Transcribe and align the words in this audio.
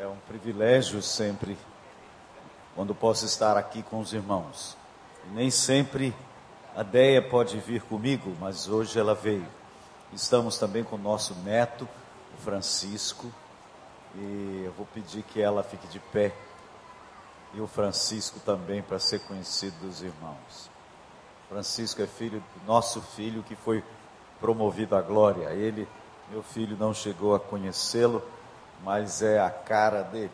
É 0.00 0.06
um 0.06 0.16
privilégio 0.26 1.02
sempre 1.02 1.58
quando 2.74 2.94
posso 2.94 3.26
estar 3.26 3.58
aqui 3.58 3.82
com 3.82 4.00
os 4.00 4.14
irmãos. 4.14 4.74
Nem 5.34 5.50
sempre 5.50 6.14
a 6.74 6.82
Deia 6.82 7.20
pode 7.20 7.58
vir 7.58 7.82
comigo, 7.82 8.34
mas 8.40 8.66
hoje 8.66 8.98
ela 8.98 9.14
veio. 9.14 9.46
Estamos 10.10 10.56
também 10.56 10.82
com 10.82 10.96
o 10.96 10.98
nosso 10.98 11.34
neto, 11.40 11.86
o 12.32 12.40
Francisco, 12.40 13.30
e 14.14 14.62
eu 14.64 14.72
vou 14.72 14.86
pedir 14.86 15.22
que 15.22 15.38
ela 15.38 15.62
fique 15.62 15.86
de 15.88 15.98
pé 15.98 16.32
e 17.52 17.60
o 17.60 17.66
Francisco 17.66 18.40
também 18.40 18.80
para 18.80 18.98
ser 18.98 19.20
conhecido 19.20 19.74
dos 19.82 20.00
irmãos. 20.00 20.70
Francisco 21.46 22.00
é 22.00 22.06
filho 22.06 22.42
do 22.56 22.66
nosso 22.66 23.02
filho 23.02 23.42
que 23.42 23.54
foi 23.54 23.84
promovido 24.40 24.96
à 24.96 25.02
glória. 25.02 25.50
Ele, 25.50 25.86
meu 26.30 26.42
filho, 26.42 26.74
não 26.78 26.94
chegou 26.94 27.34
a 27.34 27.38
conhecê-lo, 27.38 28.26
mas 28.82 29.22
é 29.22 29.38
a 29.40 29.50
cara 29.50 30.02
dele. 30.02 30.30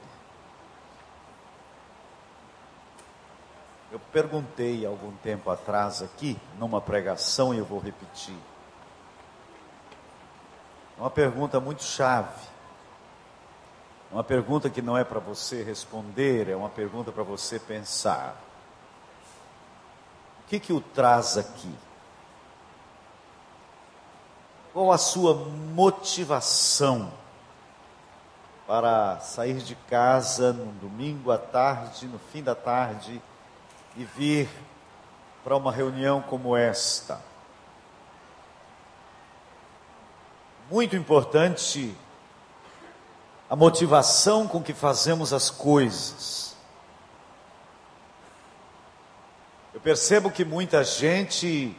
Eu 3.91 4.01
perguntei 4.13 4.85
algum 4.85 5.13
tempo 5.17 5.51
atrás 5.51 6.03
aqui, 6.03 6.39
numa 6.59 6.81
pregação, 6.81 7.55
e 7.55 7.59
eu 7.59 7.65
vou 7.65 7.79
repetir. 7.79 8.37
Uma 10.99 11.11
pergunta 11.11 11.61
muito 11.61 11.83
chave. 11.83 12.47
Uma 14.11 14.25
pergunta 14.25 14.71
que 14.71 14.83
não 14.83 14.97
é 14.97 15.05
para 15.05 15.21
você 15.21 15.63
responder, 15.63 16.49
é 16.49 16.57
uma 16.57 16.69
pergunta 16.69 17.13
para 17.13 17.23
você 17.23 17.59
pensar. 17.59 18.37
O 20.41 20.49
que 20.49 20.61
que 20.61 20.73
o 20.73 20.81
traz 20.81 21.37
aqui? 21.37 21.75
Qual 24.73 24.93
a 24.93 24.99
sua 24.99 25.35
motivação 25.35 27.13
para 28.67 29.21
sair 29.21 29.59
de 29.59 29.75
casa 29.75 30.53
no 30.53 30.73
domingo 30.73 31.31
à 31.31 31.39
tarde, 31.39 32.07
no 32.07 32.19
fim 32.19 32.43
da 32.43 32.55
tarde, 32.55 33.23
e 33.97 34.05
vir 34.05 34.49
para 35.45 35.57
uma 35.57 35.71
reunião 35.71 36.21
como 36.21 36.57
esta? 36.57 37.21
Muito 40.71 40.97
importante 40.97 41.97
a 43.49 43.55
motivação 43.55 44.49
com 44.49 44.61
que 44.61 44.75
fazemos 44.75 45.33
as 45.33 45.49
coisas. 45.49 46.57
Eu 49.73 49.81
percebo 49.81 50.31
que 50.31 50.45
muita 50.45 50.83
gente 50.83 51.77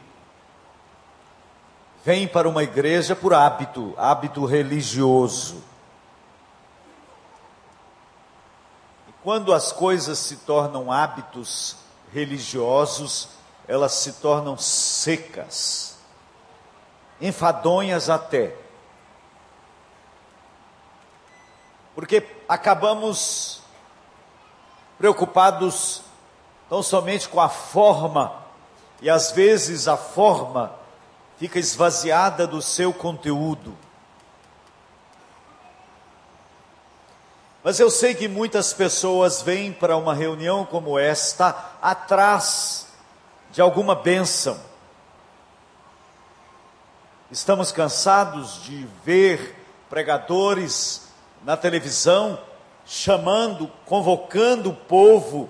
vem 2.06 2.26
para 2.26 2.48
uma 2.48 2.64
igreja 2.64 3.14
por 3.14 3.34
hábito, 3.34 3.94
hábito 3.98 4.46
religioso. 4.46 5.62
Quando 9.28 9.54
as 9.54 9.74
coisas 9.74 10.20
se 10.20 10.38
tornam 10.38 10.90
hábitos 10.90 11.76
religiosos, 12.14 13.28
elas 13.68 13.92
se 13.92 14.14
tornam 14.14 14.58
secas, 14.58 15.98
enfadonhas 17.20 18.10
até. 18.10 18.56
porque 21.94 22.26
acabamos 22.48 23.60
preocupados 24.98 26.04
tão 26.70 26.82
somente 26.82 27.28
com 27.28 27.42
a 27.42 27.50
forma, 27.50 28.34
e 29.02 29.10
às 29.10 29.34
vezes 29.34 29.90
a 29.90 29.98
forma 29.98 30.72
fica 31.38 31.60
esvaziada 31.60 32.48
do 32.48 32.62
seu 32.62 32.94
conteúdo. 32.94 33.78
Mas 37.68 37.82
eu 37.82 37.92
sei 37.92 38.16
que 38.16 38.30
muitas 38.30 38.72
pessoas 38.72 39.42
vêm 39.42 39.74
para 39.74 39.98
uma 39.98 40.14
reunião 40.14 40.66
como 40.66 40.98
esta 40.98 41.74
atrás 41.82 42.88
de 43.52 43.60
alguma 43.60 43.94
bênção. 43.94 44.58
Estamos 47.30 47.74
cansados 47.74 48.64
de 48.64 48.88
ver 49.04 49.54
pregadores 49.90 51.10
na 51.44 51.58
televisão, 51.58 52.40
chamando, 52.86 53.70
convocando 53.86 54.70
o 54.70 54.74
povo 54.74 55.50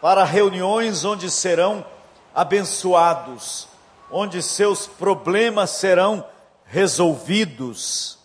para 0.00 0.24
reuniões 0.24 1.04
onde 1.04 1.30
serão 1.30 1.86
abençoados, 2.34 3.68
onde 4.10 4.42
seus 4.42 4.88
problemas 4.88 5.70
serão 5.70 6.24
resolvidos. 6.66 8.18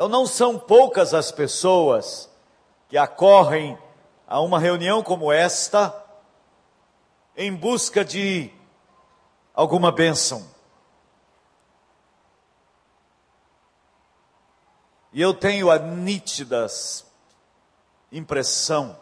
Então 0.00 0.08
não 0.08 0.26
são 0.26 0.58
poucas 0.58 1.12
as 1.12 1.30
pessoas 1.30 2.30
que 2.88 2.96
acorrem 2.96 3.78
a 4.26 4.40
uma 4.40 4.58
reunião 4.58 5.02
como 5.02 5.30
esta 5.30 5.94
em 7.36 7.54
busca 7.54 8.02
de 8.02 8.50
alguma 9.52 9.92
bênção. 9.92 10.48
E 15.12 15.20
eu 15.20 15.34
tenho 15.34 15.70
a 15.70 15.78
nítida 15.78 16.66
impressão 18.10 18.98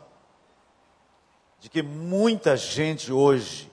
de 1.61 1.69
que 1.69 1.81
muita 1.81 2.57
gente 2.57 3.13
hoje 3.13 3.73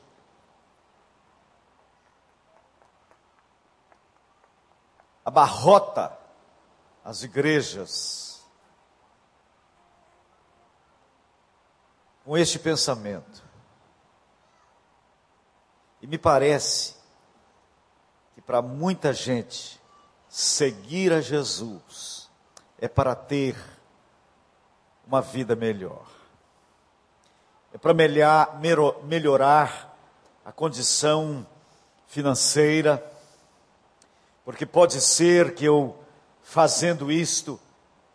abarrota 5.25 6.24
as 7.05 7.21
igrejas 7.21 8.43
com 12.25 12.35
este 12.35 12.57
pensamento. 12.57 13.43
E 16.01 16.07
me 16.07 16.17
parece 16.17 16.95
que 18.33 18.41
para 18.41 18.59
muita 18.61 19.13
gente 19.13 19.79
seguir 20.27 21.13
a 21.13 21.21
Jesus 21.21 22.27
é 22.79 22.87
para 22.87 23.15
ter 23.15 23.55
uma 25.05 25.21
vida 25.21 25.55
melhor. 25.55 26.05
É 27.71 27.77
para 27.77 27.93
melhorar 29.03 29.95
a 30.43 30.51
condição 30.51 31.45
financeira, 32.07 33.05
porque 34.43 34.65
pode 34.65 34.99
ser 35.01 35.53
que 35.53 35.65
eu, 35.65 35.97
fazendo 36.45 37.11
isto, 37.11 37.59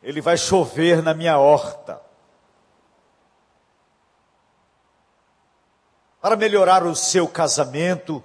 ele 0.03 0.23
vai 0.23 0.39
chover 0.39 1.03
na 1.03 1.13
minha 1.13 1.37
horta. 1.37 2.01
Para 6.23 6.37
melhorar 6.37 6.85
o 6.87 6.95
seu 6.95 7.29
casamento, 7.29 8.23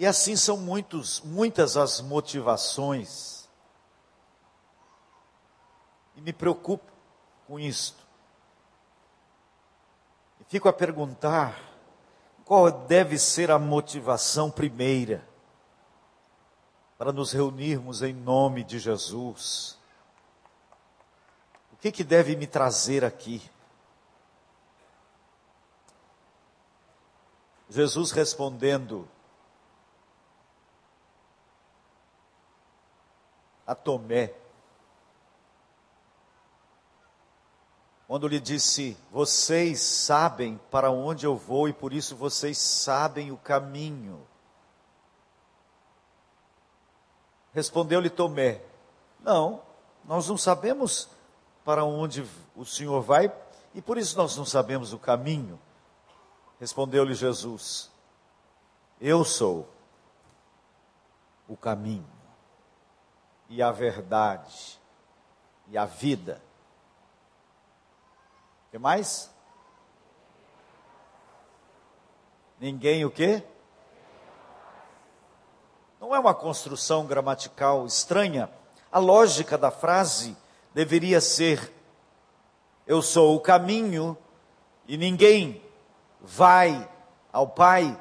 E 0.00 0.06
assim 0.06 0.34
são 0.34 0.56
muitos, 0.56 1.20
muitas 1.20 1.76
as 1.76 2.00
motivações. 2.00 3.46
E 6.16 6.22
me 6.22 6.32
preocupo 6.32 6.90
com 7.46 7.60
isto. 7.60 8.02
E 10.40 10.44
fico 10.44 10.70
a 10.70 10.72
perguntar 10.72 11.60
qual 12.46 12.70
deve 12.70 13.18
ser 13.18 13.50
a 13.50 13.58
motivação 13.58 14.50
primeira 14.50 15.28
para 17.00 17.12
nos 17.12 17.32
reunirmos 17.32 18.02
em 18.02 18.12
nome 18.12 18.62
de 18.62 18.78
Jesus. 18.78 19.78
O 21.72 21.76
que, 21.78 21.90
que 21.90 22.04
deve 22.04 22.36
me 22.36 22.46
trazer 22.46 23.06
aqui? 23.06 23.40
Jesus 27.70 28.10
respondendo, 28.10 29.08
a 33.66 33.74
Tomé. 33.74 34.34
Quando 38.06 38.28
lhe 38.28 38.38
disse: 38.38 38.94
Vocês 39.10 39.80
sabem 39.80 40.60
para 40.70 40.90
onde 40.90 41.24
eu 41.24 41.34
vou 41.34 41.66
e 41.66 41.72
por 41.72 41.94
isso 41.94 42.14
vocês 42.14 42.58
sabem 42.58 43.32
o 43.32 43.38
caminho. 43.38 44.28
Respondeu-lhe 47.52 48.10
Tomé: 48.10 48.62
Não, 49.20 49.62
nós 50.04 50.28
não 50.28 50.36
sabemos 50.36 51.08
para 51.64 51.84
onde 51.84 52.26
o 52.56 52.64
Senhor 52.64 53.00
vai 53.02 53.32
e 53.74 53.80
por 53.80 53.98
isso 53.98 54.16
nós 54.16 54.36
não 54.36 54.44
sabemos 54.44 54.92
o 54.92 54.98
caminho. 54.98 55.58
Respondeu-lhe 56.58 57.14
Jesus: 57.14 57.90
Eu 59.00 59.24
sou 59.24 59.68
o 61.48 61.56
caminho 61.56 62.06
e 63.48 63.62
a 63.62 63.72
verdade 63.72 64.78
e 65.68 65.76
a 65.76 65.84
vida. 65.84 66.40
O 68.66 68.70
que 68.70 68.78
mais? 68.78 69.30
Ninguém 72.60 73.04
o 73.04 73.10
quê? 73.10 73.42
Não 76.00 76.14
é 76.14 76.18
uma 76.18 76.32
construção 76.32 77.04
gramatical 77.04 77.86
estranha 77.86 78.48
A 78.90 78.98
lógica 78.98 79.58
da 79.58 79.70
frase 79.70 80.34
deveria 80.72 81.20
ser: 81.20 81.70
Eu 82.86 83.02
sou 83.02 83.36
o 83.36 83.40
caminho 83.40 84.16
e 84.88 84.96
ninguém 84.96 85.62
vai 86.18 86.88
ao 87.30 87.46
Pai 87.46 88.00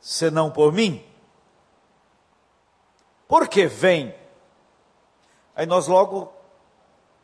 senão 0.00 0.50
por 0.50 0.72
mim. 0.72 1.04
Por 3.28 3.46
que 3.46 3.66
vem? 3.66 4.14
Aí 5.54 5.66
nós 5.66 5.86
logo 5.86 6.32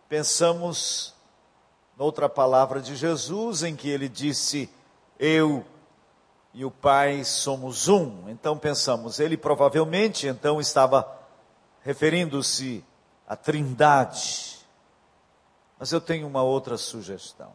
pensamos 0.06 1.14
noutra 1.96 2.28
palavra 2.28 2.80
de 2.80 2.94
Jesus 2.94 3.62
em 3.62 3.74
que 3.74 3.88
ele 3.88 4.08
disse: 4.08 4.70
Eu 5.18 5.64
e 6.58 6.64
o 6.64 6.72
Pai 6.72 7.22
somos 7.22 7.86
um. 7.86 8.28
Então 8.28 8.58
pensamos, 8.58 9.20
ele 9.20 9.36
provavelmente 9.36 10.26
então 10.26 10.60
estava 10.60 11.08
referindo-se 11.82 12.84
à 13.28 13.36
Trindade. 13.36 14.58
Mas 15.78 15.92
eu 15.92 16.00
tenho 16.00 16.26
uma 16.26 16.42
outra 16.42 16.76
sugestão. 16.76 17.52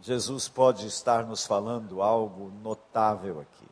Jesus 0.00 0.48
pode 0.48 0.88
estar 0.88 1.24
nos 1.24 1.46
falando 1.46 2.02
algo 2.02 2.50
notável 2.60 3.38
aqui. 3.40 3.68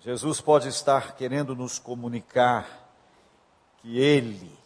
Jesus 0.00 0.40
pode 0.40 0.68
estar 0.68 1.14
querendo 1.14 1.54
nos 1.54 1.78
comunicar 1.78 2.88
que 3.82 3.98
Ele 3.98 4.58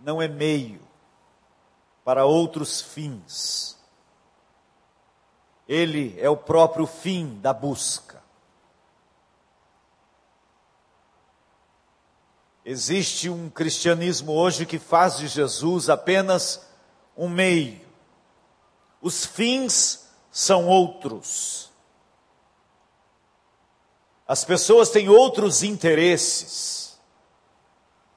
não 0.00 0.22
é 0.22 0.26
meio 0.26 0.87
para 2.08 2.24
outros 2.24 2.80
fins. 2.80 3.76
Ele 5.68 6.18
é 6.18 6.30
o 6.30 6.38
próprio 6.38 6.86
fim 6.86 7.38
da 7.42 7.52
busca. 7.52 8.22
Existe 12.64 13.28
um 13.28 13.50
cristianismo 13.50 14.32
hoje 14.32 14.64
que 14.64 14.78
faz 14.78 15.18
de 15.18 15.28
Jesus 15.28 15.90
apenas 15.90 16.66
um 17.14 17.28
meio. 17.28 17.86
Os 19.02 19.26
fins 19.26 20.08
são 20.32 20.66
outros. 20.66 21.70
As 24.26 24.46
pessoas 24.46 24.88
têm 24.88 25.10
outros 25.10 25.62
interesses 25.62 26.98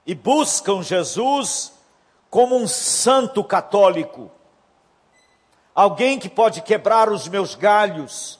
e 0.05 0.15
buscam 0.15 0.81
Jesus 0.81 1.73
como 2.31 2.55
um 2.55 2.65
santo 2.65 3.43
católico, 3.43 4.31
alguém 5.75 6.17
que 6.17 6.29
pode 6.29 6.61
quebrar 6.61 7.11
os 7.11 7.27
meus 7.27 7.55
galhos, 7.55 8.39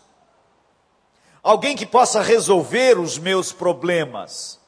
alguém 1.43 1.75
que 1.75 1.85
possa 1.85 2.21
resolver 2.21 2.97
os 2.97 3.17
meus 3.17 3.51
problemas. 3.51 4.61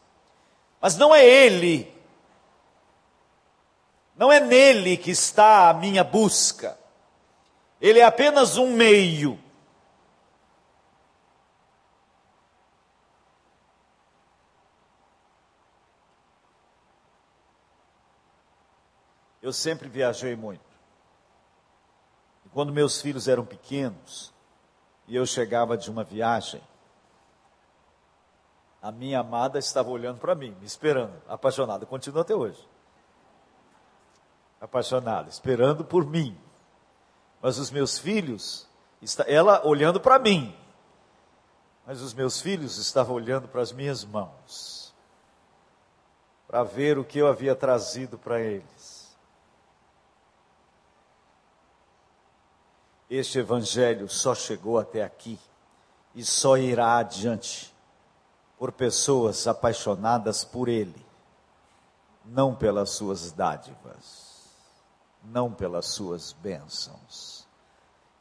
Mas 0.82 0.98
não 0.98 1.16
é 1.16 1.26
Ele, 1.26 1.90
não 4.18 4.30
é 4.30 4.42
nele 4.42 4.98
que 4.98 5.12
está 5.12 5.70
a 5.70 5.74
minha 5.74 6.04
busca, 6.04 6.78
Ele 7.80 8.00
é 8.00 8.04
apenas 8.04 8.58
um 8.58 8.74
meio. 8.74 9.40
Eu 19.44 19.52
sempre 19.52 19.90
viajei 19.90 20.38
muito. 20.38 20.64
E 22.46 22.50
quando 22.50 22.72
meus 22.72 23.02
filhos 23.02 23.28
eram 23.28 23.46
pequenos 23.46 24.34
e 25.06 25.18
eu 25.18 25.26
chegava 25.26 25.78
de 25.78 25.92
uma 25.92 26.02
viagem, 26.02 26.64
a 28.82 28.90
minha 28.90 29.20
amada 29.20 29.60
estava 29.60 29.90
olhando 29.90 30.20
para 30.20 30.34
mim, 30.34 30.56
me 30.62 30.66
esperando, 30.66 31.14
apaixonada, 31.28 31.86
continua 31.86 32.22
até 32.22 32.34
hoje. 32.34 32.66
Apaixonada, 34.62 35.30
esperando 35.30 35.84
por 35.84 36.06
mim. 36.06 36.38
Mas 37.42 37.58
os 37.58 37.70
meus 37.70 37.98
filhos, 38.00 38.66
ela 39.28 39.68
olhando 39.68 40.00
para 40.00 40.20
mim, 40.20 40.56
mas 41.86 42.02
os 42.02 42.14
meus 42.14 42.42
filhos 42.42 42.78
estavam 42.78 43.14
olhando 43.14 43.50
para 43.50 43.62
as 43.62 43.74
minhas 43.74 44.06
mãos, 44.06 44.94
para 46.48 46.64
ver 46.64 46.98
o 46.98 47.04
que 47.04 47.20
eu 47.20 47.28
havia 47.28 47.54
trazido 47.54 48.18
para 48.18 48.40
eles. 48.40 48.83
Este 53.16 53.38
evangelho 53.38 54.10
só 54.10 54.34
chegou 54.34 54.80
até 54.80 55.04
aqui 55.04 55.38
e 56.16 56.26
só 56.26 56.58
irá 56.58 56.98
adiante 56.98 57.72
por 58.58 58.72
pessoas 58.72 59.46
apaixonadas 59.46 60.44
por 60.44 60.68
Ele, 60.68 61.06
não 62.26 62.56
pelas 62.56 62.90
suas 62.90 63.32
dádivas, 63.32 64.48
não 65.24 65.54
pelas 65.54 65.90
suas 65.90 66.34
bênçãos. 66.34 67.46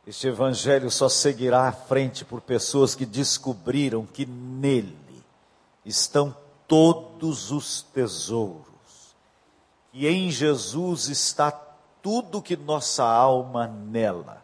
Este 0.07 0.27
evangelho 0.27 0.91
só 0.91 1.09
seguirá 1.09 1.69
à 1.69 1.73
frente 1.73 2.23
por 2.23 2.43
pessoas 2.43 2.95
que 2.95 3.07
descobriram 3.07 4.05
que 4.05 4.27
nele 4.27 5.25
estão 5.87 6.37
todos 6.69 7.51
os 7.51 7.81
tesouros, 7.81 9.17
e 9.91 10.07
em 10.07 10.31
Jesus 10.31 11.09
está 11.09 11.51
tudo 11.51 12.43
que 12.43 12.59
nossa 12.59 13.05
alma 13.05 13.67
nela 13.67 14.42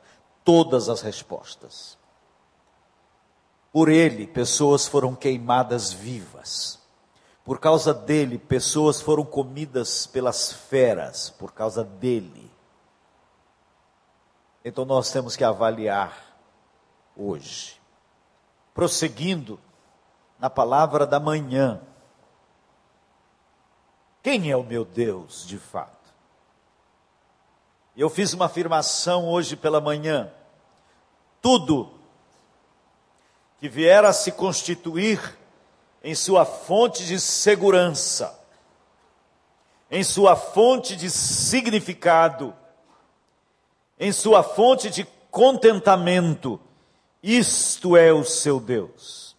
todas 0.49 0.89
as 0.89 1.03
respostas. 1.03 1.99
Por 3.71 3.91
ele, 3.91 4.27
pessoas 4.27 4.89
foram 4.89 5.15
queimadas 5.15 5.93
vivas. 5.93 6.79
Por 7.45 7.61
causa 7.61 7.93
dele, 7.93 8.39
pessoas 8.39 8.99
foram 8.99 9.27
comidas 9.27 10.07
pelas 10.07 10.51
feras. 10.51 11.29
Por 11.29 11.53
causa 11.53 11.85
dele. 11.85 12.51
Então 14.65 14.87
nós 14.87 15.13
temos 15.13 15.37
que 15.37 15.45
avaliar 15.45 16.19
hoje. 17.15 17.79
Prosseguindo 18.73 19.61
na 20.39 20.49
palavra 20.49 21.07
da 21.07 21.21
manhã. 21.21 21.79
Quem 24.23 24.51
é 24.51 24.57
o 24.57 24.65
meu 24.65 24.87
Deus 24.87 25.47
de 25.47 25.59
fato? 25.59 26.09
Eu 27.95 28.09
fiz 28.09 28.33
uma 28.33 28.47
afirmação 28.47 29.29
hoje 29.29 29.55
pela 29.55 29.79
manhã 29.79 30.33
tudo 31.41 31.93
que 33.59 33.69
vier 33.69 34.05
a 34.05 34.13
se 34.13 34.33
constituir 34.33 35.37
em 36.03 36.15
sua 36.15 36.45
fonte 36.45 37.05
de 37.05 37.19
segurança, 37.19 38.39
em 39.91 40.05
sua 40.05 40.37
fonte 40.37 40.95
de 40.97 41.11
significado, 41.11 42.55
em 43.99 44.13
sua 44.13 44.43
fonte 44.43 44.91
de 44.91 45.05
contentamento, 45.31 46.61
isto 47.23 47.97
é 47.97 48.13
o 48.13 48.25
seu 48.25 48.61
Deus. 48.61 49.37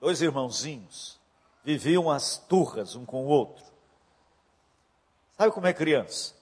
Dois 0.00 0.20
irmãozinhos 0.20 1.18
viviam 1.64 2.10
as 2.10 2.36
turras 2.36 2.94
um 2.94 3.04
com 3.04 3.24
o 3.24 3.28
outro. 3.28 3.64
Sabe 5.36 5.52
como 5.52 5.66
é 5.66 5.72
criança? 5.72 6.34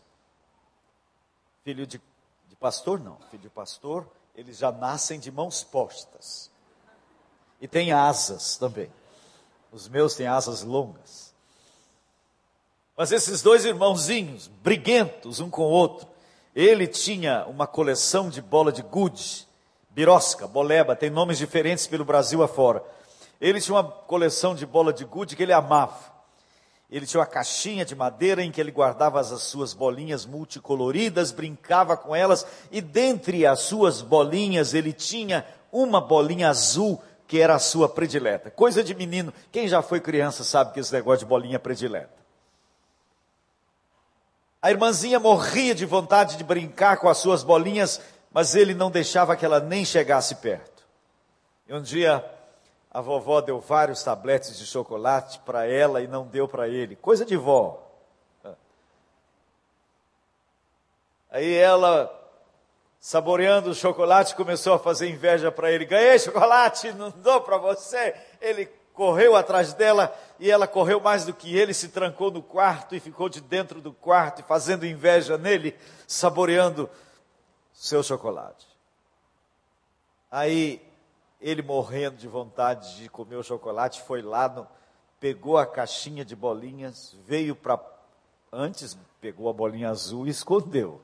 Filho 1.64 1.86
de, 1.86 2.00
de 2.48 2.56
pastor, 2.56 2.98
não. 3.00 3.16
Filho 3.30 3.42
de 3.42 3.50
pastor, 3.50 4.06
eles 4.34 4.58
já 4.58 4.72
nascem 4.72 5.20
de 5.20 5.30
mãos 5.30 5.62
postas. 5.62 6.50
E 7.60 7.68
tem 7.68 7.92
asas 7.92 8.56
também. 8.56 8.90
Os 9.70 9.88
meus 9.88 10.14
têm 10.14 10.26
asas 10.26 10.62
longas. 10.62 11.34
Mas 12.96 13.12
esses 13.12 13.42
dois 13.42 13.64
irmãozinhos, 13.64 14.46
briguentos 14.46 15.40
um 15.40 15.48
com 15.48 15.62
o 15.62 15.70
outro, 15.70 16.08
ele 16.54 16.86
tinha 16.86 17.46
uma 17.46 17.66
coleção 17.66 18.28
de 18.28 18.42
bola 18.42 18.72
de 18.72 18.82
gude, 18.82 19.46
birosca, 19.90 20.46
boleba, 20.46 20.96
tem 20.96 21.10
nomes 21.10 21.38
diferentes 21.38 21.86
pelo 21.86 22.04
Brasil 22.04 22.42
afora. 22.42 22.82
Ele 23.40 23.60
tinha 23.60 23.74
uma 23.74 23.84
coleção 23.84 24.54
de 24.54 24.66
bola 24.66 24.92
de 24.92 25.04
gude 25.04 25.36
que 25.36 25.42
ele 25.42 25.52
amava. 25.52 26.12
Ele 26.90 27.06
tinha 27.06 27.20
uma 27.20 27.26
caixinha 27.26 27.84
de 27.84 27.94
madeira 27.94 28.42
em 28.42 28.50
que 28.50 28.60
ele 28.60 28.72
guardava 28.72 29.20
as 29.20 29.28
suas 29.42 29.72
bolinhas 29.72 30.26
multicoloridas, 30.26 31.30
brincava 31.30 31.96
com 31.96 32.16
elas, 32.16 32.44
e 32.70 32.80
dentre 32.80 33.46
as 33.46 33.60
suas 33.60 34.02
bolinhas 34.02 34.74
ele 34.74 34.92
tinha 34.92 35.46
uma 35.70 36.00
bolinha 36.00 36.48
azul 36.48 37.00
que 37.28 37.40
era 37.40 37.54
a 37.54 37.60
sua 37.60 37.88
predileta. 37.88 38.50
Coisa 38.50 38.82
de 38.82 38.92
menino. 38.92 39.32
Quem 39.52 39.68
já 39.68 39.80
foi 39.82 40.00
criança 40.00 40.42
sabe 40.42 40.72
que 40.72 40.80
esse 40.80 40.92
negócio 40.92 41.20
de 41.20 41.26
bolinha 41.26 41.60
predileta. 41.60 42.20
A 44.60 44.68
irmãzinha 44.68 45.20
morria 45.20 45.74
de 45.74 45.86
vontade 45.86 46.36
de 46.36 46.42
brincar 46.42 46.96
com 46.96 47.08
as 47.08 47.18
suas 47.18 47.44
bolinhas, 47.44 48.00
mas 48.32 48.56
ele 48.56 48.74
não 48.74 48.90
deixava 48.90 49.36
que 49.36 49.44
ela 49.44 49.60
nem 49.60 49.84
chegasse 49.84 50.34
perto. 50.34 50.82
E 51.68 51.72
um 51.72 51.80
dia 51.80 52.24
a 52.90 53.00
vovó 53.00 53.40
deu 53.40 53.60
vários 53.60 54.02
tabletes 54.02 54.58
de 54.58 54.66
chocolate 54.66 55.38
para 55.40 55.66
ela 55.66 56.02
e 56.02 56.08
não 56.08 56.26
deu 56.26 56.48
para 56.48 56.68
ele. 56.68 56.96
Coisa 56.96 57.24
de 57.24 57.36
vó. 57.36 57.86
Aí 61.30 61.54
ela 61.54 62.16
saboreando 63.00 63.70
o 63.70 63.74
chocolate, 63.74 64.34
começou 64.34 64.74
a 64.74 64.78
fazer 64.78 65.08
inveja 65.08 65.50
para 65.50 65.70
ele. 65.70 65.86
Ganhei 65.86 66.18
chocolate, 66.18 66.92
não 66.92 67.10
dou 67.10 67.40
para 67.40 67.56
você. 67.56 68.14
Ele 68.40 68.66
correu 68.92 69.34
atrás 69.34 69.72
dela 69.72 70.14
e 70.38 70.50
ela 70.50 70.66
correu 70.66 71.00
mais 71.00 71.24
do 71.24 71.32
que 71.32 71.56
ele, 71.56 71.72
se 71.72 71.88
trancou 71.88 72.30
no 72.30 72.42
quarto 72.42 72.94
e 72.94 73.00
ficou 73.00 73.28
de 73.28 73.40
dentro 73.40 73.80
do 73.80 73.92
quarto, 73.92 74.42
fazendo 74.42 74.84
inveja 74.84 75.38
nele, 75.38 75.74
saboreando 76.06 76.90
seu 77.72 78.02
chocolate. 78.02 78.66
Aí 80.30 80.89
ele 81.40 81.62
morrendo 81.62 82.16
de 82.16 82.28
vontade 82.28 82.96
de 82.96 83.08
comer 83.08 83.36
o 83.36 83.42
chocolate, 83.42 84.02
foi 84.02 84.20
lá, 84.20 84.48
no, 84.48 84.66
pegou 85.18 85.56
a 85.56 85.66
caixinha 85.66 86.24
de 86.24 86.36
bolinhas, 86.36 87.16
veio 87.24 87.56
para. 87.56 87.80
Antes 88.52 88.98
pegou 89.20 89.48
a 89.48 89.52
bolinha 89.52 89.90
azul 89.90 90.26
e 90.26 90.30
escondeu. 90.30 91.00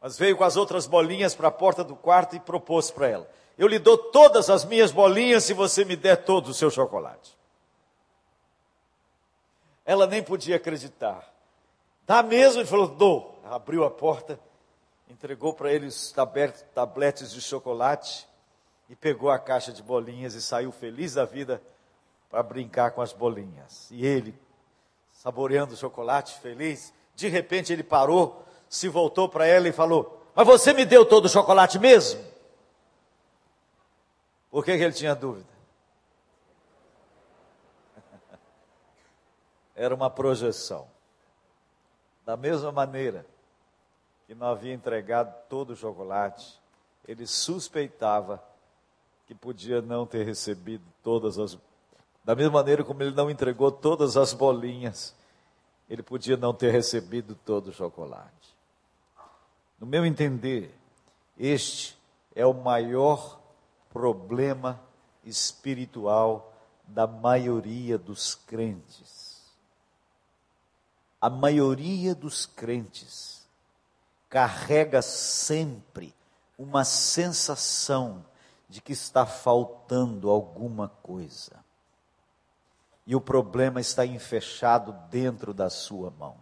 Mas 0.00 0.18
veio 0.18 0.36
com 0.36 0.44
as 0.44 0.56
outras 0.56 0.86
bolinhas 0.86 1.34
para 1.34 1.48
a 1.48 1.52
porta 1.52 1.84
do 1.84 1.94
quarto 1.94 2.34
e 2.34 2.40
propôs 2.40 2.90
para 2.90 3.08
ela: 3.08 3.30
Eu 3.56 3.68
lhe 3.68 3.78
dou 3.78 3.96
todas 3.96 4.50
as 4.50 4.64
minhas 4.64 4.90
bolinhas 4.90 5.44
se 5.44 5.52
você 5.52 5.84
me 5.84 5.94
der 5.94 6.24
todo 6.24 6.48
o 6.48 6.54
seu 6.54 6.70
chocolate. 6.70 7.36
Ela 9.84 10.06
nem 10.06 10.22
podia 10.22 10.56
acreditar. 10.56 11.28
Dá 12.06 12.22
mesmo? 12.22 12.60
Ele 12.60 12.68
falou: 12.68 12.88
Dou. 12.88 13.38
Abriu 13.44 13.84
a 13.84 13.90
porta, 13.90 14.38
entregou 15.08 15.52
para 15.52 15.72
ele 15.72 15.86
os 15.86 16.14
tabletes 16.72 17.32
de 17.32 17.40
chocolate 17.40 18.29
e 18.90 18.96
pegou 18.96 19.30
a 19.30 19.38
caixa 19.38 19.72
de 19.72 19.84
bolinhas 19.84 20.34
e 20.34 20.42
saiu 20.42 20.72
feliz 20.72 21.14
da 21.14 21.24
vida 21.24 21.62
para 22.28 22.42
brincar 22.42 22.90
com 22.90 23.00
as 23.00 23.12
bolinhas. 23.12 23.88
E 23.88 24.04
ele, 24.04 24.36
saboreando 25.12 25.74
o 25.74 25.76
chocolate, 25.76 26.40
feliz, 26.40 26.92
de 27.14 27.28
repente 27.28 27.72
ele 27.72 27.84
parou, 27.84 28.44
se 28.68 28.88
voltou 28.88 29.28
para 29.28 29.46
ela 29.46 29.68
e 29.68 29.72
falou: 29.72 30.20
Mas 30.34 30.44
você 30.44 30.72
me 30.72 30.84
deu 30.84 31.06
todo 31.06 31.26
o 31.26 31.28
chocolate 31.28 31.78
mesmo? 31.78 32.20
Por 34.50 34.64
que, 34.64 34.76
que 34.76 34.82
ele 34.82 34.92
tinha 34.92 35.14
dúvida? 35.14 35.46
Era 39.76 39.94
uma 39.94 40.10
projeção. 40.10 40.88
Da 42.26 42.36
mesma 42.36 42.72
maneira 42.72 43.24
que 44.26 44.34
não 44.34 44.48
havia 44.48 44.74
entregado 44.74 45.32
todo 45.48 45.74
o 45.74 45.76
chocolate, 45.76 46.60
ele 47.06 47.24
suspeitava 47.24 48.49
que 49.30 49.34
podia 49.36 49.80
não 49.80 50.04
ter 50.04 50.26
recebido 50.26 50.82
todas 51.04 51.38
as. 51.38 51.56
Da 52.24 52.34
mesma 52.34 52.54
maneira 52.54 52.82
como 52.82 53.00
ele 53.00 53.14
não 53.14 53.30
entregou 53.30 53.70
todas 53.70 54.16
as 54.16 54.32
bolinhas, 54.32 55.14
ele 55.88 56.02
podia 56.02 56.36
não 56.36 56.52
ter 56.52 56.72
recebido 56.72 57.36
todo 57.44 57.68
o 57.68 57.72
chocolate. 57.72 58.56
No 59.78 59.86
meu 59.86 60.04
entender, 60.04 60.74
este 61.38 61.96
é 62.34 62.44
o 62.44 62.52
maior 62.52 63.40
problema 63.88 64.80
espiritual 65.24 66.52
da 66.88 67.06
maioria 67.06 67.96
dos 67.96 68.34
crentes. 68.34 69.48
A 71.20 71.30
maioria 71.30 72.16
dos 72.16 72.46
crentes 72.46 73.46
carrega 74.28 75.00
sempre 75.00 76.12
uma 76.58 76.84
sensação 76.84 78.24
de 78.70 78.80
que 78.80 78.92
está 78.92 79.26
faltando 79.26 80.30
alguma 80.30 80.88
coisa. 81.02 81.58
E 83.04 83.16
o 83.16 83.20
problema 83.20 83.80
está 83.80 84.06
enfechado 84.06 84.92
dentro 85.10 85.52
da 85.52 85.68
sua 85.68 86.08
mão. 86.12 86.36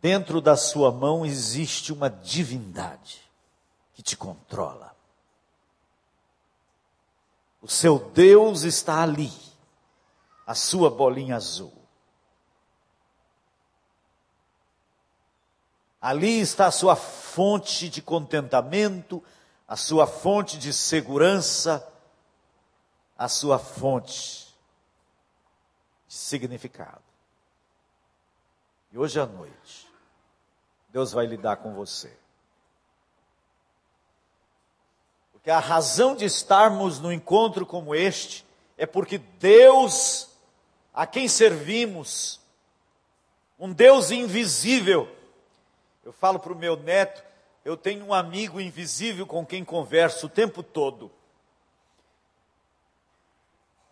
Dentro 0.00 0.40
da 0.40 0.56
sua 0.56 0.92
mão 0.92 1.26
existe 1.26 1.92
uma 1.92 2.08
divindade 2.08 3.20
que 3.92 4.02
te 4.02 4.16
controla. 4.16 4.94
O 7.60 7.66
seu 7.66 7.98
Deus 7.98 8.62
está 8.62 9.02
ali, 9.02 9.32
a 10.46 10.54
sua 10.54 10.88
bolinha 10.88 11.34
azul. 11.34 11.75
Ali 16.06 16.38
está 16.38 16.68
a 16.68 16.70
sua 16.70 16.94
fonte 16.94 17.88
de 17.88 18.00
contentamento, 18.00 19.20
a 19.66 19.74
sua 19.74 20.06
fonte 20.06 20.56
de 20.56 20.72
segurança, 20.72 21.84
a 23.18 23.26
sua 23.26 23.58
fonte 23.58 24.54
de 26.06 26.14
significado. 26.14 27.02
E 28.92 28.98
hoje 28.98 29.18
à 29.18 29.26
noite, 29.26 29.88
Deus 30.90 31.10
vai 31.10 31.26
lidar 31.26 31.56
com 31.56 31.74
você. 31.74 32.16
Porque 35.32 35.50
a 35.50 35.58
razão 35.58 36.14
de 36.14 36.24
estarmos 36.24 37.00
no 37.00 37.12
encontro 37.12 37.66
como 37.66 37.96
este 37.96 38.46
é 38.78 38.86
porque 38.86 39.18
Deus, 39.18 40.28
a 40.94 41.04
quem 41.04 41.26
servimos, 41.26 42.40
um 43.58 43.72
Deus 43.72 44.12
invisível, 44.12 45.15
eu 46.06 46.12
falo 46.12 46.38
para 46.38 46.52
o 46.52 46.56
meu 46.56 46.76
neto, 46.76 47.20
eu 47.64 47.76
tenho 47.76 48.06
um 48.06 48.14
amigo 48.14 48.60
invisível 48.60 49.26
com 49.26 49.44
quem 49.44 49.64
converso 49.64 50.26
o 50.26 50.28
tempo 50.28 50.62
todo. 50.62 51.10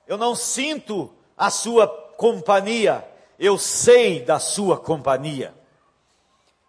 Eu 0.07 0.17
não 0.17 0.37
sinto 0.37 1.13
a 1.37 1.51
sua 1.51 1.89
companhia, 1.89 3.05
eu 3.37 3.59
sei 3.59 4.23
da 4.23 4.39
sua 4.39 4.79
companhia. 4.79 5.53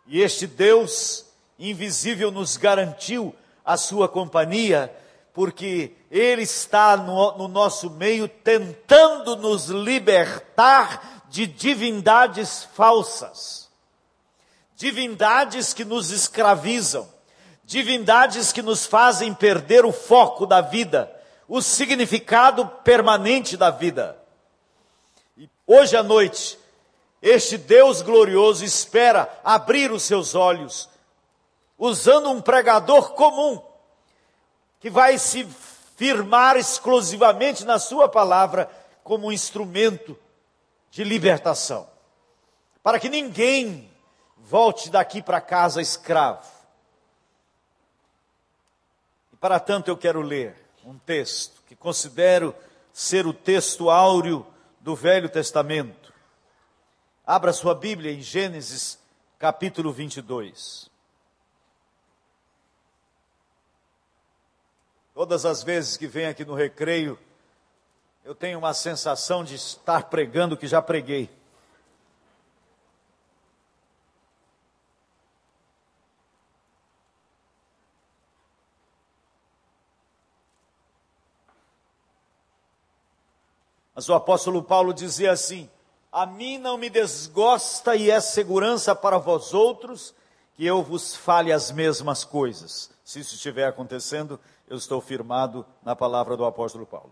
E 0.08 0.20
este 0.20 0.48
Deus 0.48 1.28
invisível 1.60 2.32
nos 2.32 2.58
garantiu 2.58 3.36
a 3.64 3.78
sua 3.78 4.10
companhia, 4.10 4.92
porque 5.32 5.92
Ele 6.10 6.42
está 6.42 6.98
no, 6.98 7.38
no 7.38 7.48
nosso 7.48 7.92
meio 7.92 8.28
tentando 8.28 9.36
nos 9.36 9.68
libertar 9.68 11.24
de 11.30 11.46
divindades 11.46 12.64
falsas 12.74 13.65
divindades 14.76 15.74
que 15.74 15.86
nos 15.86 16.12
escravizam, 16.12 17.08
divindades 17.64 18.52
que 18.52 18.62
nos 18.62 18.86
fazem 18.86 19.34
perder 19.34 19.86
o 19.86 19.92
foco 19.92 20.46
da 20.46 20.62
vida, 20.62 21.12
o 21.48 21.62
significado 21.62 22.68
permanente 22.84 23.56
da 23.56 23.70
vida. 23.70 24.18
E 25.38 25.50
hoje 25.66 25.96
à 25.96 26.04
noite, 26.04 26.60
este 27.22 27.58
Deus 27.58 28.02
glorioso 28.02 28.64
espera 28.64 29.30
abrir 29.44 29.92
os 29.92 30.04
seus 30.04 30.36
olhos, 30.36 30.90
usando 31.78 32.30
um 32.30 32.42
pregador 32.42 33.14
comum, 33.14 33.62
que 34.80 34.90
vai 34.90 35.18
se 35.18 35.48
firmar 35.96 36.58
exclusivamente 36.58 37.64
na 37.64 37.80
Sua 37.80 38.10
palavra 38.10 38.70
como 39.04 39.28
um 39.28 39.32
instrumento 39.32 40.18
de 40.92 41.04
libertação, 41.04 41.88
para 42.84 43.00
que 43.00 43.10
ninguém 43.10 43.90
volte 44.46 44.92
daqui 44.92 45.24
para 45.24 45.42
casa 45.42 45.82
escravo. 45.82 46.48
E 49.34 49.36
para 49.36 49.60
tanto 49.60 49.90
eu 49.90 49.98
quero 49.98 50.22
ler 50.22 50.56
um 50.84 50.98
texto 51.00 51.64
que 51.68 51.76
considero 51.76 52.56
ser 52.94 53.26
o 53.26 53.34
texto 53.34 53.90
áureo 53.90 54.46
do 54.80 54.96
Velho 54.96 55.28
Testamento. 55.28 56.14
Abra 57.26 57.52
sua 57.52 57.74
Bíblia 57.74 58.12
em 58.12 58.22
Gênesis 58.22 59.00
capítulo 59.40 59.92
22. 59.92 60.92
Todas 65.16 65.44
as 65.44 65.64
vezes 65.64 65.98
que 65.98 66.06
venho 66.06 66.30
aqui 66.30 66.46
no 66.46 66.54
recreio, 66.54 67.18
eu 68.24 68.36
tenho 68.36 68.60
uma 68.60 68.76
sensação 68.76 69.44
de 69.44 69.56
estar 69.56 70.04
pregando 70.04 70.54
o 70.54 70.58
que 70.58 70.68
já 70.68 70.82
preguei. 70.84 71.30
Mas 83.96 84.10
o 84.10 84.14
apóstolo 84.14 84.62
Paulo 84.62 84.94
dizia 84.94 85.32
assim: 85.32 85.70
A 86.12 86.26
mim 86.26 86.58
não 86.58 86.78
me 86.78 86.90
desgosta 86.90 87.96
e 87.96 88.12
é 88.12 88.20
segurança 88.20 88.94
para 88.94 89.18
vós 89.18 89.54
outros 89.54 90.14
que 90.54 90.66
eu 90.66 90.84
vos 90.84 91.16
fale 91.16 91.52
as 91.52 91.72
mesmas 91.72 92.26
coisas. 92.26 92.92
Se 93.04 93.20
isso 93.20 93.36
estiver 93.36 93.68
acontecendo, 93.68 94.40
eu 94.68 94.76
estou 94.76 95.00
firmado 95.00 95.66
na 95.84 95.96
palavra 95.96 96.36
do 96.36 96.44
apóstolo 96.44 96.86
Paulo. 96.86 97.12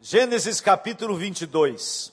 Gênesis 0.00 0.60
capítulo 0.60 1.16
22. 1.16 2.12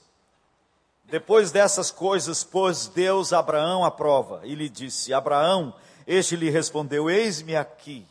Depois 1.06 1.52
dessas 1.52 1.92
coisas, 1.92 2.42
pôs 2.42 2.88
Deus 2.88 3.34
Abraão 3.34 3.84
à 3.84 3.92
prova 3.92 4.42
e 4.46 4.56
lhe 4.56 4.70
disse: 4.70 5.14
Abraão, 5.14 5.76
este 6.08 6.38
lhe 6.38 6.50
respondeu: 6.50 7.10
Eis-me 7.10 7.58
aqui. 7.58 8.08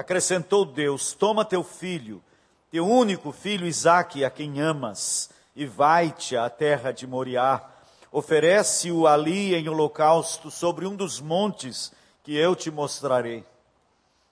Acrescentou 0.00 0.64
Deus: 0.64 1.12
Toma 1.12 1.44
teu 1.44 1.62
filho, 1.62 2.22
teu 2.70 2.88
único 2.88 3.32
filho 3.32 3.66
Isaque, 3.66 4.24
a 4.24 4.30
quem 4.30 4.58
amas, 4.58 5.28
e 5.54 5.66
vai-te 5.66 6.38
à 6.38 6.48
terra 6.48 6.90
de 6.90 7.06
Moriá. 7.06 7.62
Oferece-o 8.10 9.06
ali 9.06 9.54
em 9.54 9.68
holocausto 9.68 10.50
sobre 10.50 10.86
um 10.86 10.96
dos 10.96 11.20
montes 11.20 11.92
que 12.22 12.34
eu 12.34 12.56
te 12.56 12.70
mostrarei. 12.70 13.44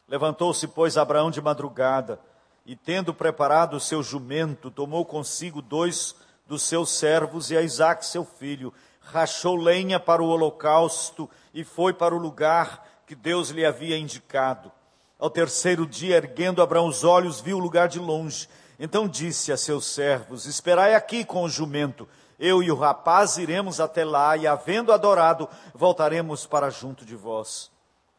Levantou-se, 0.09 0.67
pois, 0.69 0.97
Abraão 0.97 1.31
de 1.31 1.43
madrugada, 1.43 2.19
e 2.65 2.75
tendo 2.75 3.13
preparado 3.13 3.77
o 3.77 3.81
seu 3.81 4.03
jumento, 4.03 4.71
tomou 4.71 5.05
consigo 5.05 5.61
dois 5.61 6.17
dos 6.47 6.63
seus 6.63 6.89
servos 6.89 7.51
e 7.51 7.59
a 7.59 7.61
Isaac, 7.61 8.07
seu 8.07 8.25
filho, 8.25 8.73
rachou 9.03 9.55
lenha 9.55 10.01
para 10.01 10.23
o 10.23 10.29
holocausto 10.29 11.29
e 11.53 11.63
foi 11.63 11.93
para 11.93 12.15
o 12.15 12.19
lugar 12.19 13.03
que 13.07 13.15
Deus 13.15 13.51
lhe 13.51 13.67
havia 13.67 13.99
indicado. 13.99 14.73
Ao 15.19 15.29
terceiro 15.29 15.85
dia, 15.85 16.17
erguendo 16.17 16.63
Abraão 16.63 16.87
os 16.87 17.03
olhos, 17.03 17.41
viu 17.41 17.57
o 17.57 17.61
lugar 17.61 17.89
de 17.89 17.99
longe. 17.99 18.49
Então 18.79 19.09
disse 19.09 19.51
a 19.51 19.57
seus 19.57 19.85
servos: 19.87 20.47
Esperai 20.47 20.95
aqui 20.95 21.25
com 21.25 21.43
o 21.43 21.49
jumento. 21.49 22.09
Eu 22.39 22.63
e 22.63 22.71
o 22.71 22.77
rapaz 22.77 23.37
iremos 23.37 23.81
até 23.81 24.05
lá, 24.05 24.37
e 24.37 24.47
havendo 24.47 24.93
adorado, 24.93 25.49
voltaremos 25.75 26.47
para 26.47 26.71
junto 26.71 27.05
de 27.05 27.17
vós. 27.17 27.69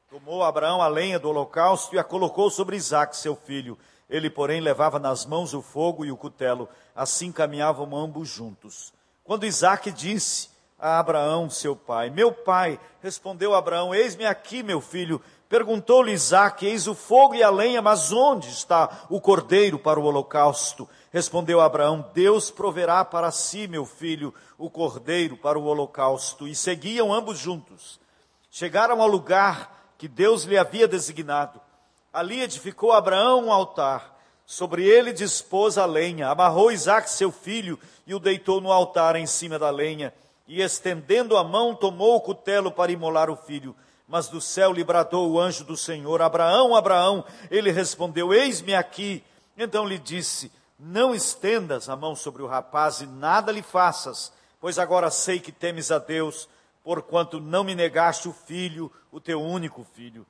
Tomou 0.09 0.43
Abraão 0.43 0.81
a 0.81 0.87
lenha 0.89 1.17
do 1.17 1.29
holocausto 1.29 1.95
e 1.95 1.99
a 1.99 2.03
colocou 2.03 2.49
sobre 2.49 2.75
Isaque, 2.75 3.15
seu 3.15 3.33
filho. 3.33 3.77
Ele, 4.09 4.29
porém, 4.29 4.59
levava 4.59 4.99
nas 4.99 5.25
mãos 5.25 5.53
o 5.53 5.61
fogo 5.61 6.03
e 6.03 6.11
o 6.11 6.17
cutelo. 6.17 6.67
Assim 6.93 7.31
caminhavam 7.31 7.95
ambos 7.95 8.27
juntos. 8.27 8.91
Quando 9.23 9.45
Isaque 9.45 9.89
disse 9.89 10.49
a 10.77 10.99
Abraão, 10.99 11.49
seu 11.49 11.75
pai: 11.75 12.09
Meu 12.09 12.33
pai, 12.33 12.77
respondeu 13.01 13.53
Abraão: 13.53 13.95
Eis-me 13.95 14.25
aqui, 14.25 14.63
meu 14.63 14.81
filho. 14.81 15.21
Perguntou-lhe 15.49 16.11
Isaac, 16.11 16.63
eis 16.63 16.85
o 16.85 16.93
fogo 16.93 17.33
e 17.33 17.41
a 17.41 17.49
lenha, 17.49 17.81
mas 17.81 18.11
onde 18.11 18.47
está 18.47 19.07
o 19.09 19.19
cordeiro 19.19 19.79
para 19.79 19.99
o 19.99 20.03
holocausto? 20.03 20.87
Respondeu 21.11 21.59
Abraão, 21.59 22.07
Deus 22.13 22.51
proverá 22.51 23.03
para 23.03 23.31
si, 23.31 23.67
meu 23.67 23.83
filho, 23.83 24.31
o 24.59 24.69
cordeiro 24.69 25.35
para 25.35 25.57
o 25.57 25.63
holocausto. 25.63 26.47
E 26.47 26.53
seguiam 26.53 27.11
ambos 27.11 27.39
juntos. 27.39 27.99
Chegaram 28.51 29.01
ao 29.01 29.07
lugar 29.07 29.93
que 29.97 30.07
Deus 30.07 30.43
lhe 30.43 30.55
havia 30.55 30.87
designado. 30.87 31.59
Ali 32.13 32.41
edificou 32.41 32.91
Abraão 32.91 33.45
um 33.45 33.51
altar. 33.51 34.17
Sobre 34.45 34.85
ele 34.85 35.11
dispôs 35.11 35.79
a 35.79 35.85
lenha, 35.85 36.29
amarrou 36.29 36.71
Isaac, 36.71 37.09
seu 37.09 37.31
filho, 37.31 37.79
e 38.05 38.13
o 38.13 38.19
deitou 38.19 38.61
no 38.61 38.71
altar 38.71 39.15
em 39.15 39.25
cima 39.25 39.57
da 39.57 39.71
lenha. 39.71 40.13
E 40.47 40.61
estendendo 40.61 41.35
a 41.35 41.43
mão, 41.43 41.73
tomou 41.73 42.15
o 42.15 42.21
cutelo 42.21 42.71
para 42.71 42.91
imolar 42.91 43.31
o 43.31 43.35
filho. 43.35 43.75
Mas 44.09 44.27
do 44.27 44.41
céu 44.41 44.73
lhe 44.73 44.83
bradou 44.83 45.29
o 45.29 45.39
anjo 45.39 45.63
do 45.63 45.77
Senhor: 45.77 46.19
Abraão, 46.19 46.75
Abraão. 46.75 47.23
Ele 47.51 47.71
respondeu: 47.71 48.33
Eis-me 48.33 48.73
aqui. 48.73 49.23
Então 49.55 49.87
lhe 49.87 49.99
disse: 49.99 50.51
Não 50.79 51.13
estendas 51.13 51.87
a 51.87 51.95
mão 51.95 52.15
sobre 52.15 52.41
o 52.41 52.47
rapaz 52.47 53.01
e 53.01 53.05
nada 53.05 53.51
lhe 53.51 53.61
faças, 53.61 54.33
pois 54.59 54.79
agora 54.79 55.11
sei 55.11 55.39
que 55.39 55.51
temes 55.51 55.91
a 55.91 55.99
Deus, 55.99 56.49
porquanto 56.83 57.39
não 57.39 57.63
me 57.63 57.75
negaste 57.75 58.27
o 58.27 58.33
filho, 58.33 58.91
o 59.11 59.19
teu 59.19 59.39
único 59.39 59.85
filho. 59.93 60.25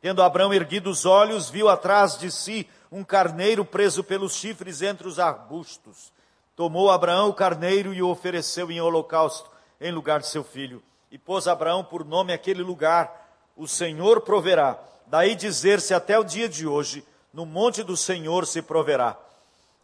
Tendo 0.00 0.24
Abraão 0.24 0.52
erguido 0.52 0.90
os 0.90 1.06
olhos, 1.06 1.48
viu 1.48 1.68
atrás 1.68 2.18
de 2.18 2.32
si 2.32 2.68
um 2.90 3.04
carneiro 3.04 3.64
preso 3.64 4.02
pelos 4.02 4.34
chifres 4.34 4.82
entre 4.82 5.06
os 5.06 5.20
arbustos. 5.20 6.12
Tomou 6.56 6.90
Abraão 6.90 7.28
o 7.28 7.34
carneiro 7.34 7.94
e 7.94 8.02
o 8.02 8.08
ofereceu 8.08 8.72
em 8.72 8.80
holocausto 8.80 9.48
em 9.80 9.92
lugar 9.92 10.18
de 10.18 10.26
seu 10.26 10.42
filho. 10.42 10.82
E 11.12 11.18
pôs 11.18 11.46
Abraão 11.46 11.84
por 11.84 12.04
nome 12.04 12.32
aquele 12.32 12.62
lugar 12.62 13.19
o 13.60 13.68
Senhor 13.68 14.22
proverá. 14.22 14.78
Daí 15.06 15.34
dizer-se 15.34 15.92
até 15.92 16.18
o 16.18 16.24
dia 16.24 16.48
de 16.48 16.66
hoje, 16.66 17.04
no 17.30 17.44
monte 17.44 17.82
do 17.82 17.94
Senhor 17.94 18.46
se 18.46 18.62
proverá. 18.62 19.18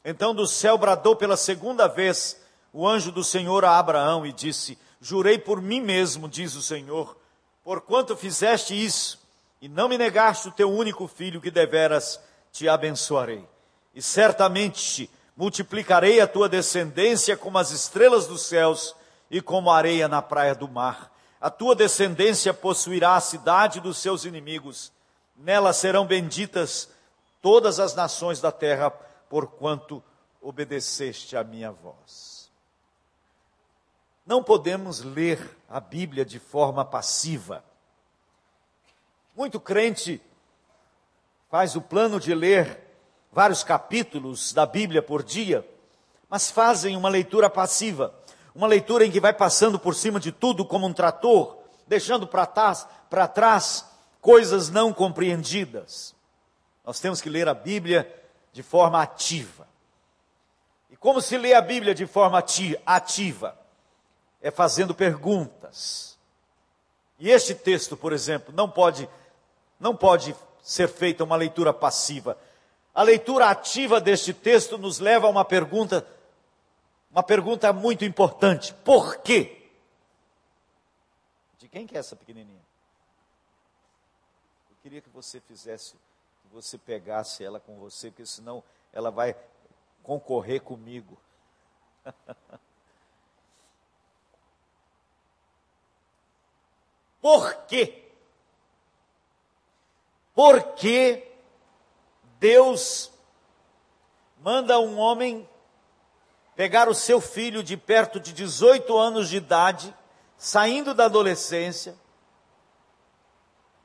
Então 0.03 0.35
do 0.35 0.47
céu 0.47 0.79
bradou 0.79 1.15
pela 1.15 1.37
segunda 1.37 1.87
vez 1.87 2.41
o 2.73 2.89
anjo 2.89 3.13
do 3.13 3.23
Senhor 3.23 3.67
a 3.67 3.79
Abraão 3.79 4.25
e 4.25 4.33
disse: 4.33 4.79
Jurei 4.99 5.39
por 5.39 5.61
mim 5.61 5.83
mesmo, 5.83 6.27
diz 6.27 6.55
o 6.55 6.63
Senhor, 6.63 7.19
porquanto 7.63 8.17
fizeste 8.17 8.73
isso 8.73 9.21
e 9.61 9.69
não 9.69 9.91
me 9.91 9.99
negaste 9.99 10.49
o 10.49 10.53
teu 10.53 10.73
único 10.73 11.07
filho, 11.07 11.41
que 11.41 11.51
deveras 11.51 12.19
te 12.51 12.67
abençoarei. 12.71 13.47
E 13.95 14.01
certamente 14.01 15.11
multiplicarei 15.37 16.19
a 16.19 16.27
tua 16.27 16.49
descendência 16.49 17.37
como 17.37 17.59
as 17.59 17.73
estrelas 17.73 18.27
dos 18.27 18.41
céus 18.41 18.97
e 19.31 19.43
como 19.43 19.71
a 19.71 19.77
areia 19.77 20.09
na 20.09 20.23
praia 20.23 20.55
do 20.55 20.67
mar 20.67 21.15
a 21.41 21.51
tua 21.51 21.75
descendência 21.75 22.53
possuirá 22.55 23.17
a 23.17 23.21
cidade 23.21 23.81
dos 23.81 23.99
seus 23.99 24.25
inimigos. 24.25 24.93
Nela 25.37 25.73
serão 25.73 26.07
benditas 26.07 26.89
todas 27.43 27.79
as 27.79 27.95
nações 27.95 28.41
da 28.41 28.51
terra, 28.51 28.91
porquanto 28.91 30.03
obedeceste 30.41 31.37
à 31.37 31.45
minha 31.45 31.71
voz. 31.71 32.51
Não 34.25 34.43
podemos 34.43 35.03
ler 35.03 35.57
a 35.69 35.79
Bíblia 35.79 36.25
de 36.25 36.39
forma 36.39 36.85
passiva. 36.85 37.63
Muito 39.37 39.61
crente 39.61 40.21
faz 41.51 41.77
o 41.77 41.81
plano 41.81 42.19
de 42.19 42.35
ler 42.35 42.81
vários 43.31 43.63
capítulos 43.63 44.53
da 44.53 44.65
Bíblia 44.65 45.03
por 45.03 45.23
dia, 45.23 45.69
mas 46.29 46.51
fazem 46.51 46.97
uma 46.97 47.09
leitura 47.09 47.51
passiva 47.51 48.13
uma 48.57 48.67
leitura 48.67 49.05
em 49.05 49.11
que 49.11 49.21
vai 49.21 49.35
passando 49.35 49.79
por 49.79 49.95
cima 49.95 50.19
de 50.19 50.33
tudo 50.33 50.65
como 50.65 50.87
um 50.87 50.93
trator, 50.93 51.59
deixando 51.87 52.27
para 52.27 52.47
trás, 52.47 52.89
para 53.11 53.29
trás 53.29 53.85
coisas 54.19 54.71
não 54.71 54.95
compreendidas. 54.95 56.15
Nós 56.83 56.99
temos 56.99 57.21
que 57.21 57.29
ler 57.29 57.47
a 57.49 57.55
Bíblia 57.55 58.11
de 58.55 58.63
forma 58.63 59.03
ativa. 59.03 59.69
E 60.91 60.97
como 60.97 61.21
se 61.21 61.37
lê 61.37 61.53
a 61.53 61.61
Bíblia 61.61 61.95
de 61.95 62.07
forma 62.07 62.39
ativa? 62.39 63.59
É 64.41 64.51
fazendo 64.51 64.95
perguntas. 64.95 66.17
E 67.19 67.29
este 67.31 67.55
texto, 67.55 67.95
por 67.95 68.15
exemplo, 68.15 68.55
não 68.55 68.71
pode 68.71 69.07
não 69.79 69.95
pode 69.95 70.35
ser 70.63 70.89
feita 70.89 71.25
uma 71.25 71.37
leitura 71.37 71.75
passiva. 71.75 72.39
A 72.95 73.03
leitura 73.03 73.51
ativa 73.51 74.01
deste 74.01 74.33
texto 74.33 74.79
nos 74.79 74.99
leva 74.99 75.27
a 75.27 75.31
uma 75.31 75.45
pergunta 75.45 76.07
uma 77.17 77.23
pergunta 77.23 77.73
muito 77.73 78.05
importante: 78.05 78.75
por 78.75 79.17
quê? 79.23 79.71
De 81.59 81.67
quem 81.67 81.87
que 81.87 81.97
é 81.97 81.99
essa 81.99 82.15
pequenininha? 82.15 82.61
Eu 84.69 84.77
queria 84.83 85.01
que 85.01 85.09
você 85.09 85.41
fizesse, 85.41 85.95
que 86.43 86.49
você 86.53 86.77
pegasse 86.77 87.43
ela 87.43 87.59
com 87.59 87.79
você, 87.79 88.11
porque 88.11 88.27
senão 88.27 88.63
ela 88.93 89.11
vai 89.11 89.35
concorrer 90.03 90.61
comigo. 90.61 91.17
Por 97.19 97.65
quê? 97.65 98.05
Porque 100.33 101.27
Deus 102.39 103.11
manda 104.39 104.79
um 104.79 104.97
homem 104.99 105.49
pegar 106.57 106.89
o 106.89 106.95
seu 106.95 107.21
filho 107.21 107.63
de 107.63 107.77
perto 107.77 108.19
de 108.19 108.33
18 108.33 108.97
anos 108.97 109.29
de 109.29 109.37
idade, 109.37 109.95
saindo 110.39 110.95
da 110.95 111.05
adolescência, 111.05 111.95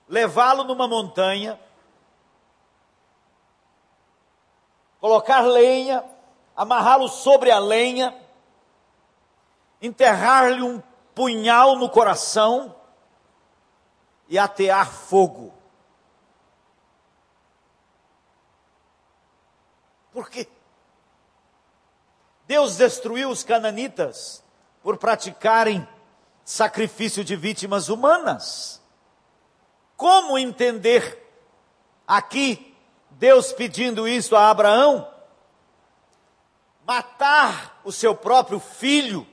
levá-lo 0.07 0.63
numa 0.63 0.87
montanha, 0.87 1.59
colocar 5.01 5.41
lenha, 5.41 6.03
amarrá-lo 6.55 7.09
sobre 7.09 7.51
a 7.51 7.59
lenha, 7.59 8.17
enterrar-lhe 9.81 10.61
um 10.61 10.81
punhal 11.13 11.75
no 11.75 11.89
coração 11.89 12.73
e 14.29 14.39
atear 14.39 14.89
fogo. 14.89 15.53
Por 20.13 20.29
quê? 20.29 20.47
Deus 22.51 22.75
destruiu 22.75 23.29
os 23.29 23.45
cananitas 23.45 24.43
por 24.83 24.97
praticarem 24.97 25.87
sacrifício 26.43 27.23
de 27.23 27.33
vítimas 27.33 27.87
humanas. 27.87 28.81
Como 29.95 30.37
entender 30.37 31.31
aqui 32.05 32.75
Deus 33.11 33.53
pedindo 33.53 34.05
isso 34.05 34.35
a 34.35 34.49
Abraão? 34.49 35.09
Matar 36.85 37.79
o 37.85 37.91
seu 37.93 38.13
próprio 38.13 38.59
filho 38.59 39.25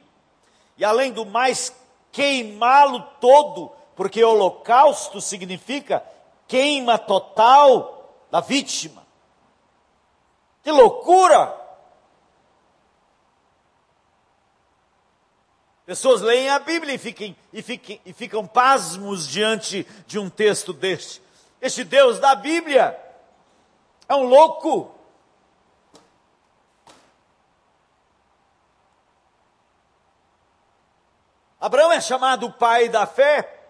e, 0.76 0.84
além 0.84 1.12
do 1.12 1.26
mais, 1.26 1.74
queimá-lo 2.12 3.00
todo, 3.20 3.72
porque 3.96 4.22
holocausto 4.22 5.20
significa 5.20 6.04
queima 6.46 6.96
total 6.96 8.14
da 8.30 8.40
vítima. 8.40 9.04
Que 10.62 10.70
loucura! 10.70 11.57
Pessoas 15.88 16.20
leem 16.20 16.50
a 16.50 16.58
Bíblia 16.58 16.96
e, 16.96 16.98
fiquem, 16.98 17.34
e, 17.50 17.62
fiquem, 17.62 17.98
e 18.04 18.12
ficam 18.12 18.46
pasmos 18.46 19.26
diante 19.26 19.84
de 20.06 20.18
um 20.18 20.28
texto 20.28 20.74
deste. 20.74 21.22
Este 21.62 21.82
Deus 21.82 22.18
da 22.18 22.34
Bíblia 22.34 22.94
é 24.06 24.14
um 24.14 24.24
louco. 24.24 24.94
Abraão 31.58 31.90
é 31.90 32.02
chamado 32.02 32.44
o 32.44 32.52
pai 32.52 32.90
da 32.90 33.06
fé. 33.06 33.64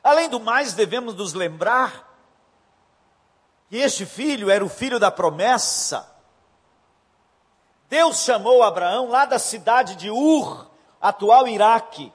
Além 0.00 0.28
do 0.28 0.38
mais, 0.38 0.74
devemos 0.74 1.12
nos 1.16 1.34
lembrar 1.34 2.08
que 3.68 3.78
este 3.78 4.06
filho 4.06 4.48
era 4.48 4.64
o 4.64 4.68
filho 4.68 5.00
da 5.00 5.10
promessa. 5.10 6.17
Deus 7.88 8.18
chamou 8.18 8.62
Abraão 8.62 9.08
lá 9.08 9.24
da 9.24 9.38
cidade 9.38 9.96
de 9.96 10.10
Ur, 10.10 10.68
atual 11.00 11.48
Iraque, 11.48 12.12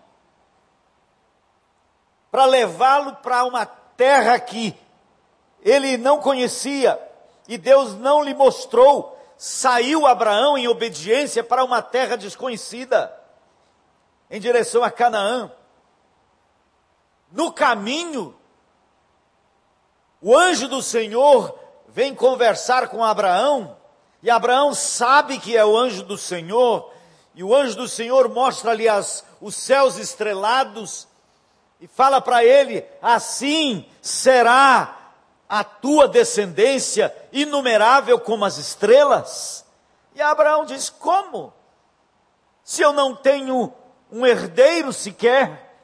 para 2.30 2.46
levá-lo 2.46 3.16
para 3.18 3.44
uma 3.44 3.66
terra 3.66 4.40
que 4.40 4.78
ele 5.62 5.98
não 5.98 6.20
conhecia 6.20 7.00
e 7.48 7.58
Deus 7.58 7.96
não 7.96 8.24
lhe 8.24 8.34
mostrou. 8.34 9.18
Saiu 9.38 10.06
Abraão 10.06 10.58
em 10.58 10.68
obediência 10.68 11.44
para 11.44 11.64
uma 11.64 11.82
terra 11.82 12.16
desconhecida, 12.16 13.14
em 14.30 14.40
direção 14.40 14.84
a 14.84 14.92
Canaã. 14.92 15.52
No 17.32 17.52
caminho, 17.52 18.36
o 20.22 20.38
anjo 20.38 20.68
do 20.68 20.82
Senhor 20.82 21.58
vem 21.88 22.16
conversar 22.16 22.88
com 22.88 23.04
Abraão, 23.04 23.76
e 24.24 24.30
Abraão 24.30 24.74
sabe 24.74 25.38
que 25.38 25.58
é 25.58 25.66
o 25.66 25.78
anjo 25.78 26.02
do 26.02 26.18
Senhor, 26.18 26.90
e 27.36 27.44
o 27.44 27.54
anjo 27.54 27.76
do 27.76 27.90
Senhor 27.90 28.30
mostra-lhe 28.30 28.86
os 29.42 29.54
céus 29.54 29.98
estrelados, 29.98 31.10
e 31.82 31.88
fala 31.88 32.22
para 32.22 32.42
ele: 32.42 32.86
assim 33.02 33.86
será 34.02 34.98
a 35.50 35.62
tua 35.62 36.08
descendência 36.08 37.14
inumerável 37.34 38.18
como 38.18 38.46
as 38.46 38.58
estrelas. 38.58 39.66
E 40.16 40.22
Abraão 40.22 40.64
diz: 40.64 40.90
como? 40.90 41.54
Se 42.64 42.82
eu 42.82 42.94
não 42.94 43.14
tenho 43.14 43.74
um 44.10 44.26
herdeiro 44.26 44.94
sequer, 44.94 45.76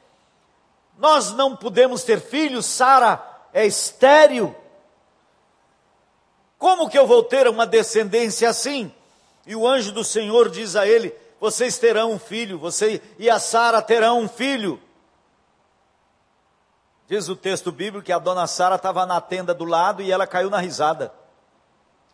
nós 0.96 1.32
não 1.32 1.54
podemos 1.54 2.04
ter 2.04 2.22
filhos, 2.22 2.64
Sara 2.64 3.22
é 3.52 3.66
estéril. 3.66 4.56
Como 6.60 6.90
que 6.90 6.98
eu 6.98 7.06
vou 7.06 7.22
ter 7.24 7.48
uma 7.48 7.66
descendência 7.66 8.46
assim? 8.46 8.92
E 9.46 9.56
o 9.56 9.66
anjo 9.66 9.92
do 9.92 10.04
Senhor 10.04 10.50
diz 10.50 10.76
a 10.76 10.86
ele: 10.86 11.12
Vocês 11.40 11.78
terão 11.78 12.12
um 12.12 12.18
filho, 12.18 12.58
você 12.58 13.00
e 13.18 13.30
a 13.30 13.38
Sara 13.38 13.80
terão 13.80 14.20
um 14.20 14.28
filho. 14.28 14.78
Diz 17.08 17.30
o 17.30 17.34
texto 17.34 17.72
bíblico 17.72 18.04
que 18.04 18.12
a 18.12 18.18
dona 18.18 18.46
Sara 18.46 18.74
estava 18.76 19.06
na 19.06 19.22
tenda 19.22 19.54
do 19.54 19.64
lado 19.64 20.02
e 20.02 20.12
ela 20.12 20.26
caiu 20.26 20.48
na 20.48 20.60
risada. 20.60 21.12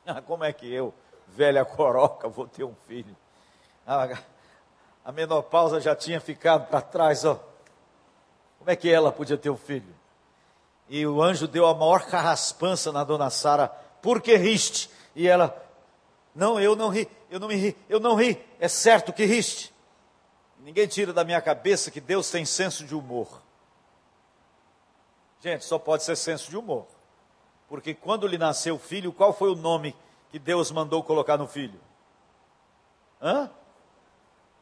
Ah, 0.09 0.23
como 0.23 0.45
é 0.45 0.53
que 0.53 0.73
eu, 0.73 0.95
velha 1.27 1.65
coroca, 1.65 2.29
vou 2.29 2.47
ter 2.47 2.63
um 2.63 2.77
filho? 2.87 3.17
A 5.05 5.11
menopausa 5.11 5.81
já 5.81 5.97
tinha 5.97 6.21
ficado 6.21 6.69
para 6.69 6.81
trás, 6.81 7.25
ó. 7.25 7.41
Como 8.61 8.71
é 8.71 8.77
que 8.77 8.89
ela 8.89 9.11
podia 9.11 9.37
ter 9.37 9.51
um 9.51 9.57
filho? 9.57 9.93
E 10.89 11.05
o 11.05 11.21
anjo 11.21 11.49
deu 11.49 11.67
a 11.67 11.75
maior 11.75 12.07
carraspança 12.07 12.93
na 12.93 13.03
dona 13.03 13.31
Sara, 13.31 13.73
por 14.07 14.23
que 14.23 14.37
riste? 14.37 14.89
E 15.17 15.27
ela, 15.27 15.61
não, 16.33 16.61
eu 16.61 16.77
não 16.77 16.91
ri, 16.91 17.09
eu 17.29 17.41
não 17.41 17.49
me 17.49 17.57
ri, 17.57 17.77
eu 17.89 17.99
não 17.99 18.15
ri, 18.15 18.41
é 18.61 18.69
certo 18.69 19.13
que 19.13 19.25
riste. 19.25 19.75
Ninguém 20.61 20.87
tira 20.87 21.13
da 21.13 21.25
minha 21.25 21.43
cabeça 21.43 21.91
que 21.91 22.01
Deus 22.01 22.31
tem 22.31 22.45
senso 22.45 22.85
de 22.85 22.95
humor. 22.95 23.43
Gente, 25.41 25.65
só 25.65 25.77
pode 25.77 26.05
ser 26.05 26.15
senso 26.15 26.49
de 26.49 26.57
humor. 26.57 26.87
Porque 27.69 27.95
quando 27.95 28.29
lhe 28.29 28.39
nasceu 28.39 28.77
o 28.77 28.79
filho, 28.79 29.13
qual 29.13 29.33
foi 29.33 29.51
o 29.51 29.57
nome 29.57 29.93
que 30.31 30.39
Deus 30.39 30.71
mandou 30.71 31.03
colocar 31.03 31.37
no 31.37 31.49
filho? 31.49 31.81
Hã? 33.21 33.51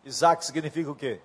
Isaac 0.06 0.42
significa 0.42 0.90
o 0.90 0.96
quê? 0.96 1.20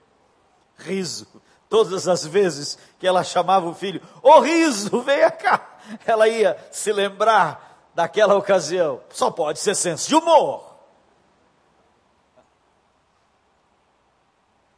Riso. 0.75 1.25
Todas 1.69 2.05
as 2.05 2.27
vezes 2.27 2.77
que 2.99 3.07
ela 3.07 3.23
chamava 3.23 3.65
o 3.65 3.73
filho, 3.73 4.01
ô 4.21 4.31
oh, 4.31 4.39
riso, 4.41 5.01
venha 5.03 5.31
cá, 5.31 5.79
ela 6.05 6.27
ia 6.27 6.57
se 6.69 6.91
lembrar 6.91 7.68
daquela 7.99 8.33
ocasião. 8.33 9.01
Só 9.09 9.29
pode 9.29 9.59
ser 9.59 9.75
senso 9.75 10.07
de 10.07 10.15
humor. 10.15 10.63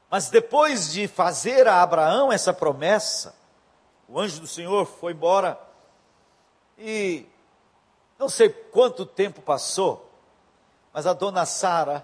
Mas 0.10 0.32
depois 0.32 0.92
de 0.92 1.08
fazer 1.08 1.68
a 1.68 1.84
Abraão 1.84 2.32
essa 2.34 2.52
promessa, 2.52 3.36
o 4.08 4.20
anjo 4.20 4.42
do 4.42 4.48
Senhor 4.48 4.88
foi 4.88 5.14
embora 5.14 5.60
e 6.80 7.28
não 8.18 8.28
sei 8.28 8.50
quanto 8.50 9.06
tempo 9.06 9.40
passou, 9.40 10.12
mas 10.92 11.06
a 11.06 11.14
dona 11.14 11.46
Sara, 11.46 12.04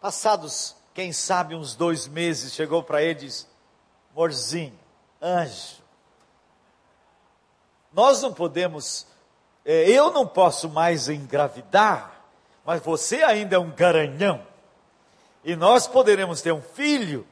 passados, 0.00 0.76
quem 0.94 1.12
sabe, 1.12 1.56
uns 1.56 1.74
dois 1.74 2.06
meses, 2.06 2.54
chegou 2.54 2.84
para 2.84 3.02
ele 3.02 3.18
e 3.18 3.26
disse: 3.26 3.48
Morzinho, 4.14 4.78
anjo, 5.20 5.82
nós 7.92 8.22
não 8.22 8.32
podemos, 8.32 9.09
eu 9.64 10.10
não 10.10 10.26
posso 10.26 10.68
mais 10.68 11.08
engravidar, 11.08 12.22
mas 12.64 12.80
você 12.82 13.22
ainda 13.22 13.56
é 13.56 13.58
um 13.58 13.70
garanhão, 13.70 14.44
e 15.44 15.56
nós 15.56 15.86
poderemos 15.86 16.42
ter 16.42 16.52
um 16.52 16.60
filho, 16.60 17.26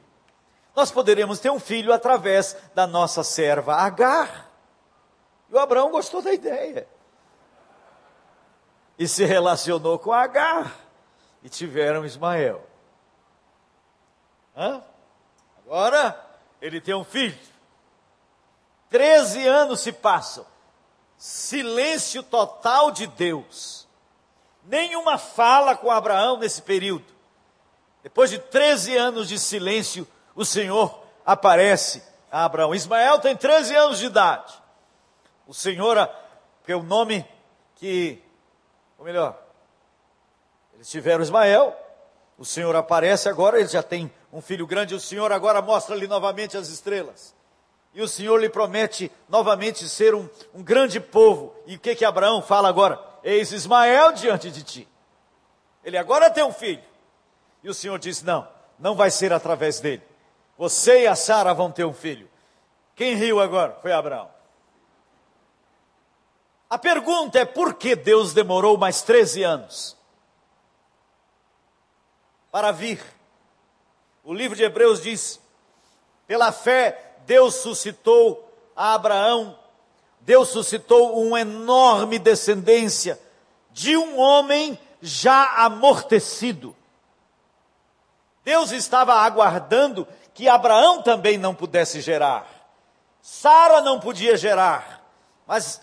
nós 0.74 0.90
poderemos 0.90 1.40
ter 1.40 1.50
um 1.50 1.58
filho 1.58 1.92
através 1.92 2.56
da 2.74 2.86
nossa 2.86 3.24
serva 3.24 3.74
Agar. 3.74 4.48
E 5.50 5.54
o 5.54 5.58
Abraão 5.58 5.90
gostou 5.90 6.22
da 6.22 6.32
ideia. 6.32 6.86
E 8.98 9.08
se 9.08 9.24
relacionou 9.24 9.98
com 9.98 10.12
Agar. 10.12 10.74
E 11.42 11.48
tiveram 11.48 12.04
Ismael. 12.04 12.64
Hã? 14.56 14.82
Agora, 15.64 16.24
ele 16.60 16.80
tem 16.80 16.94
um 16.94 17.04
filho. 17.04 17.38
Treze 18.88 19.46
anos 19.46 19.80
se 19.80 19.92
passam. 19.92 20.46
Silêncio 21.18 22.22
total 22.22 22.92
de 22.92 23.06
Deus. 23.08 23.86
Nenhuma 24.64 25.18
fala 25.18 25.76
com 25.76 25.90
Abraão 25.90 26.38
nesse 26.38 26.62
período. 26.62 27.04
Depois 28.02 28.30
de 28.30 28.38
13 28.38 28.96
anos 28.96 29.28
de 29.28 29.38
silêncio, 29.38 30.06
o 30.34 30.44
Senhor 30.44 31.02
aparece 31.26 32.02
a 32.30 32.44
Abraão. 32.44 32.74
Ismael 32.74 33.18
tem 33.18 33.36
13 33.36 33.74
anos 33.74 33.98
de 33.98 34.06
idade. 34.06 34.54
O 35.46 35.52
Senhor, 35.52 36.08
que 36.64 36.70
é 36.70 36.76
o 36.76 36.82
nome 36.82 37.26
que, 37.74 38.22
ou 38.96 39.04
melhor, 39.04 39.36
eles 40.74 40.88
tiveram 40.88 41.22
Ismael, 41.22 41.76
o 42.38 42.44
Senhor 42.44 42.74
aparece 42.76 43.28
agora, 43.28 43.58
ele 43.58 43.68
já 43.68 43.82
tem 43.82 44.12
um 44.32 44.40
filho 44.40 44.66
grande, 44.66 44.94
o 44.94 45.00
Senhor 45.00 45.32
agora 45.32 45.60
mostra-lhe 45.60 46.06
novamente 46.06 46.56
as 46.56 46.68
estrelas. 46.68 47.34
E 47.98 48.00
o 48.00 48.06
Senhor 48.06 48.40
lhe 48.40 48.48
promete 48.48 49.10
novamente 49.28 49.88
ser 49.88 50.14
um, 50.14 50.30
um 50.54 50.62
grande 50.62 51.00
povo. 51.00 51.52
E 51.66 51.74
o 51.74 51.80
que 51.80 51.96
que 51.96 52.04
Abraão 52.04 52.40
fala 52.40 52.68
agora? 52.68 53.04
Eis 53.24 53.50
Ismael 53.50 54.12
diante 54.12 54.52
de 54.52 54.62
ti. 54.62 54.88
Ele 55.82 55.98
agora 55.98 56.30
tem 56.30 56.44
um 56.44 56.52
filho. 56.52 56.80
E 57.60 57.68
o 57.68 57.74
Senhor 57.74 57.98
diz: 57.98 58.22
não, 58.22 58.46
não 58.78 58.94
vai 58.94 59.10
ser 59.10 59.32
através 59.32 59.80
dele. 59.80 60.04
Você 60.56 61.02
e 61.02 61.06
a 61.08 61.16
Sara 61.16 61.52
vão 61.52 61.72
ter 61.72 61.84
um 61.84 61.92
filho. 61.92 62.30
Quem 62.94 63.16
riu 63.16 63.40
agora? 63.40 63.76
Foi 63.82 63.90
Abraão. 63.90 64.30
A 66.70 66.78
pergunta 66.78 67.40
é 67.40 67.44
por 67.44 67.74
que 67.74 67.96
Deus 67.96 68.32
demorou 68.32 68.78
mais 68.78 69.02
13 69.02 69.42
anos 69.42 69.96
para 72.52 72.70
vir? 72.70 73.02
O 74.22 74.32
livro 74.32 74.56
de 74.56 74.62
Hebreus 74.62 75.02
diz: 75.02 75.40
pela 76.28 76.52
fé, 76.52 77.07
Deus 77.28 77.56
suscitou 77.56 78.50
a 78.74 78.94
Abraão, 78.94 79.58
Deus 80.20 80.48
suscitou 80.48 81.22
uma 81.22 81.42
enorme 81.42 82.18
descendência 82.18 83.20
de 83.70 83.98
um 83.98 84.18
homem 84.18 84.78
já 85.02 85.44
amortecido. 85.56 86.74
Deus 88.42 88.72
estava 88.72 89.12
aguardando 89.12 90.08
que 90.32 90.48
Abraão 90.48 91.02
também 91.02 91.36
não 91.36 91.54
pudesse 91.54 92.00
gerar. 92.00 92.48
Sara 93.20 93.82
não 93.82 94.00
podia 94.00 94.34
gerar, 94.34 95.04
mas 95.46 95.82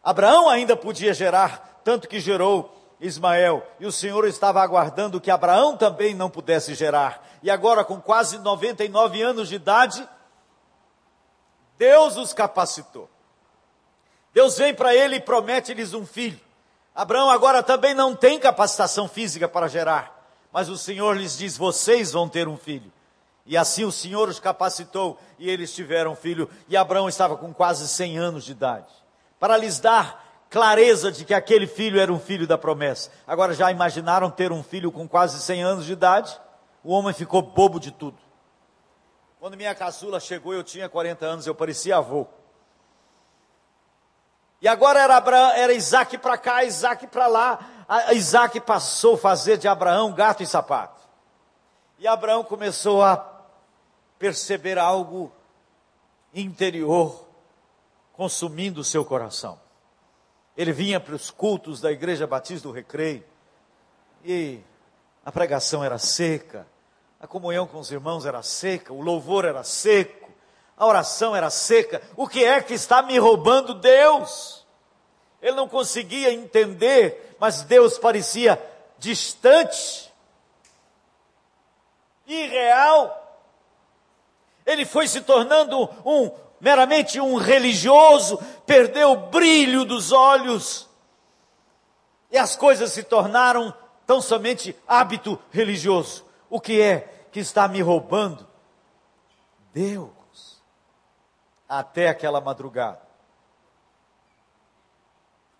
Abraão 0.00 0.48
ainda 0.48 0.76
podia 0.76 1.12
gerar, 1.12 1.80
tanto 1.82 2.06
que 2.06 2.20
gerou 2.20 2.72
Ismael. 3.00 3.66
E 3.80 3.86
o 3.86 3.90
Senhor 3.90 4.28
estava 4.28 4.62
aguardando 4.62 5.20
que 5.20 5.30
Abraão 5.30 5.76
também 5.76 6.14
não 6.14 6.30
pudesse 6.30 6.72
gerar. 6.72 7.20
E 7.42 7.50
agora, 7.50 7.82
com 7.82 8.00
quase 8.00 8.38
99 8.38 9.20
anos 9.20 9.48
de 9.48 9.56
idade, 9.56 10.08
Deus 11.82 12.16
os 12.16 12.32
capacitou. 12.32 13.10
Deus 14.32 14.56
vem 14.56 14.72
para 14.72 14.94
ele 14.94 15.16
e 15.16 15.20
promete-lhes 15.20 15.94
um 15.94 16.06
filho. 16.06 16.38
Abraão 16.94 17.28
agora 17.28 17.60
também 17.60 17.92
não 17.92 18.14
tem 18.14 18.38
capacitação 18.38 19.08
física 19.08 19.48
para 19.48 19.66
gerar, 19.66 20.24
mas 20.52 20.68
o 20.68 20.78
Senhor 20.78 21.16
lhes 21.16 21.36
diz: 21.36 21.56
vocês 21.56 22.12
vão 22.12 22.28
ter 22.28 22.46
um 22.46 22.56
filho. 22.56 22.92
E 23.44 23.56
assim 23.56 23.84
o 23.84 23.90
Senhor 23.90 24.28
os 24.28 24.38
capacitou 24.38 25.18
e 25.40 25.50
eles 25.50 25.74
tiveram 25.74 26.14
filho. 26.14 26.48
E 26.68 26.76
Abraão 26.76 27.08
estava 27.08 27.36
com 27.36 27.52
quase 27.52 27.88
100 27.88 28.16
anos 28.16 28.44
de 28.44 28.52
idade. 28.52 28.92
Para 29.40 29.56
lhes 29.56 29.80
dar 29.80 30.46
clareza 30.48 31.10
de 31.10 31.24
que 31.24 31.34
aquele 31.34 31.66
filho 31.66 31.98
era 31.98 32.12
um 32.12 32.20
filho 32.20 32.46
da 32.46 32.56
promessa. 32.56 33.10
Agora 33.26 33.54
já 33.54 33.72
imaginaram 33.72 34.30
ter 34.30 34.52
um 34.52 34.62
filho 34.62 34.92
com 34.92 35.08
quase 35.08 35.42
100 35.42 35.64
anos 35.64 35.84
de 35.84 35.94
idade? 35.94 36.40
O 36.84 36.92
homem 36.92 37.12
ficou 37.12 37.42
bobo 37.42 37.80
de 37.80 37.90
tudo. 37.90 38.18
Quando 39.42 39.56
minha 39.56 39.74
caçula 39.74 40.20
chegou, 40.20 40.54
eu 40.54 40.62
tinha 40.62 40.88
40 40.88 41.26
anos, 41.26 41.46
eu 41.48 41.54
parecia 41.56 41.96
avô. 41.96 42.28
E 44.60 44.68
agora 44.68 45.00
era, 45.00 45.16
Abraão, 45.16 45.50
era 45.50 45.72
Isaac 45.72 46.16
para 46.16 46.38
cá, 46.38 46.62
Isaac 46.62 47.08
para 47.08 47.26
lá. 47.26 47.58
Isaac 48.12 48.60
passou 48.60 49.14
a 49.16 49.18
fazer 49.18 49.58
de 49.58 49.66
Abraão 49.66 50.12
gato 50.12 50.44
e 50.44 50.46
sapato. 50.46 51.02
E 51.98 52.06
Abraão 52.06 52.44
começou 52.44 53.02
a 53.02 53.16
perceber 54.16 54.78
algo 54.78 55.32
interior 56.32 57.26
consumindo 58.12 58.80
o 58.80 58.84
seu 58.84 59.04
coração. 59.04 59.58
Ele 60.56 60.70
vinha 60.72 61.00
para 61.00 61.16
os 61.16 61.32
cultos 61.32 61.80
da 61.80 61.90
Igreja 61.90 62.28
Batista 62.28 62.68
do 62.68 62.72
Recreio 62.72 63.24
e 64.24 64.60
a 65.26 65.32
pregação 65.32 65.82
era 65.82 65.98
seca, 65.98 66.64
a 67.22 67.26
comunhão 67.28 67.68
com 67.68 67.78
os 67.78 67.92
irmãos 67.92 68.26
era 68.26 68.42
seca, 68.42 68.92
o 68.92 69.00
louvor 69.00 69.44
era 69.44 69.62
seco, 69.62 70.28
a 70.76 70.84
oração 70.84 71.36
era 71.36 71.48
seca. 71.50 72.02
O 72.16 72.26
que 72.26 72.44
é 72.44 72.60
que 72.60 72.74
está 72.74 73.00
me 73.00 73.16
roubando 73.16 73.74
Deus? 73.74 74.66
Ele 75.40 75.54
não 75.54 75.68
conseguia 75.68 76.32
entender, 76.32 77.36
mas 77.38 77.62
Deus 77.62 77.96
parecia 77.96 78.60
distante, 78.98 80.12
irreal. 82.26 83.40
Ele 84.66 84.84
foi 84.84 85.06
se 85.06 85.20
tornando 85.20 85.88
um 86.04 86.28
meramente 86.60 87.20
um 87.20 87.36
religioso, 87.36 88.36
perdeu 88.66 89.12
o 89.12 89.16
brilho 89.28 89.84
dos 89.84 90.10
olhos. 90.10 90.88
E 92.32 92.38
as 92.38 92.56
coisas 92.56 92.90
se 92.90 93.04
tornaram 93.04 93.72
tão 94.06 94.20
somente 94.20 94.74
hábito 94.88 95.38
religioso. 95.52 96.31
O 96.52 96.60
que 96.60 96.80
é 96.80 97.26
que 97.32 97.40
está 97.40 97.66
me 97.66 97.80
roubando? 97.80 98.46
Deus. 99.72 100.62
Até 101.68 102.08
aquela 102.08 102.40
madrugada. 102.40 103.00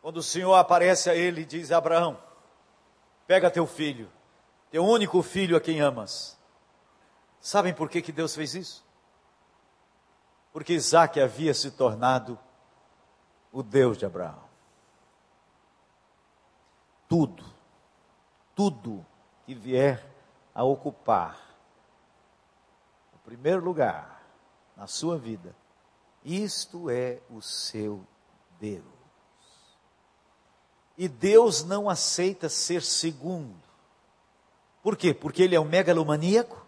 Quando 0.01 0.19
o 0.19 0.23
Senhor 0.23 0.55
aparece 0.55 1.09
a 1.09 1.15
ele 1.15 1.41
e 1.41 1.47
diz: 1.47 1.73
Abraão, 1.73 2.23
pega 3.27 3.51
teu 3.51 3.67
filho, 3.67 4.11
teu 4.71 4.85
único 4.85 5.23
filho 5.23 5.57
a 5.57 5.61
quem 5.61 5.81
amas. 5.81 6.39
Sabem 7.41 7.73
por 7.73 7.89
que, 7.89 8.03
que 8.03 8.13
Deus 8.13 8.35
fez 8.35 8.55
isso? 8.55 8.85
porque 10.53 10.75
Isaac 10.75 11.19
havia 11.19 11.55
se 11.55 11.71
tornado 11.71 12.39
o 13.51 13.63
Deus 13.63 13.97
de 13.97 14.05
Abraão. 14.05 14.43
Tudo, 17.09 17.45
tudo 18.55 19.05
que 19.47 19.55
vier 19.55 20.12
a 20.55 20.65
ocupar 20.65 21.57
o 23.15 23.19
primeiro 23.19 23.65
lugar 23.65 24.23
na 24.77 24.87
sua 24.87 25.17
vida, 25.17 25.55
isto 26.25 26.91
é 26.91 27.21
o 27.31 27.41
seu 27.41 28.05
Deus. 28.61 28.85
E 30.97 31.09
Deus 31.09 31.65
não 31.65 31.89
aceita 31.89 32.49
ser 32.49 32.83
segundo. 32.83 33.63
Por 34.83 34.97
quê? 34.97 35.15
Porque 35.15 35.43
ele 35.43 35.55
é 35.55 35.61
um 35.61 35.65
megalomaníaco? 35.65 36.65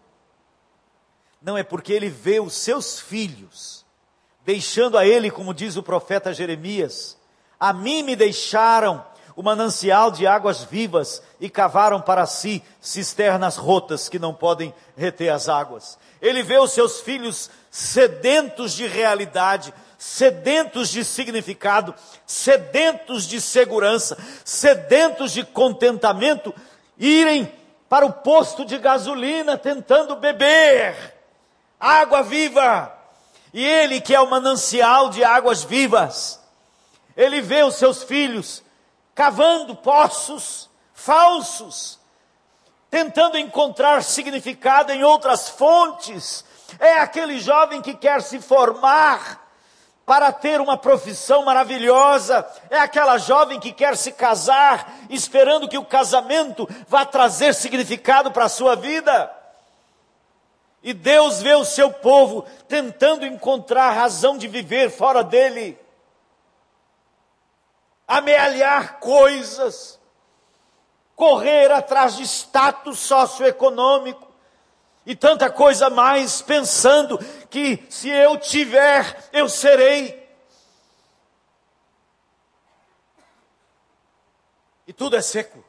Não, 1.41 1.57
é 1.57 1.63
porque 1.63 1.93
ele 1.93 2.09
vê 2.09 2.39
os 2.39 2.53
seus 2.53 2.99
filhos, 2.99 3.85
deixando 4.43 4.97
a 4.97 5.05
ele, 5.05 5.29
como 5.29 5.53
diz 5.53 5.75
o 5.75 5.83
profeta 5.83 6.33
Jeremias, 6.33 7.17
a 7.59 7.71
mim 7.71 8.01
me 8.03 8.15
deixaram 8.15 9.05
o 9.35 9.43
manancial 9.43 10.11
de 10.11 10.25
águas 10.25 10.63
vivas 10.63 11.21
e 11.39 11.49
cavaram 11.49 11.99
para 11.99 12.25
si 12.25 12.63
cisternas 12.79 13.57
rotas 13.57 14.07
que 14.07 14.17
não 14.17 14.33
podem 14.33 14.73
reter 14.95 15.29
as 15.29 15.49
águas. 15.49 15.97
Ele 16.21 16.41
vê 16.41 16.57
os 16.57 16.71
seus 16.71 17.01
filhos 17.01 17.49
sedentos 17.69 18.73
de 18.73 18.87
realidade, 18.87 19.73
sedentos 19.97 20.89
de 20.89 21.03
significado, 21.03 21.93
sedentos 22.25 23.27
de 23.27 23.41
segurança, 23.41 24.17
sedentos 24.45 25.31
de 25.33 25.43
contentamento, 25.43 26.53
irem 26.97 27.51
para 27.89 28.05
o 28.05 28.13
posto 28.13 28.63
de 28.65 28.77
gasolina 28.77 29.57
tentando 29.57 30.15
beber 30.15 30.95
água 31.79 32.23
viva. 32.23 32.91
E 33.53 33.63
ele 33.63 33.99
que 33.99 34.15
é 34.15 34.19
o 34.19 34.29
manancial 34.29 35.09
de 35.09 35.23
águas 35.23 35.63
vivas, 35.63 36.39
ele 37.15 37.41
vê 37.41 37.63
os 37.63 37.75
seus 37.75 38.03
filhos 38.03 38.64
cavando 39.15 39.75
poços 39.75 40.69
falsos, 40.93 41.99
tentando 42.89 43.37
encontrar 43.37 44.03
significado 44.03 44.91
em 44.91 45.03
outras 45.03 45.49
fontes. 45.49 46.43
É 46.79 46.99
aquele 46.99 47.39
jovem 47.39 47.81
que 47.81 47.93
quer 47.93 48.21
se 48.21 48.39
formar 48.39 49.43
para 50.05 50.31
ter 50.31 50.61
uma 50.61 50.77
profissão 50.77 51.43
maravilhosa. 51.43 52.45
É 52.69 52.77
aquela 52.77 53.17
jovem 53.17 53.59
que 53.59 53.71
quer 53.71 53.97
se 53.97 54.11
casar, 54.11 54.93
esperando 55.09 55.67
que 55.67 55.77
o 55.77 55.85
casamento 55.85 56.67
vá 56.87 57.05
trazer 57.05 57.53
significado 57.53 58.31
para 58.31 58.45
a 58.45 58.49
sua 58.49 58.75
vida. 58.75 59.31
E 60.81 60.93
Deus 60.93 61.41
vê 61.41 61.55
o 61.55 61.65
seu 61.65 61.91
povo 61.91 62.45
tentando 62.67 63.25
encontrar 63.25 63.89
razão 63.89 64.37
de 64.37 64.47
viver 64.47 64.91
fora 64.91 65.23
dele, 65.23 65.77
amealhar 68.07 68.99
coisas, 68.99 69.99
correr 71.15 71.71
atrás 71.71 72.15
de 72.15 72.23
status 72.23 72.99
socioeconômico 72.99 74.25
e 75.05 75.15
tanta 75.15 75.49
coisa 75.49 75.89
mais, 75.89 76.41
pensando 76.41 77.17
que 77.49 77.85
se 77.89 78.09
eu 78.09 78.37
tiver, 78.37 79.29
eu 79.31 79.47
serei. 79.47 80.25
E 84.87 84.93
tudo 84.93 85.15
é 85.15 85.21
seco, 85.21 85.63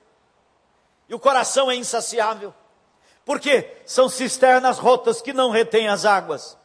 e 1.09 1.15
o 1.15 1.19
coração 1.19 1.71
é 1.71 1.75
insaciável. 1.75 2.55
Porque 3.25 3.83
são 3.85 4.09
cisternas 4.09 4.79
rotas 4.79 5.21
que 5.21 5.33
não 5.33 5.51
retêm 5.51 5.89
as 5.89 6.05
águas. 6.05 6.57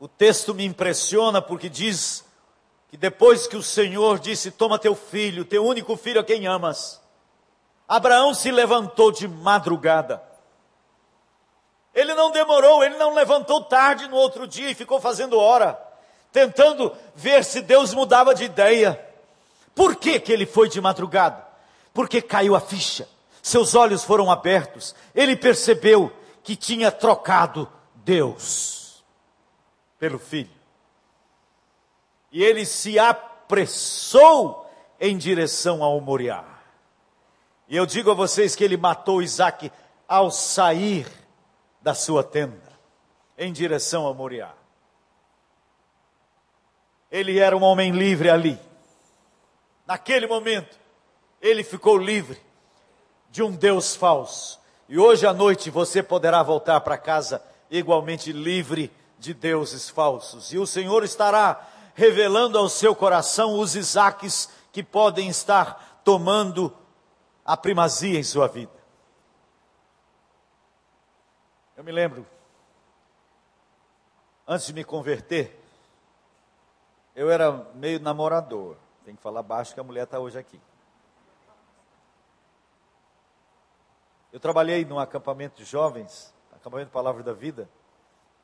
O 0.00 0.08
texto 0.08 0.52
me 0.52 0.64
impressiona 0.64 1.40
porque 1.40 1.68
diz 1.68 2.24
que 2.88 2.96
depois 2.96 3.46
que 3.46 3.56
o 3.56 3.62
Senhor 3.62 4.18
disse: 4.18 4.50
Toma 4.50 4.78
teu 4.78 4.96
filho, 4.96 5.44
teu 5.44 5.64
único 5.64 5.96
filho 5.96 6.20
a 6.20 6.24
quem 6.24 6.48
amas, 6.48 7.00
Abraão 7.86 8.34
se 8.34 8.50
levantou 8.50 9.12
de 9.12 9.28
madrugada. 9.28 10.20
Ele 11.94 12.14
não 12.14 12.32
demorou, 12.32 12.82
ele 12.82 12.96
não 12.96 13.14
levantou 13.14 13.62
tarde 13.62 14.08
no 14.08 14.16
outro 14.16 14.46
dia 14.46 14.70
e 14.70 14.74
ficou 14.74 15.00
fazendo 15.00 15.38
hora, 15.38 15.78
tentando 16.32 16.92
ver 17.14 17.44
se 17.44 17.60
Deus 17.60 17.94
mudava 17.94 18.34
de 18.34 18.44
ideia. 18.44 18.98
Por 19.74 19.94
que, 19.96 20.18
que 20.18 20.32
ele 20.32 20.46
foi 20.46 20.68
de 20.68 20.80
madrugada? 20.80 21.50
porque 21.92 22.22
caiu 22.22 22.54
a 22.54 22.60
ficha, 22.60 23.08
seus 23.42 23.74
olhos 23.74 24.04
foram 24.04 24.30
abertos, 24.30 24.94
ele 25.14 25.36
percebeu 25.36 26.12
que 26.42 26.56
tinha 26.56 26.90
trocado 26.90 27.68
Deus 27.94 28.79
pelo 30.00 30.18
Filho. 30.18 30.50
E 32.32 32.42
ele 32.42 32.64
se 32.64 32.98
apressou 32.98 34.68
em 34.98 35.16
direção 35.16 35.84
ao 35.84 36.00
Moriá. 36.00 36.44
E 37.68 37.76
eu 37.76 37.86
digo 37.86 38.10
a 38.10 38.14
vocês 38.14 38.56
que 38.56 38.64
ele 38.64 38.76
matou 38.76 39.22
Isaac 39.22 39.70
ao 40.08 40.30
sair 40.30 41.06
da 41.80 41.94
sua 41.94 42.24
tenda, 42.24 42.72
em 43.38 43.52
direção 43.52 44.06
ao 44.06 44.14
Moriá. 44.14 44.52
Ele 47.10 47.38
era 47.38 47.56
um 47.56 47.62
homem 47.62 47.92
livre 47.92 48.30
ali. 48.30 48.58
Naquele 49.86 50.26
momento, 50.26 50.78
ele 51.40 51.62
ficou 51.62 51.98
livre 51.98 52.40
de 53.30 53.42
um 53.42 53.52
Deus 53.52 53.94
falso. 53.94 54.60
E 54.88 54.98
hoje 54.98 55.26
à 55.26 55.32
noite 55.32 55.70
você 55.70 56.02
poderá 56.02 56.42
voltar 56.42 56.80
para 56.80 56.98
casa 56.98 57.42
igualmente 57.70 58.32
livre 58.32 58.90
de 59.20 59.34
deuses 59.34 59.90
falsos. 59.90 60.52
E 60.52 60.58
o 60.58 60.66
Senhor 60.66 61.04
estará 61.04 61.68
revelando 61.94 62.58
ao 62.58 62.68
seu 62.68 62.96
coração 62.96 63.58
os 63.58 63.76
Isaques 63.76 64.48
que 64.72 64.82
podem 64.82 65.28
estar 65.28 66.00
tomando 66.02 66.74
a 67.44 67.56
primazia 67.56 68.18
em 68.18 68.22
sua 68.22 68.48
vida. 68.48 68.72
Eu 71.76 71.84
me 71.84 71.92
lembro, 71.92 72.26
antes 74.48 74.66
de 74.66 74.72
me 74.72 74.84
converter, 74.84 75.58
eu 77.14 77.30
era 77.30 77.52
meio 77.74 78.00
namorador. 78.00 78.76
Tem 79.04 79.14
que 79.14 79.22
falar 79.22 79.42
baixo 79.42 79.74
que 79.74 79.80
a 79.80 79.84
mulher 79.84 80.04
está 80.04 80.18
hoje 80.18 80.38
aqui. 80.38 80.60
Eu 84.32 84.40
trabalhei 84.40 84.84
num 84.84 84.98
acampamento 84.98 85.56
de 85.56 85.64
jovens, 85.64 86.32
acampamento 86.52 86.90
Palavra 86.90 87.22
da 87.22 87.32
Vida, 87.32 87.68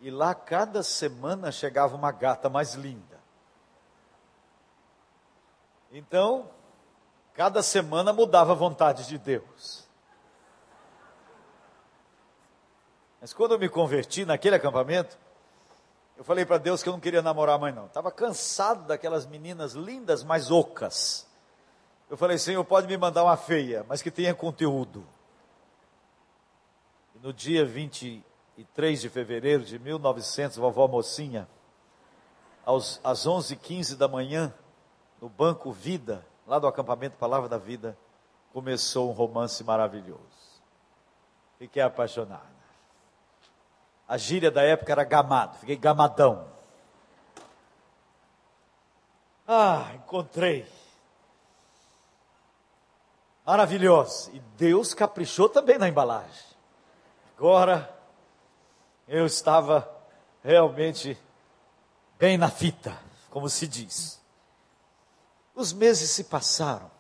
e 0.01 0.11
lá 0.11 0.35
cada 0.35 0.83
semana 0.83 1.51
chegava 1.51 1.97
uma 1.97 2.13
gata 2.13 2.49
mais 2.49 2.75
linda. 2.75 3.17
Então, 5.91 6.51
cada 7.35 7.63
semana 7.63 8.13
mudava 8.13 8.53
a 8.53 8.57
vontade 8.57 9.07
de 9.07 9.19
Deus. 9.19 9.87
Mas 13.21 13.33
quando 13.33 13.53
eu 13.53 13.59
me 13.59 13.69
converti 13.69 14.25
naquele 14.25 14.57
acampamento, 14.57 15.19
eu 16.17 16.25
falei 16.25 16.45
para 16.45 16.59
Deus 16.59 16.83
que 16.83 16.89
eu 16.89 16.93
não 16.93 17.01
queria 17.01 17.23
namorar 17.23 17.59
mais 17.59 17.75
não. 17.75 17.87
Estava 17.87 18.11
cansado 18.11 18.87
daquelas 18.87 19.27
meninas 19.27 19.73
lindas, 19.73 20.23
mas 20.23 20.51
ocas. 20.51 21.27
Eu 22.09 22.17
falei, 22.17 22.39
Senhor, 22.39 22.65
pode 22.65 22.87
me 22.87 22.97
mandar 22.97 23.25
uma 23.25 23.37
feia, 23.37 23.85
mas 23.89 24.01
que 24.01 24.11
tenha 24.11 24.35
conteúdo. 24.35 25.07
E 27.15 27.19
no 27.19 27.33
dia 27.33 27.65
23 28.57 29.03
de 29.03 29.09
fevereiro 29.11 29.63
de 29.65 29.79
1900, 29.79 30.57
vovó 30.57 30.89
mocinha, 30.89 31.47
aos, 32.65 32.99
às 33.05 33.27
11h15 33.27 33.97
da 33.97 34.09
manhã, 34.09 34.53
no 35.21 35.29
Banco 35.29 35.71
Vida, 35.71 36.25
lá 36.47 36.59
do 36.59 36.67
acampamento 36.67 37.17
Palavra 37.19 37.49
da 37.49 37.59
Vida, 37.59 37.97
começou 38.53 39.11
um 39.11 39.13
romance 39.13 39.63
maravilhoso. 39.63 40.21
Fiquei 41.59 41.83
apaixonado. 41.83 42.57
A 44.09 44.17
gíria 44.17 44.51
da 44.51 44.63
época 44.63 44.91
era 44.91 45.05
gamado, 45.05 45.59
fiquei 45.59 45.77
gamadão. 45.77 46.49
Ah, 49.47 49.93
encontrei. 49.95 50.67
Maravilhoso. 53.45 54.31
E 54.33 54.41
Deus 54.57 54.95
caprichou 54.95 55.49
também 55.49 55.79
na 55.79 55.89
embalagem. 55.89 56.57
Agora, 57.37 57.96
eu 59.07 59.25
estava 59.25 59.89
realmente 60.43 61.19
bem 62.19 62.37
na 62.37 62.51
fita, 62.51 62.99
como 63.31 63.49
se 63.49 63.67
diz. 63.67 64.21
Os 65.55 65.73
meses 65.73 66.11
se 66.11 66.25
passaram, 66.25 66.91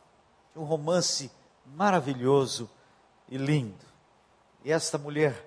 um 0.55 0.65
romance 0.65 1.31
maravilhoso 1.67 2.71
e 3.29 3.37
lindo. 3.37 3.85
E 4.65 4.73
esta 4.73 4.97
mulher 4.97 5.47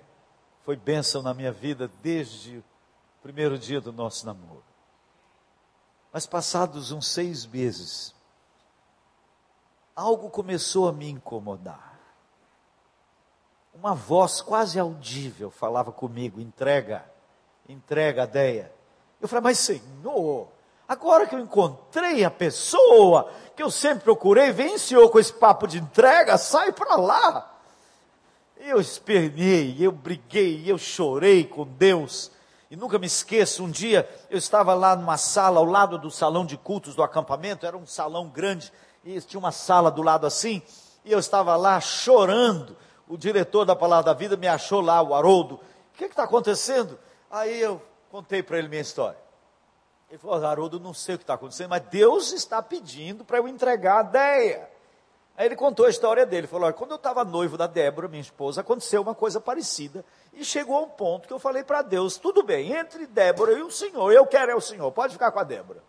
foi 0.64 0.76
bênção 0.76 1.22
na 1.22 1.34
minha 1.34 1.50
vida 1.50 1.90
desde 2.02 2.58
o 2.58 2.64
primeiro 3.22 3.58
dia 3.58 3.80
do 3.80 3.92
nosso 3.92 4.24
namoro. 4.26 4.64
Mas 6.12 6.26
passados 6.26 6.92
uns 6.92 7.06
seis 7.06 7.46
meses, 7.46 8.14
algo 9.94 10.30
começou 10.30 10.88
a 10.88 10.92
me 10.92 11.08
incomodar. 11.08 11.89
Uma 13.80 13.94
voz 13.94 14.42
quase 14.42 14.78
audível 14.78 15.50
falava 15.50 15.90
comigo: 15.90 16.38
entrega, 16.38 17.02
entrega 17.66 18.24
a 18.24 18.26
Deia. 18.26 18.70
Eu 19.18 19.26
falei, 19.26 19.42
mas 19.42 19.58
Senhor, 19.58 20.48
agora 20.86 21.26
que 21.26 21.34
eu 21.34 21.40
encontrei 21.40 22.22
a 22.22 22.30
pessoa 22.30 23.32
que 23.56 23.62
eu 23.62 23.70
sempre 23.70 24.04
procurei, 24.04 24.52
vem 24.52 24.76
Senhor 24.76 25.08
com 25.08 25.18
esse 25.18 25.32
papo 25.32 25.66
de 25.66 25.78
entrega, 25.78 26.36
sai 26.36 26.72
para 26.72 26.94
lá. 26.96 27.58
Eu 28.58 28.78
espernei, 28.78 29.74
eu 29.80 29.92
briguei, 29.92 30.62
eu 30.66 30.76
chorei 30.76 31.44
com 31.44 31.66
Deus. 31.66 32.30
E 32.70 32.76
nunca 32.76 32.98
me 32.98 33.06
esqueço, 33.06 33.64
um 33.64 33.70
dia 33.70 34.06
eu 34.28 34.36
estava 34.36 34.74
lá 34.74 34.94
numa 34.94 35.16
sala 35.16 35.58
ao 35.58 35.64
lado 35.64 35.96
do 35.96 36.10
salão 36.10 36.44
de 36.44 36.58
cultos 36.58 36.94
do 36.94 37.02
acampamento, 37.02 37.64
era 37.64 37.78
um 37.78 37.86
salão 37.86 38.28
grande, 38.28 38.70
e 39.02 39.18
tinha 39.22 39.40
uma 39.40 39.52
sala 39.52 39.90
do 39.90 40.02
lado 40.02 40.26
assim, 40.26 40.60
e 41.02 41.10
eu 41.10 41.18
estava 41.18 41.56
lá 41.56 41.80
chorando. 41.80 42.76
O 43.10 43.18
diretor 43.18 43.64
da 43.64 43.74
Palavra 43.74 44.04
da 44.04 44.14
Vida 44.14 44.36
me 44.36 44.46
achou 44.46 44.80
lá, 44.80 45.02
o 45.02 45.12
Haroldo. 45.12 45.56
O 45.56 45.98
que 45.98 46.04
está 46.04 46.22
acontecendo? 46.22 46.96
Aí 47.28 47.60
eu 47.60 47.82
contei 48.08 48.40
para 48.40 48.56
ele 48.56 48.68
minha 48.68 48.80
história. 48.80 49.18
Ele 50.08 50.16
falou, 50.16 50.46
Haroldo, 50.46 50.78
não 50.78 50.94
sei 50.94 51.16
o 51.16 51.18
que 51.18 51.24
está 51.24 51.34
acontecendo, 51.34 51.70
mas 51.70 51.82
Deus 51.82 52.30
está 52.30 52.62
pedindo 52.62 53.24
para 53.24 53.38
eu 53.38 53.48
entregar 53.48 54.04
a 54.04 54.08
ideia. 54.08 54.70
Aí 55.36 55.44
ele 55.44 55.56
contou 55.56 55.86
a 55.86 55.90
história 55.90 56.24
dele, 56.24 56.46
falou, 56.46 56.66
olha, 56.66 56.72
quando 56.72 56.92
eu 56.92 56.96
estava 56.96 57.24
noivo 57.24 57.58
da 57.58 57.66
Débora, 57.66 58.06
minha 58.06 58.20
esposa, 58.20 58.60
aconteceu 58.60 59.02
uma 59.02 59.14
coisa 59.14 59.40
parecida, 59.40 60.04
e 60.32 60.44
chegou 60.44 60.76
a 60.76 60.82
um 60.82 60.88
ponto 60.88 61.26
que 61.26 61.34
eu 61.34 61.38
falei 61.40 61.64
para 61.64 61.82
Deus, 61.82 62.16
tudo 62.16 62.44
bem, 62.44 62.72
entre 62.72 63.08
Débora 63.08 63.54
e 63.58 63.62
o 63.62 63.72
Senhor, 63.72 64.12
eu 64.12 64.24
quero 64.24 64.52
é 64.52 64.54
o 64.54 64.60
Senhor, 64.60 64.90
pode 64.92 65.14
ficar 65.14 65.32
com 65.32 65.40
a 65.40 65.44
Débora. 65.44 65.82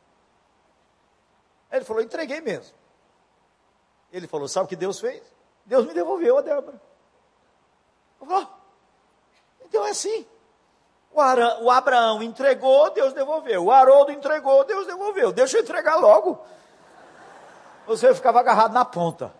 Aí 1.69 1.77
ele 1.77 1.85
falou, 1.85 2.01
entreguei 2.01 2.41
mesmo. 2.41 2.73
Ele 4.11 4.25
falou, 4.25 4.47
sabe 4.47 4.65
o 4.65 4.69
que 4.69 4.75
Deus 4.75 4.99
fez? 4.99 5.21
Deus 5.67 5.85
me 5.85 5.93
devolveu 5.93 6.39
a 6.39 6.41
Débora. 6.41 6.90
Oh, 8.21 8.45
então 9.65 9.85
é 9.85 9.89
assim. 9.89 10.25
O, 11.11 11.19
Ara, 11.19 11.61
o 11.61 11.69
Abraão 11.69 12.23
entregou, 12.23 12.91
Deus 12.91 13.13
devolveu. 13.13 13.65
O 13.65 13.71
Haroldo 13.71 14.11
entregou, 14.11 14.63
Deus 14.63 14.87
devolveu. 14.87 15.31
Deixa 15.31 15.57
eu 15.57 15.61
entregar 15.61 15.95
logo. 15.95 16.39
Você 17.85 18.13
ficava 18.13 18.39
agarrado 18.39 18.73
na 18.73 18.85
ponta. 18.85 19.33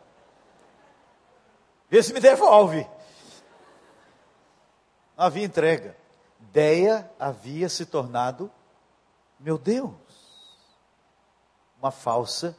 Vê 1.89 2.02
se 2.02 2.13
me 2.13 2.20
devolve. 2.20 2.88
Havia 5.15 5.46
entrega. 5.46 5.96
Deia 6.39 7.10
havia 7.20 7.70
se 7.70 7.86
tornado, 7.86 8.52
meu 9.39 9.58
Deus, 9.58 9.91
uma 11.80 11.91
falsa 11.91 12.58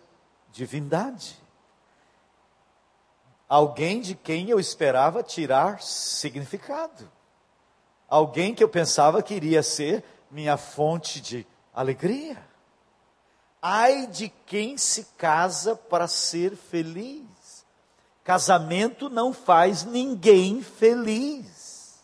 divindade. 0.51 1.42
Alguém 3.53 4.01
de 4.01 4.15
quem 4.15 4.49
eu 4.49 4.59
esperava 4.59 5.23
tirar 5.23 5.83
significado. 5.83 7.07
Alguém 8.09 8.55
que 8.55 8.65
eu 8.65 8.69
pensava 8.71 9.23
que 9.23 9.35
iria 9.35 9.63
ser 9.63 10.03
minha 10.31 10.57
fonte 10.57 11.21
de 11.21 11.47
alegria. 11.75 12.43
Ai 13.61 14.07
de 14.07 14.31
quem 14.47 14.79
se 14.79 15.05
casa 15.19 15.77
para 15.77 16.09
ser 16.09 16.57
feliz. 16.57 17.67
Casamento 18.25 19.11
não 19.11 19.35
faz 19.35 19.85
ninguém 19.85 20.63
feliz. 20.63 22.03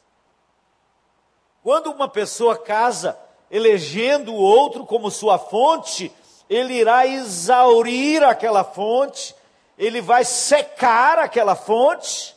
Quando 1.63 1.91
uma 1.91 2.09
pessoa 2.09 2.59
casa 2.59 3.19
elegendo 3.51 4.35
o 4.35 4.39
outro 4.39 4.85
como 4.85 5.11
sua 5.11 5.39
fonte, 5.39 6.13
ele 6.47 6.75
irá 6.75 7.07
exaurir 7.07 8.23
aquela 8.23 8.65
fonte, 8.65 9.35
ele 9.79 10.01
vai 10.01 10.25
secar 10.25 11.21
aquela 11.21 11.55
fonte. 11.55 12.37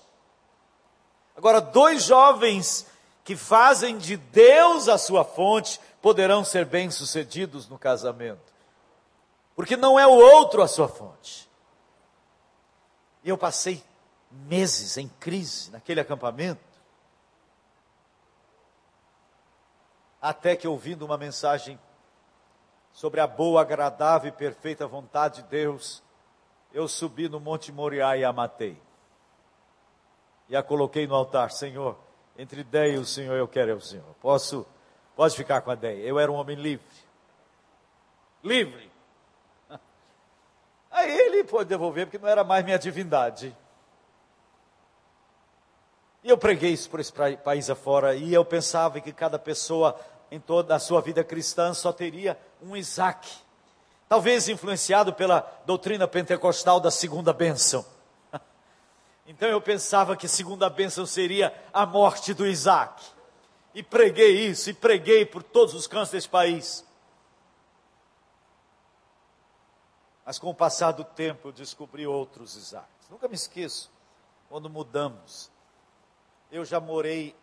Agora, 1.35 1.59
dois 1.59 2.03
jovens 2.03 2.85
que 3.23 3.35
fazem 3.35 3.97
de 3.97 4.15
Deus 4.15 4.87
a 4.87 4.97
sua 4.97 5.25
fonte 5.25 5.81
poderão 6.01 6.45
ser 6.45 6.65
bem-sucedidos 6.65 7.67
no 7.67 7.79
casamento, 7.79 8.53
porque 9.55 9.75
não 9.75 9.99
é 9.99 10.05
o 10.05 10.11
outro 10.11 10.61
a 10.61 10.67
sua 10.67 10.87
fonte. 10.87 11.49
E 13.23 13.29
eu 13.29 13.37
passei 13.37 13.83
meses 14.31 14.97
em 14.97 15.07
crise 15.19 15.71
naquele 15.71 15.99
acampamento, 15.99 16.61
até 20.21 20.55
que 20.55 20.67
ouvindo 20.67 21.03
uma 21.03 21.17
mensagem 21.17 21.79
sobre 22.93 23.19
a 23.19 23.25
boa, 23.25 23.61
agradável 23.61 24.29
e 24.29 24.31
perfeita 24.31 24.85
vontade 24.85 25.41
de 25.41 25.49
Deus, 25.49 26.03
eu 26.73 26.87
subi 26.87 27.27
no 27.27 27.39
Monte 27.39 27.71
Moriá 27.71 28.17
e 28.17 28.23
a 28.23 28.31
matei. 28.31 28.81
E 30.49 30.55
a 30.55 30.63
coloquei 30.63 31.07
no 31.07 31.15
altar, 31.15 31.51
Senhor, 31.51 31.97
entre 32.37 32.63
Deia 32.63 32.95
e 32.95 32.97
o 32.97 33.05
Senhor 33.05 33.35
eu 33.35 33.47
quero 33.47 33.71
é 33.71 33.73
o 33.73 33.81
Senhor. 33.81 34.15
Posso, 34.21 34.65
pode 35.15 35.35
ficar 35.35 35.61
com 35.61 35.71
a 35.71 35.75
Deia. 35.75 36.03
Eu 36.05 36.19
era 36.19 36.31
um 36.31 36.35
homem 36.35 36.55
livre. 36.55 36.85
Livre. 38.43 38.91
Aí 40.91 41.09
ele 41.09 41.43
pôde 41.43 41.69
devolver, 41.69 42.05
porque 42.05 42.17
não 42.17 42.27
era 42.27 42.43
mais 42.43 42.65
minha 42.65 42.79
divindade. 42.79 43.55
E 46.23 46.29
eu 46.29 46.37
preguei 46.37 46.71
isso 46.71 46.89
por 46.89 46.99
esse 46.99 47.11
país 47.11 47.69
afora, 47.69 48.15
e 48.15 48.33
eu 48.33 48.45
pensava 48.45 49.01
que 49.01 49.11
cada 49.11 49.39
pessoa 49.39 49.99
em 50.29 50.39
toda 50.39 50.75
a 50.75 50.79
sua 50.79 51.01
vida 51.01 51.23
cristã 51.23 51.73
só 51.73 51.91
teria 51.91 52.37
um 52.61 52.75
Isaac. 52.75 53.29
Talvez 54.11 54.49
influenciado 54.49 55.13
pela 55.13 55.39
doutrina 55.65 56.05
pentecostal 56.05 56.81
da 56.81 56.91
segunda 56.91 57.31
bênção. 57.31 57.85
Então 59.25 59.47
eu 59.47 59.61
pensava 59.61 60.17
que 60.17 60.25
a 60.25 60.29
segunda 60.29 60.69
bênção 60.69 61.05
seria 61.05 61.55
a 61.71 61.85
morte 61.85 62.33
do 62.33 62.45
Isaac. 62.45 63.01
E 63.73 63.81
preguei 63.81 64.47
isso, 64.47 64.69
e 64.69 64.73
preguei 64.73 65.25
por 65.25 65.41
todos 65.41 65.73
os 65.73 65.87
cantos 65.87 66.11
desse 66.11 66.27
país. 66.27 66.85
Mas 70.25 70.37
com 70.37 70.49
o 70.49 70.55
passar 70.55 70.91
do 70.91 71.05
tempo 71.05 71.47
eu 71.47 71.53
descobri 71.53 72.05
outros 72.05 72.57
Isaacs. 72.57 73.09
Nunca 73.09 73.29
me 73.29 73.35
esqueço, 73.35 73.89
quando 74.49 74.69
mudamos. 74.69 75.49
Eu 76.51 76.65
já 76.65 76.81
morei, 76.81 77.33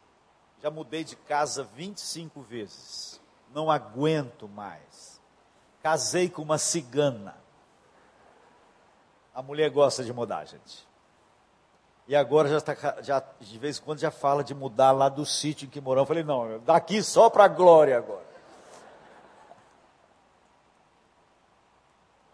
já 0.62 0.71
mudei 0.71 1.03
de 1.03 1.16
casa 1.16 1.64
25 1.64 2.43
vezes. 2.43 3.19
Não 3.55 3.71
aguento 3.71 4.47
mais. 4.47 5.18
Casei 5.89 6.28
com 6.28 6.43
uma 6.43 6.59
cigana. 6.59 7.34
A 9.34 9.41
mulher 9.41 9.70
gosta 9.70 10.05
de 10.05 10.12
mudar, 10.12 10.45
gente. 10.45 10.86
E 12.07 12.14
agora 12.14 12.47
já, 12.47 12.61
tá, 12.61 13.01
já 13.01 13.24
de 13.41 13.59
vez 13.59 13.78
em 13.78 13.82
quando 13.82 13.99
já 13.99 14.11
fala 14.11 14.45
de 14.45 14.55
mudar 14.55 14.93
lá 14.93 15.09
do 15.09 15.24
sítio 15.24 15.64
em 15.64 15.70
que 15.70 15.80
moramos. 15.80 16.07
Eu 16.07 16.09
falei, 16.09 16.22
não, 16.22 16.61
daqui 16.61 17.03
só 17.03 17.30
para 17.30 17.45
a 17.45 17.49
glória 17.49 17.97
agora. 17.97 18.26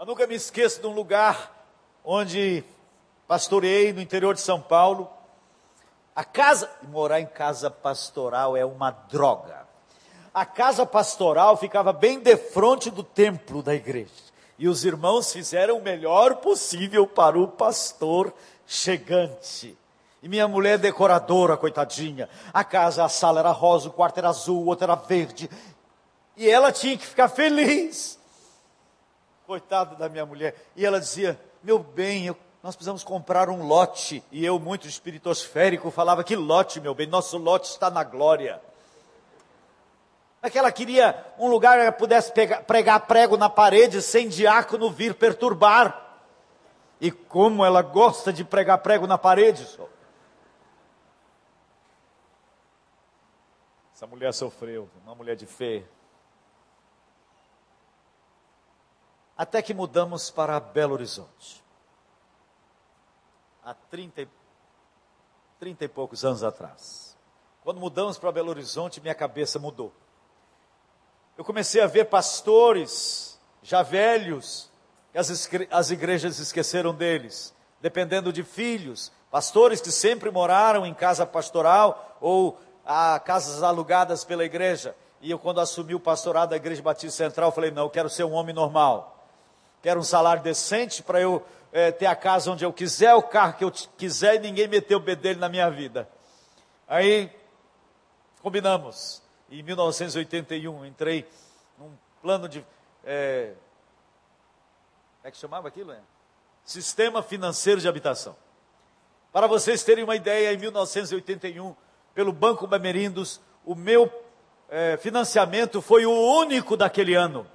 Eu 0.00 0.07
nunca 0.07 0.26
me 0.26 0.34
esqueço 0.34 0.80
de 0.80 0.88
um 0.88 0.92
lugar 0.92 1.64
onde 2.02 2.64
pastoreei 3.28 3.92
no 3.92 4.00
interior 4.00 4.34
de 4.34 4.40
São 4.40 4.61
Paulo. 4.61 5.09
A 6.12 6.24
casa, 6.24 6.68
morar 6.82 7.20
em 7.20 7.26
casa 7.26 7.70
pastoral 7.70 8.57
é 8.57 8.64
uma 8.64 8.90
droga. 8.90 9.64
A 10.35 10.45
casa 10.45 10.85
pastoral 10.85 11.57
ficava 11.57 11.93
bem 11.93 12.18
de 12.18 12.37
frente 12.37 12.91
do 12.91 13.05
templo 13.05 13.62
da 13.62 13.72
igreja. 13.72 14.11
E 14.59 14.66
os 14.66 14.85
irmãos 14.85 15.32
fizeram 15.32 15.78
o 15.78 15.82
melhor 15.82 16.37
possível 16.37 17.07
para 17.07 17.39
o 17.39 17.47
pastor 17.47 18.35
chegante. 18.66 19.78
E 20.20 20.28
minha 20.28 20.49
mulher 20.49 20.76
decoradora, 20.78 21.57
coitadinha. 21.57 22.28
A 22.53 22.64
casa, 22.64 23.05
a 23.05 23.09
sala 23.09 23.39
era 23.41 23.51
rosa, 23.53 23.89
o 23.89 23.93
quarto 23.93 24.18
era 24.18 24.28
azul, 24.28 24.62
o 24.62 24.66
outro 24.66 24.85
era 24.85 24.97
verde. 24.97 25.49
E 26.37 26.51
ela 26.51 26.72
tinha 26.72 26.97
que 26.97 27.07
ficar 27.07 27.28
feliz. 27.28 28.18
Coitada 29.47 29.95
da 29.95 30.09
minha 30.09 30.26
mulher. 30.26 30.57
E 30.74 30.85
ela 30.85 30.99
dizia: 30.99 31.39
Meu 31.62 31.78
bem, 31.78 32.26
eu, 32.26 32.37
nós 32.61 32.74
precisamos 32.74 33.05
comprar 33.05 33.49
um 33.49 33.66
lote. 33.66 34.24
E 34.32 34.45
eu, 34.45 34.59
muito 34.59 34.89
espiritosférico, 34.89 35.91
falava: 35.93 36.24
Que 36.24 36.35
lote, 36.35 36.80
meu 36.80 36.95
bem? 36.95 37.07
Nosso 37.07 37.37
lote 37.37 37.68
está 37.68 37.89
na 37.89 38.03
glória. 38.03 38.61
Mas 40.45 40.53
que 40.53 40.59
ela 40.59 40.70
queria 40.70 41.24
um 41.38 41.49
lugar 41.49 41.78
que 41.78 41.82
ela 41.84 41.90
pudesse 41.92 42.30
pegar, 42.30 42.62
pregar 42.64 43.07
prego 43.07 43.34
na 43.34 43.49
parede 43.49 44.03
sem 44.03 44.28
diácono 44.28 44.90
vir 44.90 45.14
perturbar. 45.14 46.20
E 47.01 47.11
como 47.11 47.64
ela 47.64 47.80
gosta 47.80 48.30
de 48.30 48.45
pregar 48.45 48.76
prego 48.82 49.07
na 49.07 49.16
parede, 49.16 49.64
só. 49.64 49.88
Essa 53.95 54.07
mulher 54.07 54.34
sofreu, 54.34 54.86
uma 55.03 55.14
mulher 55.14 55.34
de 55.34 55.47
fé. 55.47 55.82
Até 59.38 59.62
que 59.62 59.72
mudamos 59.72 60.30
para 60.30 60.61
Belo 60.61 60.92
Horizonte. 60.92 61.64
Há 63.64 63.72
30 63.72 64.28
30 65.59 65.86
e 65.86 65.88
poucos 65.88 66.22
anos 66.22 66.45
atrás. 66.45 67.16
Quando 67.62 67.80
mudamos 67.80 68.18
para 68.18 68.30
Belo 68.30 68.51
Horizonte, 68.51 69.01
minha 69.01 69.14
cabeça 69.14 69.59
mudou. 69.59 70.03
Eu 71.37 71.45
comecei 71.45 71.80
a 71.80 71.87
ver 71.87 72.05
pastores 72.05 73.41
já 73.62 73.82
velhos, 73.82 74.70
as, 75.14 75.51
as 75.70 75.91
igrejas 75.91 76.39
esqueceram 76.39 76.95
deles, 76.95 77.53
dependendo 77.80 78.32
de 78.32 78.45
filhos, 78.45 79.11
pastores 79.30 79.80
que 79.80 79.91
sempre 79.91 80.30
moraram 80.30 80.87
em 80.87 80.95
casa 80.95 81.26
pastoral 81.26 82.16
ou 82.20 82.61
a 82.87 83.18
casas 83.18 83.62
alugadas 83.62 84.24
pela 84.24 84.45
igreja. 84.45 84.95
E 85.20 85.30
eu, 85.30 85.39
quando 85.39 85.61
assumi 85.61 85.95
o 85.95 86.01
pastorado 86.01 86.51
da 86.51 86.57
Igreja 86.57 86.82
Batista 86.82 87.24
Central, 87.24 87.51
falei: 87.51 87.70
não, 87.70 87.85
eu 87.85 87.91
quero 87.91 88.11
ser 88.11 88.24
um 88.24 88.32
homem 88.32 88.55
normal. 88.55 89.26
Quero 89.82 89.99
um 89.99 90.05
salário 90.05 90.43
decente 90.43 91.03
para 91.03 91.20
eu 91.20 91.43
é, 91.72 91.91
ter 91.91 92.07
a 92.07 92.14
casa 92.14 92.51
onde 92.51 92.64
eu 92.64 92.72
quiser, 92.72 93.14
o 93.14 93.22
carro 93.22 93.55
que 93.55 93.64
eu 93.64 93.72
quiser 93.97 94.37
e 94.37 94.39
ninguém 94.39 94.68
meter 94.68 94.95
o 94.95 95.01
bedelho 95.01 95.41
na 95.41 95.49
minha 95.49 95.68
vida. 95.70 96.09
Aí, 96.87 97.30
combinamos. 98.43 99.24
Em 99.55 99.62
1981, 99.62 100.84
entrei 100.84 101.24
num 101.78 101.92
plano 102.20 102.48
de. 102.48 102.66
É, 103.05 103.52
é 105.22 105.30
que 105.30 105.36
chamava 105.36 105.68
aquilo? 105.68 105.92
É? 105.92 106.00
Sistema 106.64 107.22
Financeiro 107.22 107.80
de 107.80 107.86
Habitação. 107.86 108.34
Para 109.32 109.46
vocês 109.46 109.84
terem 109.84 110.02
uma 110.02 110.16
ideia, 110.16 110.52
em 110.52 110.57
1981, 110.57 111.72
pelo 112.12 112.32
Banco 112.32 112.66
Bamerindos, 112.66 113.40
o 113.64 113.76
meu 113.76 114.12
é, 114.68 114.96
financiamento 114.96 115.80
foi 115.80 116.05
o 116.05 116.11
único 116.11 116.76
daquele 116.76 117.14
ano 117.14 117.46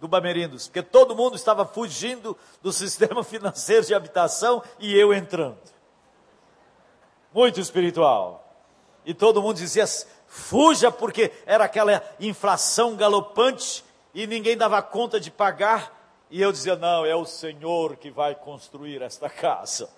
do 0.00 0.08
Bamerindos, 0.08 0.66
porque 0.66 0.82
todo 0.82 1.14
mundo 1.14 1.36
estava 1.36 1.64
fugindo 1.64 2.36
do 2.60 2.72
sistema 2.72 3.22
financeiro 3.22 3.86
de 3.86 3.94
habitação 3.94 4.60
e 4.80 4.98
eu 4.98 5.14
entrando. 5.14 5.56
Muito 7.32 7.60
espiritual. 7.60 8.40
E 9.04 9.14
todo 9.14 9.40
mundo 9.40 9.56
dizia: 9.56 9.84
fuja, 10.30 10.92
porque 10.92 11.32
era 11.44 11.64
aquela 11.64 12.02
inflação 12.20 12.94
galopante 12.94 13.84
e 14.14 14.26
ninguém 14.26 14.56
dava 14.56 14.80
conta 14.80 15.20
de 15.20 15.30
pagar. 15.30 15.92
E 16.30 16.40
eu 16.40 16.52
dizia: 16.52 16.76
não, 16.76 17.04
é 17.04 17.14
o 17.14 17.26
Senhor 17.26 17.96
que 17.96 18.10
vai 18.10 18.34
construir 18.34 19.02
esta 19.02 19.28
casa. 19.28 19.90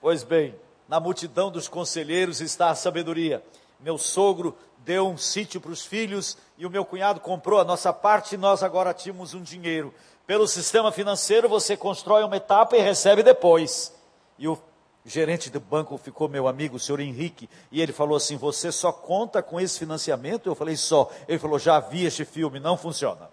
Pois 0.00 0.24
bem, 0.24 0.54
na 0.88 0.98
multidão 0.98 1.50
dos 1.50 1.68
conselheiros 1.68 2.40
está 2.40 2.70
a 2.70 2.74
sabedoria. 2.74 3.42
Meu 3.78 3.96
sogro 3.96 4.56
deu 4.78 5.08
um 5.08 5.16
sítio 5.16 5.60
para 5.60 5.70
os 5.70 5.86
filhos 5.86 6.36
e 6.58 6.66
o 6.66 6.70
meu 6.70 6.84
cunhado 6.84 7.20
comprou 7.20 7.60
a 7.60 7.64
nossa 7.64 7.92
parte 7.92 8.34
e 8.34 8.38
nós 8.38 8.62
agora 8.62 8.92
tínhamos 8.92 9.34
um 9.34 9.42
dinheiro. 9.42 9.94
Pelo 10.26 10.48
sistema 10.48 10.90
financeiro, 10.90 11.48
você 11.48 11.76
constrói 11.76 12.24
uma 12.24 12.36
etapa 12.36 12.76
e 12.76 12.80
recebe 12.80 13.22
depois. 13.22 13.94
E 14.38 14.48
o 14.48 14.58
gerente 15.04 15.50
do 15.50 15.60
banco 15.60 15.96
ficou 15.96 16.28
meu 16.28 16.46
amigo, 16.46 16.76
o 16.76 16.80
senhor 16.80 17.00
Henrique, 17.00 17.48
e 17.72 17.80
ele 17.80 17.92
falou 17.92 18.16
assim: 18.16 18.36
Você 18.36 18.70
só 18.70 18.92
conta 18.92 19.42
com 19.42 19.60
esse 19.60 19.78
financiamento? 19.78 20.48
Eu 20.48 20.54
falei: 20.54 20.76
Só. 20.76 21.10
Ele 21.26 21.38
falou: 21.38 21.58
Já 21.58 21.80
vi 21.80 22.04
este 22.04 22.24
filme, 22.24 22.60
não 22.60 22.76
funciona. 22.76 23.30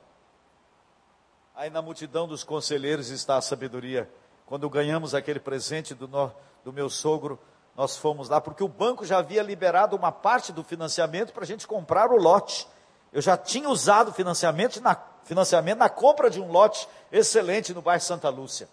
Aí 1.56 1.70
na 1.70 1.82
multidão 1.82 2.28
dos 2.28 2.44
conselheiros 2.44 3.10
está 3.10 3.38
a 3.38 3.42
sabedoria. 3.42 4.10
Quando 4.46 4.70
ganhamos 4.70 5.14
aquele 5.14 5.40
presente 5.40 5.94
do, 5.94 6.08
no, 6.08 6.32
do 6.64 6.72
meu 6.72 6.90
sogro, 6.90 7.38
nós 7.76 7.98
fomos 7.98 8.30
lá, 8.30 8.40
porque 8.40 8.64
o 8.64 8.68
banco 8.68 9.06
já 9.06 9.18
havia 9.18 9.44
liberado 9.44 9.96
uma 9.96 10.12
parte 10.12 10.52
do 10.54 10.64
financiamento 10.64 11.34
para 11.34 11.44
a 11.44 11.48
gente 11.48 11.68
comprar 11.68 12.12
o 12.12 12.16
lote. 12.16 12.68
Eu 13.12 13.22
já 13.22 13.36
tinha 13.36 13.70
usado 13.70 14.14
financiamento 14.14 14.82
na, 14.82 14.96
financiamento 15.24 15.80
na 15.80 15.90
compra 15.90 16.30
de 16.30 16.40
um 16.40 16.52
lote 16.52 16.88
excelente 17.12 17.74
no 17.74 17.82
bairro 17.82 18.02
Santa 18.02 18.30
Lúcia. 18.30 18.70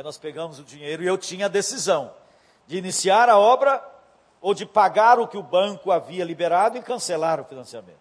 Aí 0.00 0.04
nós 0.04 0.16
pegamos 0.16 0.58
o 0.58 0.64
dinheiro 0.64 1.02
e 1.02 1.06
eu 1.06 1.18
tinha 1.18 1.44
a 1.44 1.48
decisão 1.48 2.14
de 2.66 2.78
iniciar 2.78 3.28
a 3.28 3.38
obra 3.38 3.86
ou 4.40 4.54
de 4.54 4.64
pagar 4.64 5.18
o 5.18 5.28
que 5.28 5.36
o 5.36 5.42
banco 5.42 5.92
havia 5.92 6.24
liberado 6.24 6.78
e 6.78 6.82
cancelar 6.82 7.38
o 7.38 7.44
financiamento. 7.44 8.00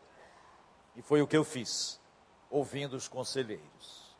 E 0.95 1.01
foi 1.01 1.21
o 1.21 1.27
que 1.27 1.35
eu 1.35 1.43
fiz, 1.43 1.99
ouvindo 2.49 2.95
os 2.95 3.09
conselheiros. 3.09 4.15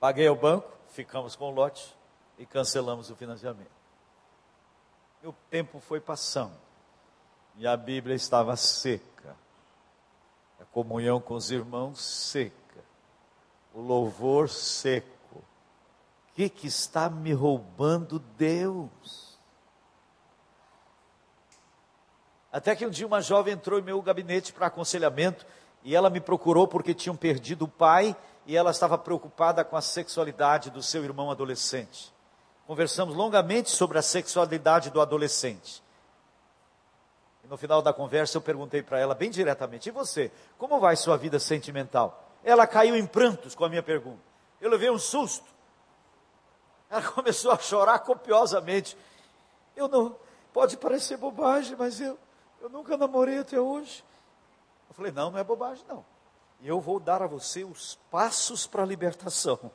Paguei 0.00 0.26
ao 0.26 0.34
banco, 0.34 0.72
ficamos 0.88 1.36
com 1.36 1.50
o 1.50 1.54
lote, 1.54 1.94
e 2.38 2.46
cancelamos 2.46 3.10
o 3.10 3.14
financiamento. 3.14 3.68
E 5.22 5.26
o 5.26 5.34
tempo 5.50 5.80
foi 5.80 6.00
passando. 6.00 6.56
E 7.56 7.66
a 7.66 7.76
Bíblia 7.76 8.16
estava 8.16 8.56
seca. 8.56 9.36
A 10.58 10.64
comunhão 10.64 11.20
com 11.20 11.34
os 11.34 11.50
irmãos 11.50 12.00
seca. 12.00 12.82
O 13.74 13.82
louvor 13.82 14.48
seco. 14.48 15.19
Que, 16.40 16.48
que 16.48 16.66
está 16.68 17.10
me 17.10 17.34
roubando 17.34 18.18
Deus? 18.18 19.38
Até 22.50 22.74
que 22.74 22.86
um 22.86 22.90
dia 22.90 23.06
uma 23.06 23.20
jovem 23.20 23.52
entrou 23.52 23.78
em 23.78 23.82
meu 23.82 24.00
gabinete 24.00 24.50
para 24.50 24.68
aconselhamento 24.68 25.46
e 25.84 25.94
ela 25.94 26.08
me 26.08 26.18
procurou 26.18 26.66
porque 26.66 26.94
tinham 26.94 27.14
perdido 27.14 27.66
o 27.66 27.68
pai 27.68 28.16
e 28.46 28.56
ela 28.56 28.70
estava 28.70 28.96
preocupada 28.96 29.62
com 29.62 29.76
a 29.76 29.82
sexualidade 29.82 30.70
do 30.70 30.82
seu 30.82 31.04
irmão 31.04 31.30
adolescente 31.30 32.10
conversamos 32.66 33.16
longamente 33.16 33.68
sobre 33.68 33.98
a 33.98 34.02
sexualidade 34.02 34.90
do 34.90 35.00
adolescente. 35.00 35.82
E 37.42 37.48
no 37.48 37.56
final 37.56 37.82
da 37.82 37.92
conversa 37.92 38.38
eu 38.38 38.40
perguntei 38.40 38.80
para 38.80 38.98
ela 38.98 39.12
bem 39.12 39.28
diretamente: 39.28 39.88
E 39.88 39.92
você, 39.92 40.30
como 40.56 40.78
vai 40.78 40.94
sua 40.94 41.16
vida 41.16 41.40
sentimental? 41.40 42.32
Ela 42.44 42.68
caiu 42.68 42.94
em 42.94 43.04
prantos 43.04 43.56
com 43.56 43.64
a 43.64 43.68
minha 43.68 43.82
pergunta. 43.82 44.22
Eu 44.60 44.70
levei 44.70 44.88
um 44.88 45.00
susto. 45.00 45.59
Ela 46.90 47.02
começou 47.02 47.52
a 47.52 47.58
chorar 47.58 48.00
copiosamente. 48.00 48.96
Eu 49.76 49.86
não, 49.86 50.16
pode 50.52 50.76
parecer 50.76 51.16
bobagem, 51.16 51.76
mas 51.76 52.00
eu, 52.00 52.18
eu 52.60 52.68
nunca 52.68 52.96
namorei 52.96 53.38
até 53.38 53.60
hoje. 53.60 54.04
Eu 54.88 54.94
falei: 54.94 55.12
Não, 55.12 55.30
não 55.30 55.38
é 55.38 55.44
bobagem, 55.44 55.84
não. 55.88 56.04
Eu 56.60 56.80
vou 56.80 56.98
dar 57.00 57.22
a 57.22 57.26
você 57.26 57.64
os 57.64 57.94
passos 58.10 58.66
para 58.66 58.82
a 58.82 58.86
libertação. 58.86 59.70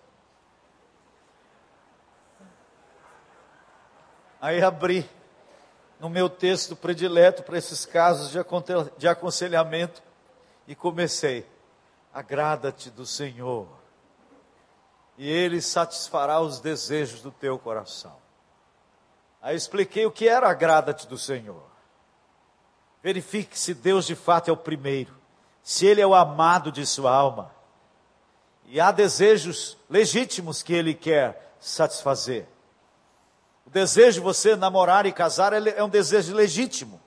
Aí 4.40 4.62
abri 4.62 5.10
no 6.00 6.10
meu 6.10 6.30
texto 6.30 6.76
predileto 6.76 7.42
para 7.42 7.58
esses 7.58 7.86
casos 7.86 8.32
de 8.98 9.08
aconselhamento 9.08 10.04
e 10.68 10.76
comecei. 10.76 11.50
Agrada-te 12.14 12.92
do 12.92 13.06
Senhor, 13.06 13.68
e 15.18 15.30
Ele 15.30 15.62
satisfará 15.62 16.40
os 16.40 16.60
desejos 16.60 17.22
do 17.22 17.32
teu 17.32 17.58
coração. 17.58 18.16
Aí 19.42 19.56
expliquei 19.56 20.06
o 20.06 20.12
que 20.12 20.28
era 20.28 20.50
agrada-te 20.50 21.08
do 21.08 21.18
Senhor. 21.18 21.64
Verifique 23.04 23.58
se 23.58 23.74
Deus 23.74 24.06
de 24.06 24.16
fato 24.16 24.50
é 24.50 24.52
o 24.54 24.58
primeiro, 24.58 25.16
se 25.62 25.86
Ele 25.86 26.02
é 26.02 26.08
o 26.08 26.16
amado 26.16 26.72
de 26.72 26.86
sua 26.86 27.12
alma, 27.12 27.54
e 28.66 28.80
há 28.80 28.92
desejos 28.92 29.78
legítimos 29.90 30.64
que 30.64 30.74
Ele 30.74 30.94
quer 30.94 31.56
satisfazer. 31.60 32.48
O 33.66 33.70
desejo 33.70 34.20
de 34.20 34.20
você 34.20 34.56
namorar 34.56 35.06
e 35.06 35.12
casar 35.12 35.54
é 35.54 35.84
um 35.84 35.90
desejo 35.90 36.34
legítimo. 36.34 37.02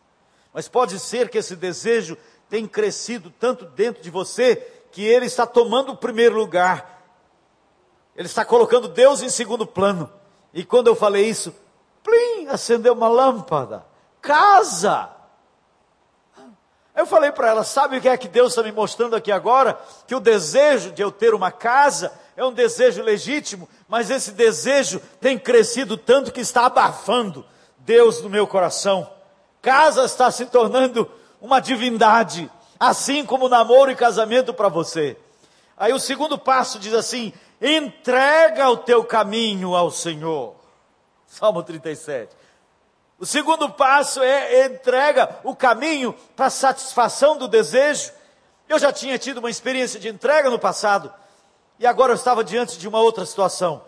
Mas 0.52 0.68
pode 0.68 0.98
ser 0.98 1.28
que 1.28 1.38
esse 1.38 1.54
desejo 1.54 2.16
tenha 2.48 2.66
crescido 2.66 3.32
tanto 3.38 3.64
dentro 3.64 4.02
de 4.02 4.10
você 4.10 4.56
que 4.90 5.04
ele 5.04 5.26
está 5.26 5.46
tomando 5.46 5.92
o 5.92 5.96
primeiro 5.96 6.34
lugar. 6.36 6.97
Ele 8.18 8.26
está 8.26 8.44
colocando 8.44 8.88
Deus 8.88 9.22
em 9.22 9.28
segundo 9.28 9.64
plano. 9.64 10.12
E 10.52 10.64
quando 10.64 10.88
eu 10.88 10.96
falei 10.96 11.26
isso, 11.26 11.54
plim, 12.02 12.48
acendeu 12.48 12.92
uma 12.92 13.06
lâmpada. 13.06 13.86
Casa! 14.20 15.08
Eu 16.96 17.06
falei 17.06 17.30
para 17.30 17.46
ela, 17.46 17.62
sabe 17.62 17.96
o 17.96 18.00
que 18.00 18.08
é 18.08 18.16
que 18.16 18.26
Deus 18.26 18.48
está 18.48 18.64
me 18.64 18.72
mostrando 18.72 19.14
aqui 19.14 19.30
agora? 19.30 19.78
Que 20.04 20.16
o 20.16 20.20
desejo 20.20 20.90
de 20.90 21.00
eu 21.00 21.12
ter 21.12 21.32
uma 21.32 21.52
casa 21.52 22.12
é 22.36 22.44
um 22.44 22.52
desejo 22.52 23.04
legítimo, 23.04 23.68
mas 23.86 24.10
esse 24.10 24.32
desejo 24.32 25.00
tem 25.20 25.38
crescido 25.38 25.96
tanto 25.96 26.32
que 26.32 26.40
está 26.40 26.66
abafando 26.66 27.46
Deus 27.78 28.20
no 28.20 28.28
meu 28.28 28.48
coração. 28.48 29.08
Casa 29.62 30.04
está 30.04 30.28
se 30.32 30.46
tornando 30.46 31.08
uma 31.40 31.60
divindade, 31.60 32.50
assim 32.80 33.24
como 33.24 33.48
namoro 33.48 33.92
e 33.92 33.96
casamento 33.96 34.52
para 34.52 34.68
você. 34.68 35.16
Aí 35.76 35.92
o 35.92 36.00
segundo 36.00 36.36
passo 36.36 36.80
diz 36.80 36.92
assim: 36.92 37.32
entrega 37.60 38.68
o 38.68 38.76
teu 38.76 39.04
caminho 39.04 39.74
ao 39.74 39.90
Senhor. 39.90 40.54
Salmo 41.26 41.62
37. 41.62 42.34
O 43.18 43.26
segundo 43.26 43.68
passo 43.68 44.22
é 44.22 44.66
entrega 44.66 45.40
o 45.42 45.54
caminho 45.54 46.14
para 46.36 46.46
a 46.46 46.50
satisfação 46.50 47.36
do 47.36 47.48
desejo. 47.48 48.12
Eu 48.68 48.78
já 48.78 48.92
tinha 48.92 49.18
tido 49.18 49.38
uma 49.38 49.50
experiência 49.50 49.98
de 49.98 50.08
entrega 50.08 50.48
no 50.48 50.58
passado, 50.58 51.12
e 51.78 51.86
agora 51.86 52.12
eu 52.12 52.16
estava 52.16 52.44
diante 52.44 52.78
de 52.78 52.86
uma 52.86 53.00
outra 53.00 53.26
situação. 53.26 53.82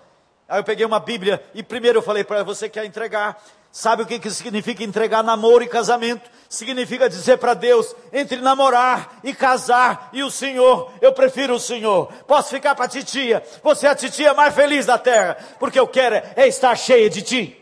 Aí 0.48 0.58
eu 0.58 0.64
peguei 0.64 0.84
uma 0.84 0.98
Bíblia 0.98 1.42
e 1.54 1.62
primeiro 1.62 1.98
eu 1.98 2.02
falei 2.02 2.24
para 2.24 2.36
ela: 2.36 2.44
você 2.44 2.68
quer 2.68 2.84
entregar? 2.84 3.40
Sabe 3.72 4.02
o 4.02 4.06
que, 4.06 4.18
que 4.18 4.30
significa 4.30 4.82
entregar 4.82 5.22
namoro 5.22 5.62
e 5.62 5.68
casamento? 5.68 6.28
Significa 6.48 7.08
dizer 7.08 7.38
para 7.38 7.54
Deus, 7.54 7.94
entre 8.12 8.38
namorar 8.38 9.20
e 9.22 9.32
casar 9.32 10.10
e 10.12 10.24
o 10.24 10.30
Senhor, 10.30 10.92
eu 11.00 11.12
prefiro 11.12 11.54
o 11.54 11.60
Senhor. 11.60 12.12
Posso 12.26 12.50
ficar 12.50 12.74
para 12.74 12.86
a 12.86 12.88
titia, 12.88 13.42
você 13.62 13.86
é 13.86 13.90
a 13.90 13.94
titia 13.94 14.34
mais 14.34 14.52
feliz 14.52 14.86
da 14.86 14.98
terra, 14.98 15.36
porque 15.60 15.78
eu 15.78 15.86
quero 15.86 16.16
é 16.34 16.48
estar 16.48 16.74
cheia 16.74 17.08
de 17.08 17.22
ti. 17.22 17.56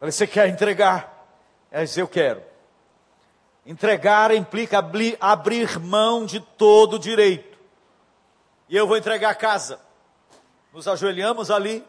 Você 0.00 0.26
quer 0.26 0.48
entregar? 0.48 1.12
Ela 1.70 1.84
disse, 1.84 2.00
eu 2.00 2.08
quero. 2.08 2.42
Entregar 3.64 4.34
implica 4.34 4.78
abrir, 4.78 5.16
abrir 5.20 5.78
mão 5.78 6.26
de 6.26 6.40
todo 6.40 6.98
direito. 6.98 7.56
E 8.68 8.76
eu 8.76 8.86
vou 8.86 8.96
entregar 8.96 9.30
a 9.30 9.34
casa. 9.34 9.78
Nos 10.72 10.88
ajoelhamos 10.88 11.50
ali, 11.50 11.86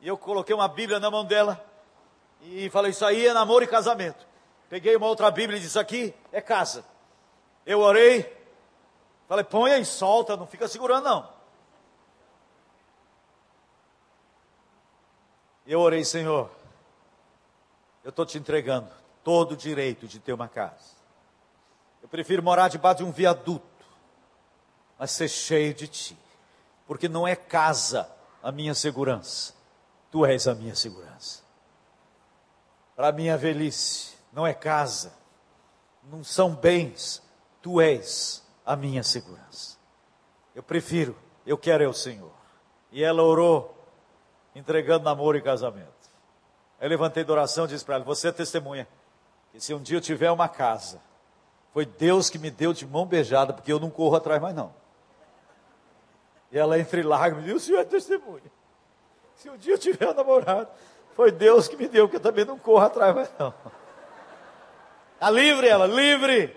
e 0.00 0.08
eu 0.08 0.16
coloquei 0.16 0.54
uma 0.54 0.68
Bíblia 0.68 0.98
na 0.98 1.10
mão 1.10 1.24
dela, 1.24 1.62
e 2.42 2.70
falei, 2.70 2.90
isso 2.90 3.04
aí 3.04 3.26
é 3.26 3.32
namoro 3.32 3.64
e 3.64 3.68
casamento. 3.68 4.26
Peguei 4.68 4.96
uma 4.96 5.06
outra 5.06 5.30
Bíblia 5.30 5.58
e 5.58 5.60
disse, 5.60 5.78
aqui 5.78 6.14
é 6.32 6.40
casa. 6.40 6.84
Eu 7.64 7.80
orei, 7.80 8.34
falei, 9.28 9.44
põe 9.44 9.80
e 9.80 9.84
solta, 9.84 10.36
não 10.36 10.46
fica 10.46 10.66
segurando 10.66 11.04
não. 11.04 11.36
Eu 15.66 15.80
orei, 15.80 16.04
Senhor, 16.04 16.48
eu 18.04 18.10
estou 18.10 18.24
te 18.24 18.38
entregando 18.38 18.88
todo 19.24 19.52
o 19.52 19.56
direito 19.56 20.06
de 20.06 20.20
ter 20.20 20.32
uma 20.32 20.48
casa. 20.48 20.94
Eu 22.00 22.08
prefiro 22.08 22.40
morar 22.40 22.68
debaixo 22.68 22.98
de 22.98 23.04
um 23.04 23.10
viaduto, 23.10 23.66
mas 24.96 25.10
ser 25.10 25.28
cheio 25.28 25.74
de 25.74 25.88
ti, 25.88 26.16
porque 26.86 27.08
não 27.08 27.26
é 27.26 27.34
casa 27.34 28.08
a 28.42 28.52
minha 28.52 28.74
segurança, 28.74 29.54
tu 30.10 30.24
és 30.24 30.46
a 30.46 30.54
minha 30.54 30.74
segurança. 30.74 31.42
Para 32.94 33.08
a 33.08 33.12
minha 33.12 33.36
velhice, 33.36 34.14
não 34.32 34.46
é 34.46 34.54
casa, 34.54 35.12
não 36.04 36.22
são 36.22 36.54
bens, 36.54 37.22
tu 37.60 37.80
és 37.80 38.42
a 38.64 38.76
minha 38.76 39.02
segurança. 39.02 39.76
Eu 40.54 40.62
prefiro, 40.62 41.16
eu 41.46 41.58
quero 41.58 41.84
é 41.84 41.88
o 41.88 41.92
Senhor. 41.92 42.32
E 42.90 43.02
ela 43.02 43.22
orou, 43.22 43.76
entregando 44.54 45.04
namoro 45.04 45.36
e 45.36 45.42
casamento. 45.42 45.92
Eu 46.80 46.88
levantei 46.88 47.24
da 47.24 47.32
oração 47.32 47.64
e 47.64 47.68
disse 47.68 47.84
para 47.84 47.96
ela: 47.96 48.04
Você 48.04 48.28
é 48.28 48.32
testemunha. 48.32 48.88
Que 49.52 49.60
se 49.60 49.74
um 49.74 49.80
dia 49.80 49.96
eu 49.96 50.00
tiver 50.00 50.30
uma 50.30 50.48
casa, 50.48 51.00
foi 51.72 51.84
Deus 51.84 52.30
que 52.30 52.38
me 52.38 52.50
deu 52.50 52.72
de 52.72 52.86
mão 52.86 53.06
beijada, 53.06 53.52
porque 53.52 53.72
eu 53.72 53.80
não 53.80 53.90
corro 53.90 54.16
atrás 54.16 54.40
mais 54.40 54.54
não. 54.54 54.72
E 56.50 56.58
ela, 56.58 56.78
entre 56.78 57.02
lágrimas, 57.02 57.44
disse: 57.44 57.56
O 57.56 57.60
senhor 57.60 57.80
é 57.80 57.84
testemunha. 57.84 58.52
Se 59.34 59.50
um 59.50 59.56
dia 59.56 59.74
eu 59.74 59.78
tiver 59.78 60.08
um 60.08 60.14
namorado, 60.14 60.68
foi 61.14 61.30
Deus 61.30 61.68
que 61.68 61.76
me 61.76 61.88
deu, 61.88 62.06
porque 62.06 62.16
eu 62.16 62.20
também 62.20 62.44
não 62.44 62.58
corro 62.58 62.84
atrás 62.84 63.14
mais 63.14 63.30
não. 63.38 63.52
Está 65.14 65.30
livre 65.30 65.66
ela, 65.66 65.86
livre. 65.86 66.54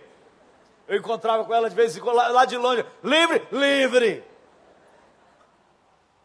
Eu 0.88 0.98
encontrava 0.98 1.46
com 1.46 1.54
ela 1.54 1.70
de 1.70 1.76
vez 1.76 1.96
em 1.96 2.02
quando, 2.02 2.16
lá 2.16 2.46
de 2.46 2.58
longe, 2.58 2.86
livre, 3.04 3.48
livre. 3.52 4.24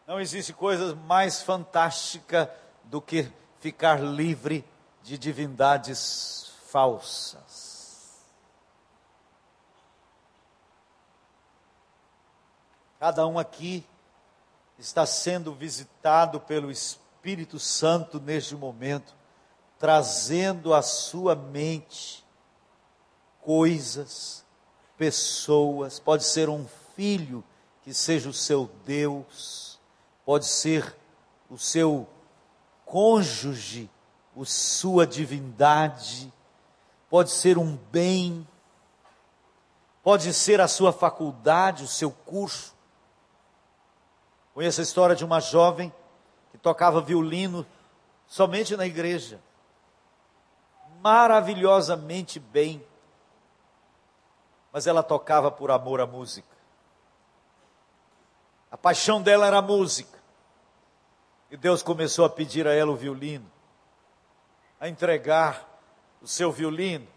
Não 0.07 0.19
existe 0.19 0.53
coisa 0.53 0.95
mais 0.95 1.41
fantástica 1.41 2.51
do 2.83 3.01
que 3.01 3.27
ficar 3.59 3.99
livre 3.99 4.65
de 5.01 5.17
divindades 5.17 6.53
falsas. 6.67 7.64
Cada 13.05 13.27
um 13.27 13.37
aqui 13.37 13.85
está 14.79 15.05
sendo 15.05 15.53
visitado 15.53 16.39
pelo 16.39 16.71
Espírito 16.71 17.59
Santo 17.59 18.19
neste 18.19 18.55
momento, 18.55 19.13
trazendo 19.77 20.73
à 20.73 20.81
sua 20.81 21.35
mente 21.35 22.25
coisas, 23.41 24.43
pessoas, 24.97 25.99
pode 25.99 26.23
ser 26.23 26.49
um 26.49 26.65
filho 26.95 27.43
que 27.83 27.93
seja 27.93 28.27
o 28.27 28.33
seu 28.33 28.71
Deus, 28.83 29.79
pode 30.25 30.47
ser 30.47 30.95
o 31.47 31.59
seu 31.59 32.09
cônjuge, 32.85 33.87
o 34.35 34.45
sua 34.45 35.05
divindade, 35.05 36.33
pode 37.07 37.29
ser 37.29 37.59
um 37.59 37.77
bem, 37.91 38.47
pode 40.01 40.33
ser 40.33 40.59
a 40.59 40.67
sua 40.67 40.91
faculdade, 40.91 41.83
o 41.83 41.87
seu 41.87 42.09
curso. 42.09 42.73
Conheço 44.55 44.79
a 44.79 44.83
história 44.83 45.17
de 45.17 45.25
uma 45.25 45.41
jovem 45.41 45.93
que 46.49 46.57
tocava 46.57 47.01
violino 47.01 47.65
somente 48.25 48.77
na 48.77 48.85
igreja, 48.85 49.41
maravilhosamente 51.01 52.39
bem, 52.39 52.81
mas 54.71 54.87
ela 54.87 55.03
tocava 55.03 55.51
por 55.51 55.71
amor 55.71 55.99
à 55.99 56.07
música. 56.07 56.47
A 58.71 58.77
paixão 58.77 59.21
dela 59.21 59.45
era 59.45 59.57
a 59.57 59.61
música. 59.61 60.17
E 61.51 61.57
Deus 61.57 61.83
começou 61.83 62.23
a 62.23 62.29
pedir 62.29 62.65
a 62.65 62.73
ela 62.73 62.93
o 62.93 62.95
violino, 62.95 63.51
a 64.79 64.87
entregar 64.87 65.67
o 66.21 66.27
seu 66.29 66.49
violino. 66.49 67.09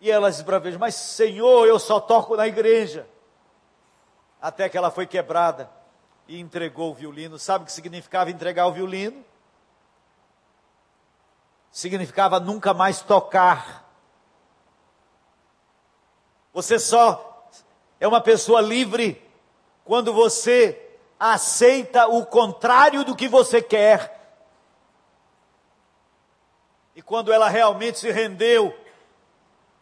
E 0.00 0.10
ela 0.10 0.30
esbravejou, 0.30 0.80
mas 0.80 0.94
Senhor, 0.94 1.66
eu 1.66 1.78
só 1.78 2.00
toco 2.00 2.34
na 2.34 2.48
igreja. 2.48 3.06
Até 4.40 4.70
que 4.70 4.78
ela 4.78 4.90
foi 4.90 5.06
quebrada 5.06 5.83
e 6.26 6.40
entregou 6.40 6.90
o 6.90 6.94
violino. 6.94 7.38
Sabe 7.38 7.64
o 7.64 7.66
que 7.66 7.72
significava 7.72 8.30
entregar 8.30 8.66
o 8.66 8.72
violino? 8.72 9.24
Significava 11.70 12.38
nunca 12.40 12.72
mais 12.72 13.00
tocar. 13.00 13.84
Você 16.52 16.78
só 16.78 17.50
é 17.98 18.06
uma 18.06 18.20
pessoa 18.20 18.60
livre 18.60 19.20
quando 19.84 20.12
você 20.12 20.80
aceita 21.18 22.06
o 22.06 22.24
contrário 22.24 23.04
do 23.04 23.16
que 23.16 23.28
você 23.28 23.60
quer. 23.60 24.14
E 26.94 27.02
quando 27.02 27.32
ela 27.32 27.48
realmente 27.48 27.98
se 27.98 28.10
rendeu, 28.10 28.76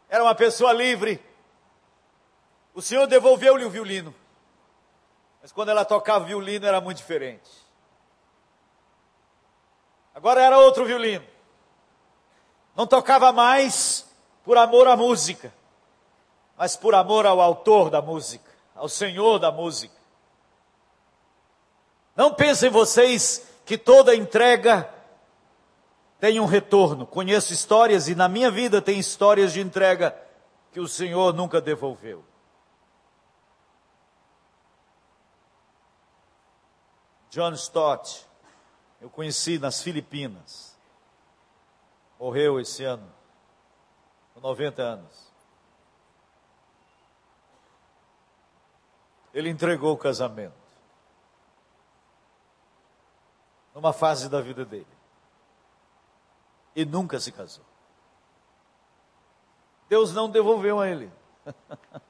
era 0.09 0.25
uma 0.25 0.35
pessoa 0.35 0.73
livre. 0.73 1.23
O 2.75 2.81
Senhor 2.81 3.07
devolveu-lhe 3.07 3.65
o 3.65 3.71
violino. 3.71 4.15
Mas 5.43 5.51
quando 5.51 5.71
ela 5.71 5.85
tocava 5.85 6.25
violino 6.25 6.65
era 6.65 6.81
muito 6.81 6.99
diferente. 6.99 7.51
Agora 10.15 10.41
era 10.41 10.59
outro 10.59 10.85
violino. 10.85 11.27
Não 12.77 12.87
tocava 12.87 13.33
mais 13.33 14.09
por 14.45 14.57
amor 14.57 14.87
à 14.87 14.97
música, 14.97 15.53
mas 16.57 16.77
por 16.77 16.95
amor 16.95 17.27
ao 17.27 17.41
autor 17.41 17.91
da 17.91 18.01
música, 18.01 18.49
ao 18.75 18.89
Senhor 18.89 19.41
da 19.41 19.51
música. 19.51 19.95
Não 22.15 22.33
pensem 22.33 22.71
vocês 22.71 23.45
que 23.65 23.77
toda 23.77 24.15
entrega 24.15 24.89
tem 26.21 26.39
um 26.39 26.47
retorno. 26.47 27.05
Conheço 27.05 27.53
histórias 27.53 28.07
e 28.07 28.15
na 28.15 28.29
minha 28.29 28.51
vida 28.51 28.81
tem 28.81 28.99
histórias 28.99 29.53
de 29.53 29.61
entrega 29.61 30.17
que 30.71 30.79
o 30.79 30.87
Senhor 30.87 31.35
nunca 31.35 31.61
devolveu. 31.61 32.25
John 37.33 37.55
Stott, 37.55 38.29
eu 39.01 39.09
conheci 39.09 39.59
nas 39.59 39.83
Filipinas. 39.83 40.77
Morreu 42.21 42.61
esse 42.61 42.85
ano, 42.85 43.11
com 44.35 44.41
90 44.41 44.83
anos. 44.83 45.33
Ele 49.33 49.49
entregou 49.49 49.95
o 49.95 49.97
casamento. 49.97 50.53
Numa 53.75 53.95
fase 53.95 54.29
da 54.29 54.43
vida 54.43 54.67
dele. 54.67 54.87
E 56.77 56.85
nunca 56.85 57.19
se 57.19 57.33
casou. 57.33 57.65
Deus 59.89 60.13
não 60.13 60.29
devolveu 60.29 60.81
a 60.81 60.87
ele. 60.87 61.11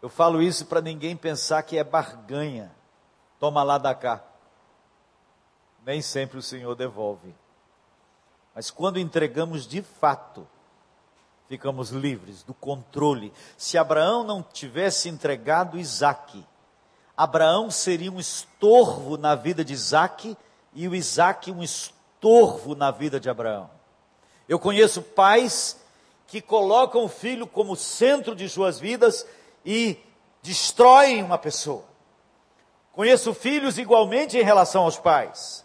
Eu 0.00 0.08
falo 0.08 0.40
isso 0.40 0.64
para 0.66 0.80
ninguém 0.80 1.16
pensar 1.16 1.60
que 1.64 1.76
é 1.76 1.82
barganha. 1.82 2.72
Toma 3.42 3.64
lá 3.64 3.76
da 3.76 3.92
cá. 3.92 4.22
Nem 5.84 6.00
sempre 6.00 6.38
o 6.38 6.42
Senhor 6.42 6.76
devolve. 6.76 7.34
Mas 8.54 8.70
quando 8.70 9.00
entregamos 9.00 9.66
de 9.66 9.82
fato, 9.82 10.46
ficamos 11.48 11.90
livres 11.90 12.44
do 12.44 12.54
controle. 12.54 13.32
Se 13.56 13.76
Abraão 13.76 14.22
não 14.22 14.44
tivesse 14.44 15.08
entregado 15.08 15.76
Isaac, 15.76 16.46
Abraão 17.16 17.68
seria 17.68 18.12
um 18.12 18.20
estorvo 18.20 19.16
na 19.16 19.34
vida 19.34 19.64
de 19.64 19.72
Isaac 19.72 20.38
e 20.72 20.86
o 20.86 20.94
Isaac 20.94 21.50
um 21.50 21.64
estorvo 21.64 22.76
na 22.76 22.92
vida 22.92 23.18
de 23.18 23.28
Abraão. 23.28 23.68
Eu 24.48 24.60
conheço 24.60 25.02
pais 25.02 25.84
que 26.28 26.40
colocam 26.40 27.06
o 27.06 27.08
filho 27.08 27.48
como 27.48 27.74
centro 27.74 28.36
de 28.36 28.48
suas 28.48 28.78
vidas 28.78 29.26
e 29.66 29.98
destroem 30.44 31.24
uma 31.24 31.38
pessoa. 31.38 31.90
Conheço 32.92 33.32
filhos 33.32 33.78
igualmente 33.78 34.36
em 34.36 34.42
relação 34.42 34.82
aos 34.84 34.98
pais. 34.98 35.64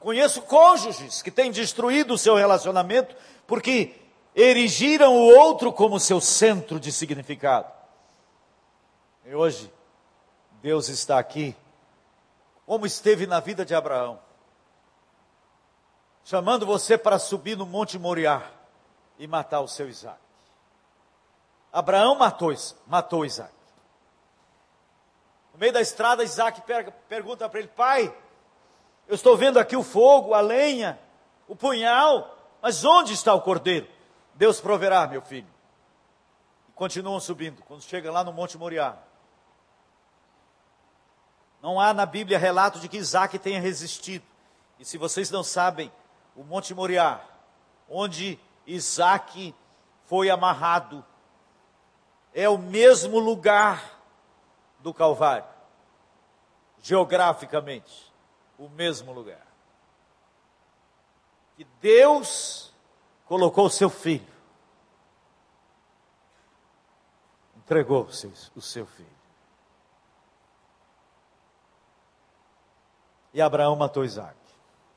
Conheço 0.00 0.42
cônjuges 0.42 1.22
que 1.22 1.30
têm 1.30 1.50
destruído 1.50 2.14
o 2.14 2.18
seu 2.18 2.34
relacionamento 2.34 3.14
porque 3.46 3.94
erigiram 4.34 5.14
o 5.14 5.38
outro 5.38 5.72
como 5.72 6.00
seu 6.00 6.20
centro 6.20 6.80
de 6.80 6.90
significado. 6.90 7.72
E 9.24 9.34
hoje, 9.34 9.72
Deus 10.60 10.88
está 10.88 11.18
aqui, 11.18 11.56
como 12.66 12.84
esteve 12.84 13.26
na 13.26 13.40
vida 13.40 13.64
de 13.64 13.74
Abraão, 13.74 14.18
chamando 16.24 16.66
você 16.66 16.98
para 16.98 17.18
subir 17.18 17.56
no 17.56 17.64
Monte 17.64 17.98
Moriá 17.98 18.42
e 19.18 19.26
matar 19.26 19.60
o 19.60 19.68
seu 19.68 19.88
Isaac. 19.88 20.18
Abraão 21.72 22.14
matou, 22.14 22.54
matou 22.86 23.24
Isaac. 23.24 23.53
No 25.54 25.60
meio 25.60 25.72
da 25.72 25.80
estrada, 25.80 26.24
Isaac 26.24 26.62
pergunta 27.08 27.48
para 27.48 27.60
ele: 27.60 27.68
Pai, 27.68 28.12
eu 29.06 29.14
estou 29.14 29.36
vendo 29.36 29.58
aqui 29.58 29.76
o 29.76 29.84
fogo, 29.84 30.34
a 30.34 30.40
lenha, 30.40 30.98
o 31.46 31.54
punhal, 31.54 32.36
mas 32.60 32.84
onde 32.84 33.12
está 33.12 33.32
o 33.32 33.40
cordeiro? 33.40 33.88
Deus 34.34 34.60
proverá, 34.60 35.06
meu 35.06 35.22
filho. 35.22 35.46
Continuam 36.74 37.20
subindo. 37.20 37.62
Quando 37.62 37.82
chega 37.82 38.10
lá 38.10 38.24
no 38.24 38.32
Monte 38.32 38.58
Moriá, 38.58 38.98
não 41.62 41.78
há 41.78 41.94
na 41.94 42.04
Bíblia 42.04 42.36
relato 42.36 42.80
de 42.80 42.88
que 42.88 42.96
Isaac 42.96 43.38
tenha 43.38 43.60
resistido. 43.60 44.24
E 44.80 44.84
se 44.84 44.98
vocês 44.98 45.30
não 45.30 45.44
sabem, 45.44 45.92
o 46.34 46.42
Monte 46.42 46.74
Moriá, 46.74 47.20
onde 47.88 48.40
Isaac 48.66 49.54
foi 50.04 50.30
amarrado, 50.30 51.04
é 52.34 52.48
o 52.48 52.58
mesmo 52.58 53.20
lugar 53.20 53.93
do 54.84 54.92
Calvário, 54.92 55.48
geograficamente, 56.82 58.12
o 58.58 58.68
mesmo 58.68 59.14
lugar. 59.14 59.46
Que 61.56 61.64
Deus 61.80 62.70
colocou 63.24 63.64
o 63.64 63.70
seu 63.70 63.88
filho, 63.88 64.28
entregou 67.56 68.02
o 68.02 68.12
seu, 68.12 68.84
filho. 68.84 69.08
E 73.32 73.40
Abraão 73.40 73.74
matou 73.74 74.04
Isaac. 74.04 74.36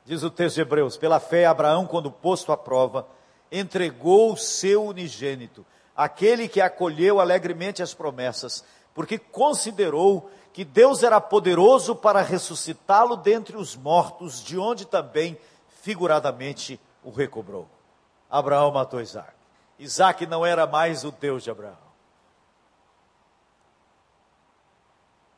Diz 0.04 0.22
o 0.22 0.30
texto 0.30 0.56
de 0.56 0.60
Hebreus: 0.60 0.98
pela 0.98 1.18
fé, 1.18 1.46
Abraão, 1.46 1.86
quando 1.86 2.12
posto 2.12 2.52
à 2.52 2.58
prova, 2.58 3.08
entregou 3.50 4.34
o 4.34 4.36
seu 4.36 4.84
unigênito 4.84 5.64
aquele 5.98 6.46
que 6.46 6.60
acolheu 6.60 7.18
alegremente 7.18 7.82
as 7.82 7.92
promessas, 7.92 8.64
porque 8.98 9.16
considerou 9.16 10.28
que 10.52 10.64
Deus 10.64 11.04
era 11.04 11.20
poderoso 11.20 11.94
para 11.94 12.20
ressuscitá-lo 12.20 13.16
dentre 13.16 13.56
os 13.56 13.76
mortos, 13.76 14.42
de 14.42 14.58
onde 14.58 14.84
também, 14.84 15.38
figuradamente, 15.82 16.80
o 17.04 17.10
recobrou. 17.12 17.68
Abraão 18.28 18.72
matou 18.72 19.00
Isaac. 19.00 19.32
Isaac 19.78 20.26
não 20.26 20.44
era 20.44 20.66
mais 20.66 21.04
o 21.04 21.12
Deus 21.12 21.44
de 21.44 21.50
Abraão. 21.52 21.78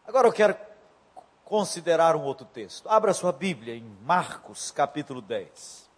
Agora 0.06 0.26
eu 0.26 0.32
quero 0.32 0.56
considerar 1.44 2.16
um 2.16 2.22
outro 2.22 2.46
texto. 2.46 2.88
Abra 2.88 3.12
sua 3.12 3.30
Bíblia 3.30 3.74
em 3.74 3.84
Marcos, 4.02 4.70
capítulo 4.70 5.20
10. 5.20 5.89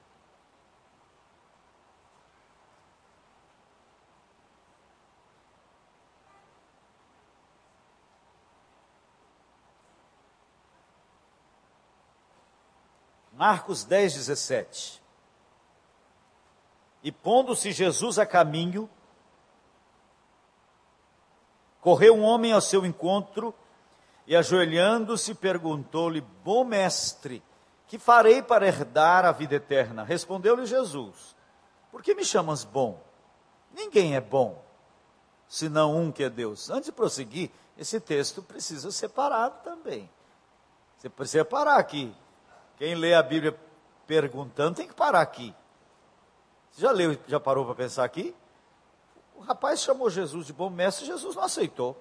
Marcos 13.42 13.82
10, 13.82 14.14
17. 14.14 15.02
E 17.02 17.10
pondo-se 17.10 17.72
Jesus 17.72 18.16
a 18.16 18.24
caminho, 18.24 18.88
correu 21.80 22.14
um 22.14 22.22
homem 22.22 22.52
ao 22.52 22.60
seu 22.60 22.86
encontro 22.86 23.52
e, 24.28 24.36
ajoelhando-se, 24.36 25.34
perguntou-lhe: 25.34 26.20
Bom 26.20 26.62
mestre, 26.62 27.42
que 27.88 27.98
farei 27.98 28.40
para 28.40 28.64
herdar 28.64 29.24
a 29.24 29.32
vida 29.32 29.56
eterna? 29.56 30.04
Respondeu-lhe 30.04 30.64
Jesus: 30.64 31.34
Por 31.90 32.00
que 32.00 32.14
me 32.14 32.24
chamas 32.24 32.62
bom? 32.62 33.02
Ninguém 33.72 34.14
é 34.14 34.20
bom, 34.20 34.64
senão 35.48 35.96
um 35.96 36.12
que 36.12 36.22
é 36.22 36.30
Deus. 36.30 36.70
Antes 36.70 36.86
de 36.86 36.92
prosseguir, 36.92 37.50
esse 37.76 37.98
texto 37.98 38.40
precisa 38.40 38.92
ser 38.92 39.08
parado 39.08 39.64
também. 39.64 40.08
Você 40.96 41.08
precisa 41.08 41.44
parar 41.44 41.78
aqui. 41.78 42.14
Quem 42.82 42.96
lê 42.96 43.14
a 43.14 43.22
Bíblia 43.22 43.56
perguntando 44.08 44.78
tem 44.78 44.88
que 44.88 44.92
parar 44.92 45.20
aqui. 45.20 45.54
Você 46.68 46.80
já 46.80 46.90
leu, 46.90 47.16
já 47.28 47.38
parou 47.38 47.64
para 47.64 47.76
pensar 47.76 48.02
aqui? 48.02 48.34
O 49.36 49.40
rapaz 49.40 49.80
chamou 49.80 50.10
Jesus 50.10 50.46
de 50.46 50.52
bom 50.52 50.68
mestre, 50.68 51.06
Jesus 51.06 51.36
não 51.36 51.44
aceitou. 51.44 51.96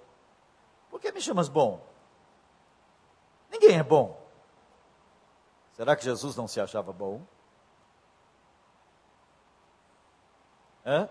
Por 0.90 1.00
que 1.00 1.12
me 1.12 1.22
chamas 1.22 1.48
bom? 1.48 1.86
Ninguém 3.52 3.78
é 3.78 3.84
bom. 3.84 4.20
Será 5.74 5.96
que 5.96 6.04
Jesus 6.04 6.36
não 6.36 6.48
se 6.48 6.60
achava 6.60 6.92
bom? 6.92 7.22
Hã? 10.84 11.08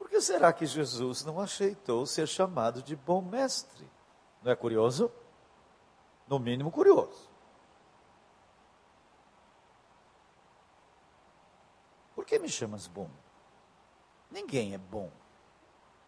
Por 0.00 0.10
que 0.10 0.20
será 0.20 0.52
que 0.52 0.66
Jesus 0.66 1.24
não 1.24 1.38
aceitou 1.38 2.04
ser 2.06 2.26
chamado 2.26 2.82
de 2.82 2.96
bom 2.96 3.22
mestre? 3.22 3.88
Não 4.42 4.50
é 4.50 4.56
curioso? 4.56 5.12
No 6.26 6.40
mínimo 6.40 6.72
curioso. 6.72 7.35
Que 12.26 12.38
me 12.38 12.48
chamas 12.48 12.86
bom? 12.86 13.08
Ninguém 14.30 14.74
é 14.74 14.78
bom, 14.78 15.10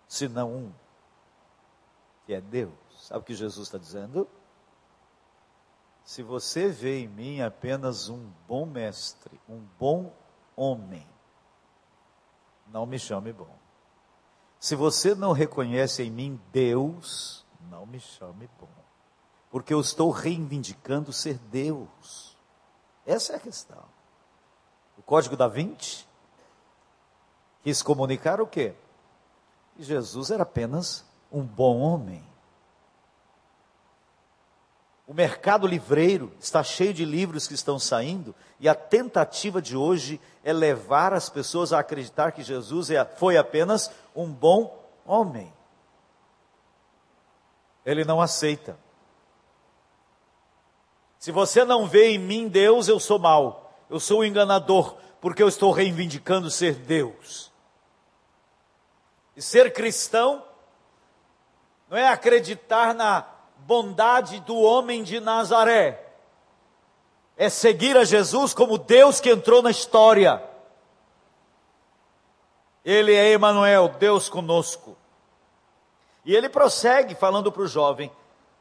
senão 0.06 0.52
um, 0.52 0.72
que 2.26 2.34
é 2.34 2.40
Deus. 2.40 2.74
Sabe 3.00 3.20
o 3.20 3.22
que 3.22 3.34
Jesus 3.34 3.68
está 3.68 3.78
dizendo? 3.78 4.28
Se 6.04 6.22
você 6.22 6.68
vê 6.68 7.00
em 7.00 7.08
mim 7.08 7.40
apenas 7.40 8.08
um 8.08 8.30
bom 8.46 8.66
mestre, 8.66 9.40
um 9.48 9.60
bom 9.78 10.12
homem, 10.56 11.06
não 12.66 12.86
me 12.86 12.98
chame 12.98 13.32
bom. 13.32 13.56
Se 14.58 14.74
você 14.74 15.14
não 15.14 15.32
reconhece 15.32 16.02
em 16.02 16.10
mim 16.10 16.40
Deus, 16.50 17.46
não 17.70 17.86
me 17.86 18.00
chame 18.00 18.48
bom. 18.58 18.68
Porque 19.50 19.72
eu 19.72 19.80
estou 19.80 20.10
reivindicando 20.10 21.12
ser 21.12 21.38
Deus. 21.38 22.36
Essa 23.06 23.34
é 23.34 23.36
a 23.36 23.40
questão. 23.40 23.84
O 24.96 25.02
código 25.02 25.36
da 25.36 25.46
20 25.46 26.07
quis 27.68 27.82
comunicar 27.82 28.40
o 28.40 28.46
quê? 28.46 28.72
Que 29.76 29.82
Jesus 29.82 30.30
era 30.30 30.42
apenas 30.42 31.04
um 31.30 31.42
bom 31.42 31.80
homem. 31.80 32.24
O 35.06 35.12
mercado 35.12 35.66
livreiro 35.66 36.32
está 36.40 36.62
cheio 36.62 36.94
de 36.94 37.04
livros 37.04 37.46
que 37.46 37.52
estão 37.52 37.78
saindo, 37.78 38.34
e 38.58 38.70
a 38.70 38.74
tentativa 38.74 39.60
de 39.60 39.76
hoje 39.76 40.18
é 40.42 40.50
levar 40.50 41.12
as 41.12 41.28
pessoas 41.28 41.70
a 41.70 41.80
acreditar 41.80 42.32
que 42.32 42.42
Jesus 42.42 42.90
é, 42.90 43.04
foi 43.04 43.36
apenas 43.36 43.90
um 44.16 44.32
bom 44.32 44.82
homem. 45.04 45.52
Ele 47.84 48.02
não 48.02 48.18
aceita. 48.18 48.78
Se 51.18 51.30
você 51.30 51.66
não 51.66 51.86
vê 51.86 52.12
em 52.12 52.18
mim 52.18 52.48
Deus, 52.48 52.88
eu 52.88 52.98
sou 52.98 53.18
mau, 53.18 53.74
eu 53.90 54.00
sou 54.00 54.20
o 54.20 54.24
enganador, 54.24 54.96
porque 55.20 55.42
eu 55.42 55.48
estou 55.48 55.70
reivindicando 55.70 56.50
ser 56.50 56.74
Deus. 56.74 57.47
E 59.38 59.42
ser 59.42 59.72
cristão 59.72 60.42
não 61.88 61.96
é 61.96 62.08
acreditar 62.08 62.92
na 62.92 63.24
bondade 63.58 64.40
do 64.40 64.56
homem 64.56 65.04
de 65.04 65.20
Nazaré, 65.20 66.04
é 67.36 67.48
seguir 67.48 67.96
a 67.96 68.02
Jesus 68.02 68.52
como 68.52 68.76
Deus 68.76 69.20
que 69.20 69.30
entrou 69.30 69.62
na 69.62 69.70
história. 69.70 70.42
Ele 72.84 73.14
é 73.14 73.30
Emanuel, 73.30 73.90
Deus 73.90 74.28
conosco. 74.28 74.98
E 76.24 76.34
ele 76.34 76.48
prossegue 76.48 77.14
falando 77.14 77.52
para 77.52 77.62
o 77.62 77.68
jovem: 77.68 78.10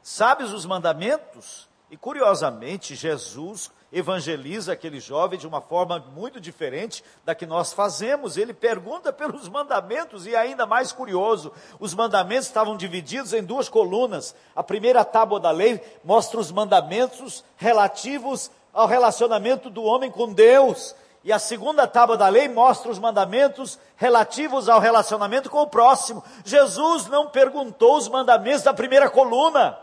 Sabes 0.00 0.52
os 0.52 0.64
mandamentos? 0.64 1.68
E 1.90 1.96
curiosamente, 1.96 2.94
Jesus 2.94 3.68
evangeliza 3.92 4.72
aquele 4.72 5.00
jovem 5.00 5.38
de 5.38 5.46
uma 5.46 5.60
forma 5.60 5.98
muito 6.14 6.40
diferente 6.40 7.02
da 7.24 7.34
que 7.34 7.46
nós 7.46 7.72
fazemos. 7.72 8.36
Ele 8.36 8.52
pergunta 8.52 9.12
pelos 9.12 9.48
mandamentos 9.48 10.26
e 10.26 10.36
ainda 10.36 10.66
mais 10.66 10.92
curioso, 10.92 11.52
os 11.80 11.94
mandamentos 11.94 12.46
estavam 12.46 12.76
divididos 12.76 13.32
em 13.32 13.42
duas 13.42 13.68
colunas. 13.68 14.34
A 14.54 14.62
primeira 14.62 15.04
tábua 15.04 15.40
da 15.40 15.50
lei 15.50 15.80
mostra 16.04 16.38
os 16.38 16.52
mandamentos 16.52 17.44
relativos 17.56 18.50
ao 18.72 18.86
relacionamento 18.86 19.70
do 19.70 19.82
homem 19.82 20.10
com 20.10 20.32
Deus. 20.32 20.94
E 21.24 21.32
a 21.32 21.38
segunda 21.38 21.86
tábua 21.86 22.16
da 22.16 22.28
lei 22.28 22.48
mostra 22.48 22.90
os 22.90 22.98
mandamentos 22.98 23.78
relativos 23.96 24.68
ao 24.68 24.80
relacionamento 24.80 25.50
com 25.50 25.62
o 25.62 25.66
próximo. 25.66 26.22
Jesus 26.44 27.06
não 27.08 27.28
perguntou 27.28 27.96
os 27.96 28.08
mandamentos 28.08 28.62
da 28.62 28.72
primeira 28.72 29.10
coluna. 29.10 29.78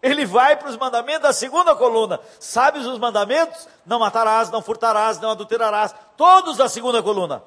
Ele 0.00 0.24
vai 0.24 0.56
para 0.56 0.68
os 0.68 0.76
mandamentos 0.76 1.22
da 1.22 1.32
segunda 1.32 1.74
coluna. 1.74 2.20
Sabes 2.38 2.86
os 2.86 2.98
mandamentos? 2.98 3.68
Não 3.84 3.98
matarás, 3.98 4.50
não 4.50 4.62
furtarás, 4.62 5.18
não 5.18 5.30
adulterarás. 5.30 5.94
Todos 6.16 6.56
da 6.56 6.68
segunda 6.68 7.02
coluna. 7.02 7.42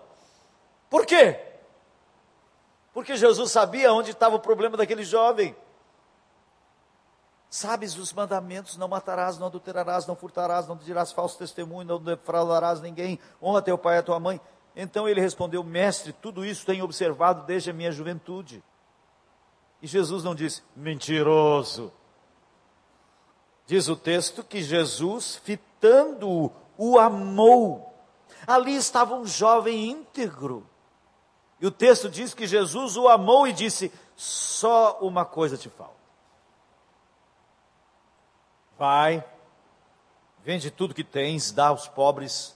Por 0.89 1.05
quê? 1.05 1.39
Porque 2.93 3.15
Jesus 3.15 3.51
sabia 3.51 3.93
onde 3.93 4.11
estava 4.11 4.35
o 4.35 4.39
problema 4.39 4.75
daquele 4.75 5.03
jovem. 5.03 5.55
Sabes 7.49 7.97
os 7.97 8.11
mandamentos: 8.11 8.77
não 8.77 8.87
matarás, 8.87 9.37
não 9.37 9.47
adulterarás, 9.47 10.05
não 10.05 10.15
furtarás, 10.15 10.67
não 10.67 10.75
dirás 10.75 11.11
falso 11.11 11.37
testemunho, 11.37 11.87
não 11.87 11.99
defraudarás 11.99 12.81
ninguém, 12.81 13.19
honra 13.41 13.61
teu 13.61 13.77
pai 13.77 13.97
e 13.97 14.03
tua 14.03 14.19
mãe. 14.19 14.41
Então 14.75 15.07
ele 15.07 15.21
respondeu: 15.21 15.63
Mestre, 15.63 16.11
tudo 16.11 16.45
isso 16.45 16.65
tenho 16.65 16.83
observado 16.83 17.43
desde 17.43 17.69
a 17.69 17.73
minha 17.73 17.91
juventude. 17.91 18.61
E 19.81 19.87
Jesus 19.87 20.23
não 20.23 20.35
disse: 20.35 20.61
Mentiroso. 20.75 21.91
Diz 23.71 23.87
o 23.87 23.95
texto 23.95 24.43
que 24.43 24.61
Jesus, 24.61 25.37
fitando-o, 25.37 26.51
o 26.77 26.99
amou. 26.99 27.95
Ali 28.45 28.75
estava 28.75 29.15
um 29.15 29.25
jovem 29.25 29.91
íntegro. 29.91 30.69
E 31.57 31.65
o 31.65 31.71
texto 31.71 32.09
diz 32.09 32.33
que 32.33 32.45
Jesus 32.45 32.97
o 32.97 33.07
amou 33.07 33.47
e 33.47 33.53
disse: 33.53 33.89
Só 34.13 34.99
uma 34.99 35.23
coisa 35.23 35.57
te 35.57 35.69
falta. 35.69 35.95
Vai, 38.77 39.23
vende 40.43 40.69
tudo 40.69 40.93
que 40.93 41.05
tens, 41.05 41.53
dá 41.53 41.67
aos 41.67 41.87
pobres, 41.87 42.53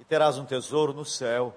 e 0.00 0.04
terás 0.04 0.38
um 0.38 0.46
tesouro 0.46 0.94
no 0.94 1.04
céu. 1.04 1.54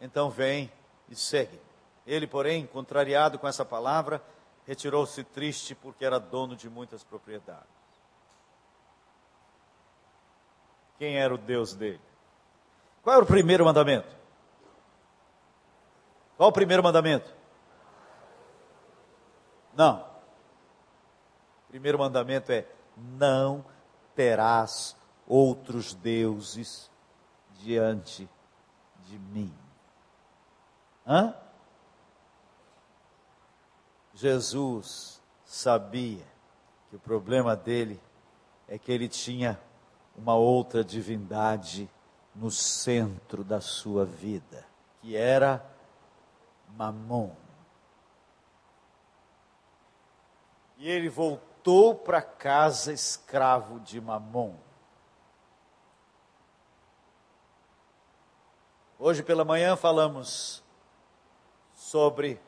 Então 0.00 0.28
vem 0.28 0.68
e 1.08 1.14
segue. 1.14 1.60
Ele, 2.04 2.26
porém, 2.26 2.66
contrariado 2.66 3.38
com 3.38 3.46
essa 3.46 3.64
palavra, 3.64 4.20
retirou-se 4.68 5.24
triste 5.24 5.74
porque 5.74 6.04
era 6.04 6.20
dono 6.20 6.54
de 6.54 6.68
muitas 6.68 7.02
propriedades. 7.02 7.66
Quem 10.98 11.16
era 11.16 11.34
o 11.34 11.38
Deus 11.38 11.74
dele? 11.74 12.02
Qual 13.02 13.16
era 13.16 13.24
o 13.24 13.26
primeiro 13.26 13.64
mandamento? 13.64 14.14
Qual 16.36 16.50
o 16.50 16.52
primeiro 16.52 16.82
mandamento? 16.82 17.34
Não. 19.74 20.02
O 21.64 21.68
primeiro 21.70 21.98
mandamento 21.98 22.52
é: 22.52 22.66
não 22.94 23.64
terás 24.14 24.94
outros 25.26 25.94
deuses 25.94 26.90
diante 27.54 28.28
de 29.06 29.18
mim. 29.18 29.56
Hã? 31.06 31.34
Jesus 34.20 35.22
sabia 35.44 36.26
que 36.90 36.96
o 36.96 36.98
problema 36.98 37.54
dele 37.54 38.00
é 38.66 38.76
que 38.76 38.90
ele 38.90 39.08
tinha 39.08 39.56
uma 40.16 40.34
outra 40.34 40.82
divindade 40.82 41.88
no 42.34 42.50
centro 42.50 43.44
da 43.44 43.60
sua 43.60 44.04
vida, 44.04 44.66
que 45.00 45.16
era 45.16 45.64
Mamon. 46.76 47.30
E 50.78 50.90
ele 50.90 51.08
voltou 51.08 51.94
para 51.94 52.20
casa 52.20 52.92
escravo 52.92 53.78
de 53.78 54.00
Mamon. 54.00 54.56
Hoje 58.98 59.22
pela 59.22 59.44
manhã 59.44 59.76
falamos 59.76 60.60
sobre 61.72 62.40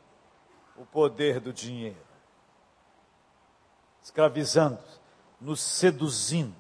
o 0.81 0.87
poder 0.87 1.41
do 1.41 1.53
dinheiro, 1.53 2.03
escravizando, 4.03 4.83
nos 5.39 5.61
seduzindo. 5.61 6.57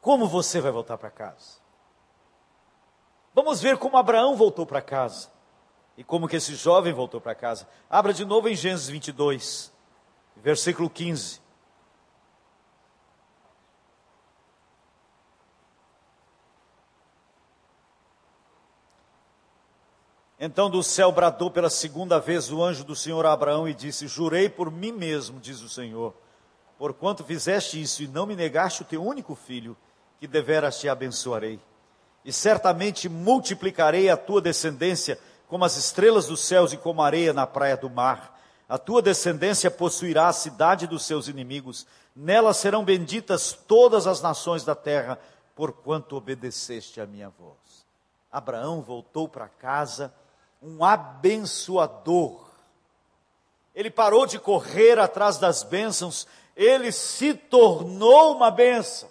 Como 0.00 0.26
você 0.26 0.58
vai 0.58 0.72
voltar 0.72 0.96
para 0.96 1.10
casa? 1.10 1.58
Vamos 3.34 3.60
ver 3.60 3.76
como 3.76 3.98
Abraão 3.98 4.34
voltou 4.34 4.64
para 4.64 4.80
casa. 4.80 5.30
E 5.98 6.02
como 6.02 6.26
que 6.26 6.36
esse 6.36 6.54
jovem 6.54 6.94
voltou 6.94 7.20
para 7.20 7.34
casa. 7.34 7.68
Abra 7.90 8.14
de 8.14 8.24
novo 8.24 8.48
em 8.48 8.54
Gênesis 8.56 8.88
22, 8.88 9.72
versículo 10.36 10.88
15. 10.88 11.43
Então 20.46 20.68
do 20.68 20.82
céu 20.82 21.10
bradou 21.10 21.50
pela 21.50 21.70
segunda 21.70 22.20
vez 22.20 22.52
o 22.52 22.62
anjo 22.62 22.84
do 22.84 22.94
Senhor 22.94 23.24
a 23.24 23.32
Abraão 23.32 23.66
e 23.66 23.72
disse: 23.72 24.06
Jurei 24.06 24.46
por 24.46 24.70
mim 24.70 24.92
mesmo, 24.92 25.40
diz 25.40 25.62
o 25.62 25.70
Senhor, 25.70 26.12
porquanto 26.76 27.24
fizeste 27.24 27.80
isso 27.80 28.02
e 28.02 28.06
não 28.06 28.26
me 28.26 28.36
negaste 28.36 28.82
o 28.82 28.84
teu 28.84 29.02
único 29.02 29.34
filho, 29.34 29.74
que 30.20 30.26
deveras 30.26 30.78
te 30.78 30.86
abençoarei. 30.86 31.58
E 32.22 32.30
certamente 32.30 33.08
multiplicarei 33.08 34.10
a 34.10 34.18
tua 34.18 34.42
descendência 34.42 35.18
como 35.48 35.64
as 35.64 35.78
estrelas 35.78 36.26
dos 36.26 36.40
céus 36.40 36.74
e 36.74 36.76
como 36.76 37.00
areia 37.00 37.32
na 37.32 37.46
praia 37.46 37.78
do 37.78 37.88
mar. 37.88 38.38
A 38.68 38.76
tua 38.76 39.00
descendência 39.00 39.70
possuirá 39.70 40.28
a 40.28 40.32
cidade 40.34 40.86
dos 40.86 41.06
seus 41.06 41.26
inimigos. 41.26 41.86
Nela 42.14 42.52
serão 42.52 42.84
benditas 42.84 43.54
todas 43.66 44.06
as 44.06 44.20
nações 44.20 44.62
da 44.62 44.74
terra, 44.74 45.18
porquanto 45.56 46.16
obedeceste 46.16 47.00
a 47.00 47.06
minha 47.06 47.30
voz. 47.30 47.86
Abraão 48.30 48.82
voltou 48.82 49.26
para 49.26 49.48
casa 49.48 50.12
um 50.64 50.82
abençoador. 50.82 52.40
Ele 53.74 53.90
parou 53.90 54.24
de 54.24 54.38
correr 54.38 54.98
atrás 54.98 55.36
das 55.36 55.62
bênçãos, 55.62 56.26
ele 56.56 56.90
se 56.90 57.34
tornou 57.34 58.34
uma 58.34 58.50
bênção. 58.50 59.08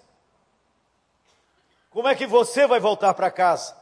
Como 1.92 2.08
é 2.08 2.16
que 2.16 2.26
você 2.26 2.66
vai 2.66 2.80
voltar 2.80 3.14
para 3.14 3.30
casa? 3.30 3.78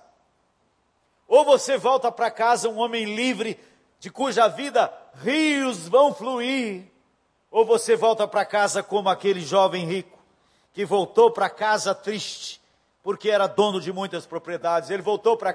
Ou 1.27 1.45
você 1.45 1.77
volta 1.77 2.11
para 2.11 2.29
casa 2.29 2.67
um 2.67 2.79
homem 2.79 3.15
livre, 3.15 3.57
de 3.99 4.09
cuja 4.09 4.49
vida 4.49 4.91
rios 5.21 5.87
vão 5.87 6.13
fluir, 6.13 6.91
ou 7.49 7.65
você 7.65 7.95
volta 7.95 8.27
para 8.27 8.43
casa 8.43 8.83
como 8.83 9.07
aquele 9.07 9.39
jovem 9.39 9.85
rico, 9.85 10.19
que 10.73 10.83
voltou 10.83 11.31
para 11.31 11.49
casa 11.49 11.95
triste, 11.95 12.59
porque 13.01 13.29
era 13.29 13.47
dono 13.47 13.79
de 13.79 13.93
muitas 13.93 14.25
propriedades. 14.25 14.89
Ele 14.89 15.01
voltou 15.01 15.37
para 15.37 15.53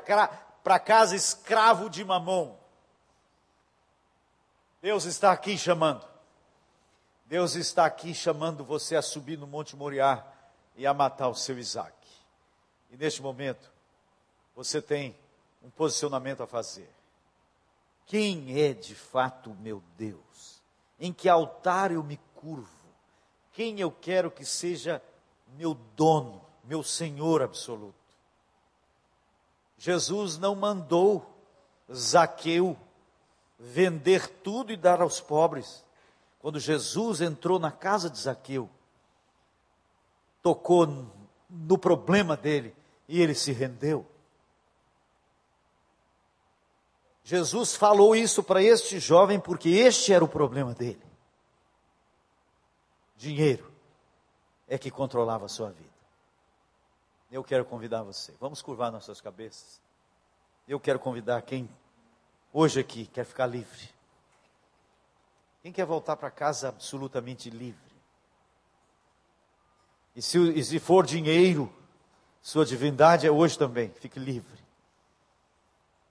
para 0.67 0.81
casa 0.81 1.14
escravo 1.14 1.89
de 1.89 2.05
mamão. 2.05 2.59
Deus 4.83 5.05
está 5.05 5.31
aqui 5.31 5.57
chamando. 5.57 6.05
Deus 7.25 7.55
está 7.55 7.87
aqui 7.87 8.12
chamando 8.12 8.64
você 8.64 8.97
a 8.97 9.03
subir 9.03 9.39
no 9.39 9.47
Monte 9.47 9.77
Moriá 9.77 10.27
e 10.75 10.85
a 10.85 10.93
matar 10.93 11.29
o 11.29 11.37
seu 11.37 11.57
Isaac. 11.57 11.95
E 12.91 12.97
neste 12.97 13.23
momento, 13.23 13.71
você 14.57 14.83
tem 14.83 15.17
um 15.62 15.71
posicionamento 15.71 16.43
a 16.43 16.49
fazer. 16.49 16.93
Quem 18.05 18.61
é 18.61 18.75
de 18.75 18.97
fato 18.97 19.55
meu 19.61 19.81
Deus? 19.97 20.61
Em 20.99 21.12
que 21.12 21.29
altar 21.29 21.93
eu 21.93 22.03
me 22.03 22.19
curvo? 22.35 22.67
Quem 23.53 23.79
eu 23.79 23.93
quero 23.93 24.33
que 24.33 24.45
seja 24.45 25.01
meu 25.57 25.75
dono, 25.95 26.45
meu 26.64 26.83
Senhor 26.83 27.41
absoluto? 27.41 28.05
Jesus 29.79 30.39
não 30.39 30.55
mandou 30.55 31.24
Zaqueu 31.93 32.77
vender 33.59 34.29
tudo 34.29 34.72
e 34.72 34.77
dar 34.77 35.01
aos 35.01 35.20
pobres. 35.20 35.85
Quando 36.41 36.61
Jesus 36.61 37.20
entrou 37.20 37.59
na 37.59 37.70
casa 37.70 38.09
de 38.09 38.18
Zaqueu, 38.18 38.68
tocou 40.43 40.87
no 41.49 41.79
problema 41.79 42.37
dele, 42.37 42.74
E 43.09 43.20
ele 43.20 43.35
se 43.35 43.53
rendeu. 43.53 44.05
Jesus 47.22 47.74
falou 47.74 48.14
isso 48.14 48.43
para 48.43 48.62
este 48.62 49.01
jovem 49.01 49.39
porque 49.41 49.68
este 49.68 50.12
era 50.12 50.24
o 50.24 50.29
problema 50.29 50.74
dele. 50.74 51.03
Dinheiro 53.16 53.72
é 54.68 54.79
que 54.79 54.91
controlava 54.91 55.47
a 55.47 55.49
sua 55.49 55.70
vida. 55.70 55.95
Eu 57.31 57.43
quero 57.43 57.64
convidar 57.64 58.03
você. 58.03 58.35
Vamos 58.41 58.62
curvar 58.62 58.93
nossas 58.93 59.20
cabeças. 59.20 59.81
Eu 60.66 60.79
quero 60.81 60.99
convidar 60.99 61.43
quem 61.43 61.68
hoje 62.53 62.81
aqui 62.81 63.07
quer 63.07 63.24
ficar 63.24 63.47
livre. 63.47 63.91
Quem 65.62 65.72
quer 65.72 65.85
voltar 65.85 66.16
para 66.16 66.31
casa 66.31 66.68
absolutamente 66.68 67.51
livre? 67.51 67.81
E 70.14 70.22
se, 70.22 70.39
e 70.39 70.64
se 70.64 70.79
for 70.79 71.05
dinheiro, 71.05 71.72
sua 72.41 72.64
divindade 72.64 73.27
é 73.27 73.31
hoje 73.31 73.59
também, 73.59 73.91
fique 73.91 74.18
livre. 74.18 74.64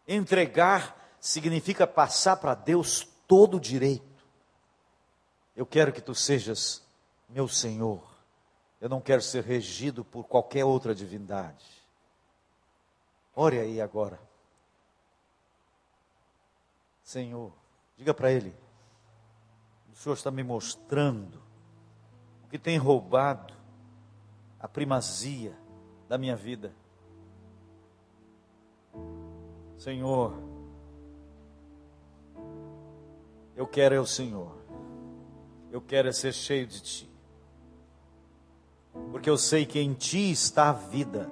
Entregar 0.08 0.96
significa 1.20 1.88
passar 1.88 2.38
para 2.38 2.54
Deus 2.54 3.08
todo 3.28 3.58
o 3.58 3.60
direito. 3.60 4.06
Eu 5.56 5.66
quero 5.66 5.92
que 5.92 6.02
tu 6.02 6.14
sejas 6.14 6.84
meu 7.30 7.48
Senhor. 7.48 8.15
Eu 8.86 8.90
não 8.90 9.02
quero 9.02 9.20
ser 9.24 9.44
regido 9.44 10.06
por 10.06 10.28
qualquer 10.28 10.64
outra 10.64 10.94
divindade. 10.94 11.66
Ore 13.36 13.58
aí 13.58 13.82
agora. 13.82 14.22
Senhor, 17.02 17.52
diga 17.98 18.14
para 18.14 18.32
Ele: 18.32 18.54
o 19.92 19.96
Senhor 19.96 20.14
está 20.14 20.30
me 20.30 20.44
mostrando 20.44 21.42
o 22.44 22.48
que 22.48 22.60
tem 22.60 22.78
roubado 22.78 23.56
a 24.60 24.68
primazia 24.68 25.58
da 26.08 26.16
minha 26.16 26.36
vida. 26.36 26.72
Senhor, 29.80 30.38
eu 33.56 33.66
quero 33.66 33.96
é 33.96 34.00
o 34.00 34.06
Senhor, 34.06 34.56
eu 35.72 35.82
quero 35.82 36.08
é 36.08 36.12
ser 36.12 36.34
cheio 36.34 36.68
de 36.68 36.84
Ti, 36.84 37.15
porque 39.12 39.30
eu 39.30 39.38
sei 39.38 39.66
que 39.66 39.80
em 39.80 39.94
Ti 39.94 40.32
está 40.32 40.70
a 40.70 40.74
vida. 40.74 41.30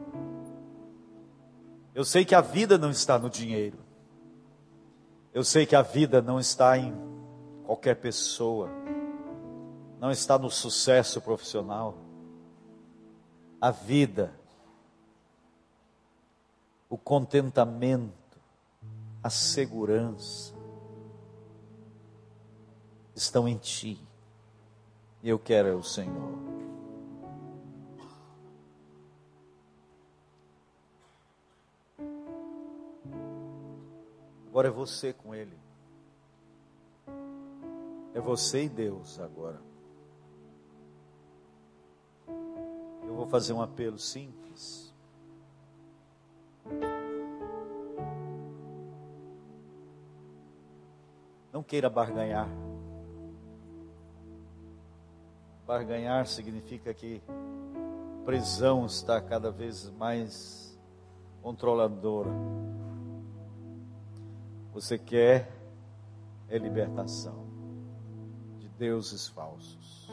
Eu 1.94 2.04
sei 2.04 2.26
que 2.26 2.34
a 2.34 2.42
vida 2.42 2.78
não 2.78 2.90
está 2.90 3.20
no 3.20 3.30
dinheiro. 3.30 3.78
Eu 5.34 5.44
sei 5.44 5.66
que 5.66 5.76
a 5.76 5.82
vida 5.82 6.22
não 6.22 6.40
está 6.40 6.78
em 6.78 6.94
qualquer 7.66 7.96
pessoa, 7.96 8.70
não 10.00 10.12
está 10.12 10.38
no 10.38 10.50
sucesso 10.50 11.20
profissional. 11.20 11.98
A 13.60 13.72
vida, 13.72 14.34
o 16.90 16.98
contentamento, 16.98 18.14
a 19.24 19.30
segurança 19.30 20.54
estão 23.16 23.48
em 23.48 23.58
Ti. 23.58 24.00
E 25.24 25.30
eu 25.30 25.40
quero 25.40 25.70
é 25.70 25.74
o 25.74 25.82
Senhor. 25.82 26.38
Agora 34.54 34.68
é 34.68 34.72
você 34.72 35.12
com 35.12 35.34
Ele. 35.34 35.58
É 38.14 38.22
você 38.22 38.66
e 38.66 38.70
Deus 38.70 39.20
agora. 39.20 39.60
Eu 43.02 43.16
vou 43.16 43.26
fazer 43.26 43.52
um 43.52 43.64
apelo 43.64 43.98
simples. 43.98 44.94
Não 51.52 51.64
queira 51.64 51.90
barganhar. 51.90 52.48
Barganhar 55.66 56.28
significa 56.28 56.94
que 56.94 57.24
prisão 58.24 58.86
está 58.86 59.20
cada 59.20 59.50
vez 59.50 59.90
mais 59.90 60.80
controladora. 61.42 62.30
Você 64.74 64.98
quer 64.98 65.52
é 66.50 66.58
libertação 66.58 67.46
de 68.58 68.68
deuses 68.70 69.28
falsos. 69.28 70.10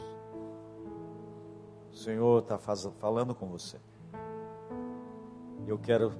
O 1.91 1.95
Senhor 1.95 2.43
está 2.43 2.59
falando 2.59 3.33
com 3.33 3.47
você. 3.47 3.79
Eu 5.65 5.79
quero 5.79 6.13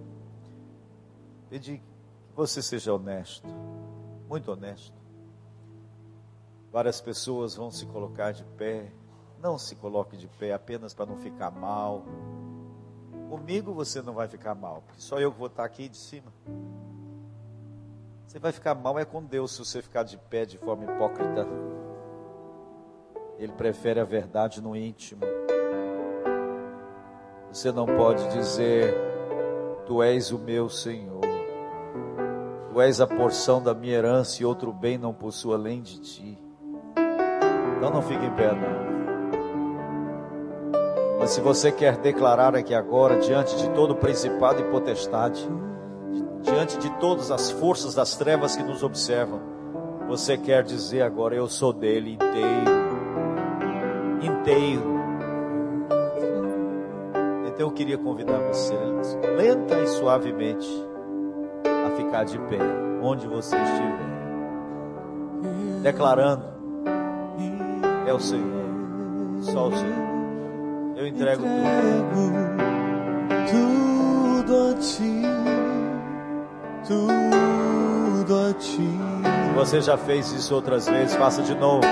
pedir 1.50 1.78
que 1.80 2.36
você 2.36 2.64
seja 2.64 2.94
honesto, 2.94 3.48
muito 4.28 4.52
honesto. 4.52 5.00
Várias 6.72 7.00
pessoas 7.00 7.56
vão 7.56 7.70
se 7.70 7.86
colocar 7.86 8.32
de 8.32 8.44
pé. 8.58 8.92
Não 9.39 9.58
se 9.60 9.76
coloque 9.76 10.18
de 10.18 10.28
pé 10.28 10.54
apenas 10.54 10.96
para 10.96 11.06
não 11.06 11.18
ficar 11.18 11.52
mal. 11.52 12.04
Comigo 13.30 13.72
você 13.72 14.02
não 14.02 14.14
vai 14.14 14.28
ficar 14.28 14.56
mal, 14.56 14.82
porque 14.88 15.02
só 15.02 15.20
eu 15.20 15.32
vou 15.32 15.48
estar 15.48 15.64
aqui 15.64 15.88
de 15.88 15.98
cima. 15.98 16.32
Você 18.32 18.39
vai 18.39 18.53
ficar 18.53 18.73
mal 18.73 18.97
é 18.97 19.03
com 19.03 19.21
Deus 19.21 19.51
se 19.51 19.59
você 19.59 19.82
ficar 19.82 20.03
de 20.03 20.17
pé 20.17 20.45
de 20.45 20.57
forma 20.57 20.86
hipócrita. 20.86 21.45
Ele 23.38 23.51
prefere 23.51 23.99
a 23.99 24.05
verdade 24.05 24.61
no 24.61 24.73
íntimo. 24.73 25.23
Você 27.51 27.73
não 27.73 27.86
pode 27.86 28.25
dizer: 28.29 28.95
Tu 29.86 30.01
és 30.01 30.32
o 30.32 30.39
meu 30.39 30.69
Senhor. 30.69 31.19
Tu 32.71 32.79
és 32.79 33.01
a 33.01 33.07
porção 33.07 33.61
da 33.61 33.73
minha 33.73 33.97
herança 33.97 34.41
e 34.41 34.45
outro 34.45 34.71
bem 34.71 34.97
não 34.97 35.13
possuo 35.13 35.53
além 35.53 35.82
de 35.82 35.99
ti. 35.99 36.38
Então 37.75 37.89
não 37.89 38.01
fique 38.01 38.25
em 38.25 38.34
pé, 38.34 38.53
não. 38.53 38.91
Mas 41.19 41.32
se 41.32 41.41
você 41.41 41.69
quer 41.69 41.97
declarar 41.97 42.55
aqui 42.55 42.73
agora, 42.73 43.19
diante 43.19 43.57
de 43.57 43.69
todo 43.71 43.93
principado 43.93 44.61
e 44.61 44.71
potestade, 44.71 45.45
diante 46.42 46.78
de 46.78 46.89
todas 47.00 47.32
as 47.32 47.52
forças 47.52 47.94
das 47.96 48.16
trevas 48.16 48.56
que 48.56 48.64
nos 48.64 48.84
observam, 48.84 49.39
você 50.08 50.38
quer 50.38 50.64
dizer 50.64 51.02
agora: 51.04 51.36
Eu 51.36 51.48
sou 51.48 51.72
dele 51.72 52.14
inteiro, 52.14 52.72
inteiro. 54.22 55.02
Então 57.48 57.68
eu 57.68 57.72
queria 57.72 57.98
convidar 57.98 58.39
você, 58.39 58.74
lenta 59.38 59.80
e 59.80 59.88
suavemente, 59.88 60.68
a 61.66 61.96
ficar 61.96 62.24
de 62.26 62.38
pé, 62.39 62.60
onde 63.02 63.28
você 63.28 63.56
estiver, 63.56 64.12
declarando: 65.84 66.44
É 68.08 68.14
o 68.14 68.20
Senhor, 68.20 68.66
só 69.42 69.68
o 69.68 69.72
Senhor. 69.72 70.12
Eu 70.96 71.08
entrego, 71.08 71.44
tudo, 71.44 72.32
tudo 73.50 74.70
a 74.70 74.74
ti 74.76 75.61
tudo 76.92 78.50
a 78.50 78.54
ti. 78.54 78.89
Se 79.48 79.54
você 79.56 79.82
já 79.82 79.98
fez 79.98 80.32
isso 80.32 80.54
outras 80.54 80.88
vezes, 80.88 81.16
faça 81.16 81.42
de 81.42 81.56
novo. 81.56 81.86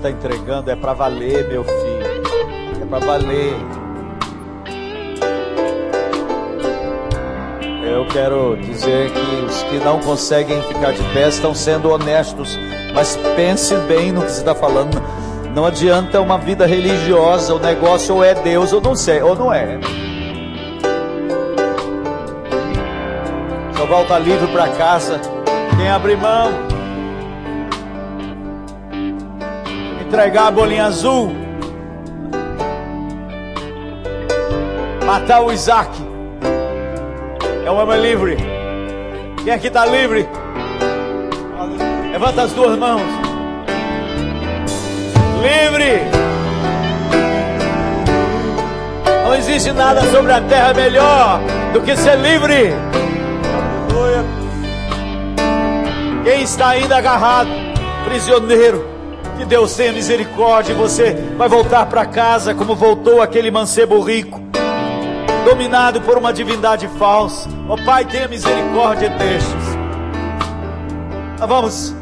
Está 0.00 0.10
entregando, 0.10 0.70
é 0.70 0.76
para 0.76 0.94
valer, 0.94 1.46
meu 1.48 1.62
filho. 1.62 2.80
É 2.80 2.86
para 2.86 2.98
valer. 3.04 3.54
Eu 7.84 8.06
quero 8.06 8.56
dizer 8.56 9.10
que 9.10 9.44
os 9.44 9.62
que 9.64 9.78
não 9.84 10.00
conseguem 10.00 10.62
ficar 10.62 10.92
de 10.92 11.02
pé 11.12 11.28
estão 11.28 11.54
sendo 11.54 11.90
honestos, 11.90 12.58
mas 12.94 13.16
pense 13.36 13.74
bem 13.88 14.10
no 14.10 14.22
que 14.22 14.30
você 14.30 14.40
está 14.40 14.54
falando. 14.54 15.02
Não 15.54 15.66
adianta 15.66 16.20
uma 16.20 16.38
vida 16.38 16.64
religiosa, 16.64 17.54
o 17.54 17.58
negócio 17.58 18.14
ou 18.14 18.24
é 18.24 18.34
Deus 18.34 18.72
ou 18.72 18.80
não 18.80 18.94
sei, 18.94 19.20
ou 19.20 19.34
não 19.34 19.52
é. 19.52 19.78
Só 23.76 23.84
volta 23.84 24.18
livre 24.18 24.46
para 24.48 24.68
casa 24.68 25.20
quem 25.76 25.90
abrir 25.90 26.16
mão. 26.16 26.69
Entregar 30.10 30.48
a 30.48 30.50
bolinha 30.50 30.86
azul. 30.86 31.30
Matar 35.06 35.40
o 35.40 35.52
Isaac. 35.52 35.88
É 37.64 37.70
um 37.70 37.80
homem 37.80 38.00
livre. 38.00 38.36
Quem 39.44 39.52
aqui 39.52 39.68
está 39.68 39.86
livre? 39.86 40.28
Levanta 42.10 42.42
as 42.42 42.52
duas 42.54 42.76
mãos. 42.76 43.02
Livre. 45.42 46.00
Não 49.22 49.34
existe 49.36 49.70
nada 49.70 50.00
sobre 50.10 50.32
a 50.32 50.40
terra 50.40 50.74
melhor 50.74 51.40
do 51.72 51.82
que 51.82 51.94
ser 51.94 52.16
livre. 52.16 52.74
Quem 56.24 56.42
está 56.42 56.70
ainda 56.70 56.96
agarrado, 56.96 57.48
prisioneiro, 58.06 58.89
que 59.40 59.46
Deus 59.46 59.74
tenha 59.74 59.90
misericórdia 59.90 60.74
e 60.74 60.76
você 60.76 61.14
vai 61.38 61.48
voltar 61.48 61.86
para 61.86 62.04
casa 62.04 62.54
como 62.54 62.74
voltou 62.76 63.22
aquele 63.22 63.50
mancebo 63.50 63.98
rico, 64.00 64.38
dominado 65.46 66.02
por 66.02 66.18
uma 66.18 66.30
divindade 66.30 66.86
falsa. 66.98 67.48
Ó 67.66 67.72
oh, 67.72 67.78
Pai, 67.78 68.04
tenha 68.04 68.28
misericórdia 68.28 69.08
destes. 69.08 69.78
Nós 71.38 71.48
vamos, 71.48 71.94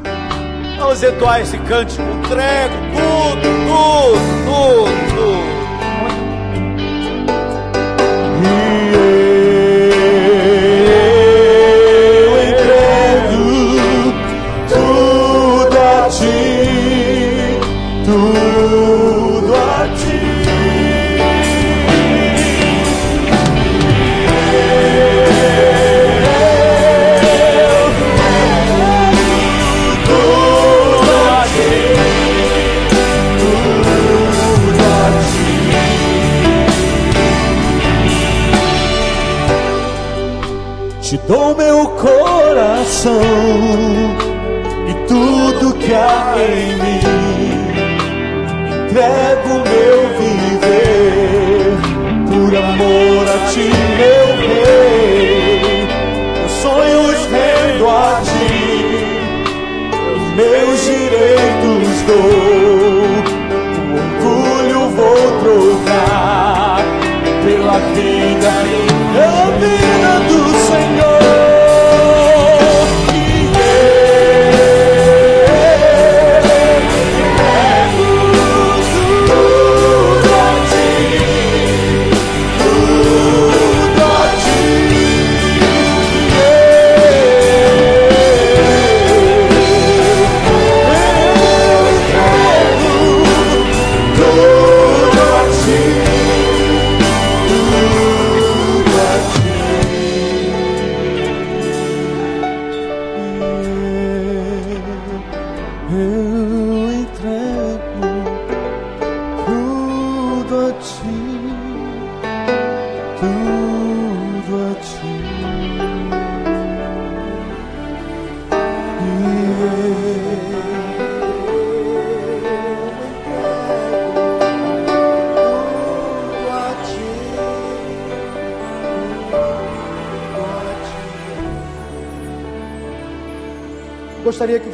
vamos 0.76 1.01
entoar 1.01 1.41
esse 1.41 1.57
cântico, 1.59 2.03
entrego 2.03 2.74
tudo, 2.97 3.49
tudo, 3.68 4.84
tudo. 4.84 4.97
Coração 42.99 43.20
e 44.88 44.94
tudo 45.07 45.74
que 45.78 45.94
há 45.94 46.34
em 46.36 46.76
mim. 46.76 46.88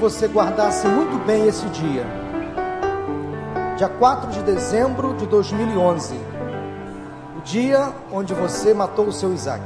Você 0.04 0.28
guardasse 0.28 0.86
muito 0.86 1.16
bem 1.24 1.46
esse 1.48 1.64
dia. 1.70 2.04
Dia 3.78 3.88
4 3.88 4.32
de 4.32 4.42
dezembro 4.42 5.14
de 5.14 5.24
2011. 5.24 6.14
O 7.38 7.40
dia 7.40 7.90
onde 8.12 8.34
você 8.34 8.74
matou 8.74 9.06
o 9.06 9.12
seu 9.14 9.32
Isaac. 9.32 9.64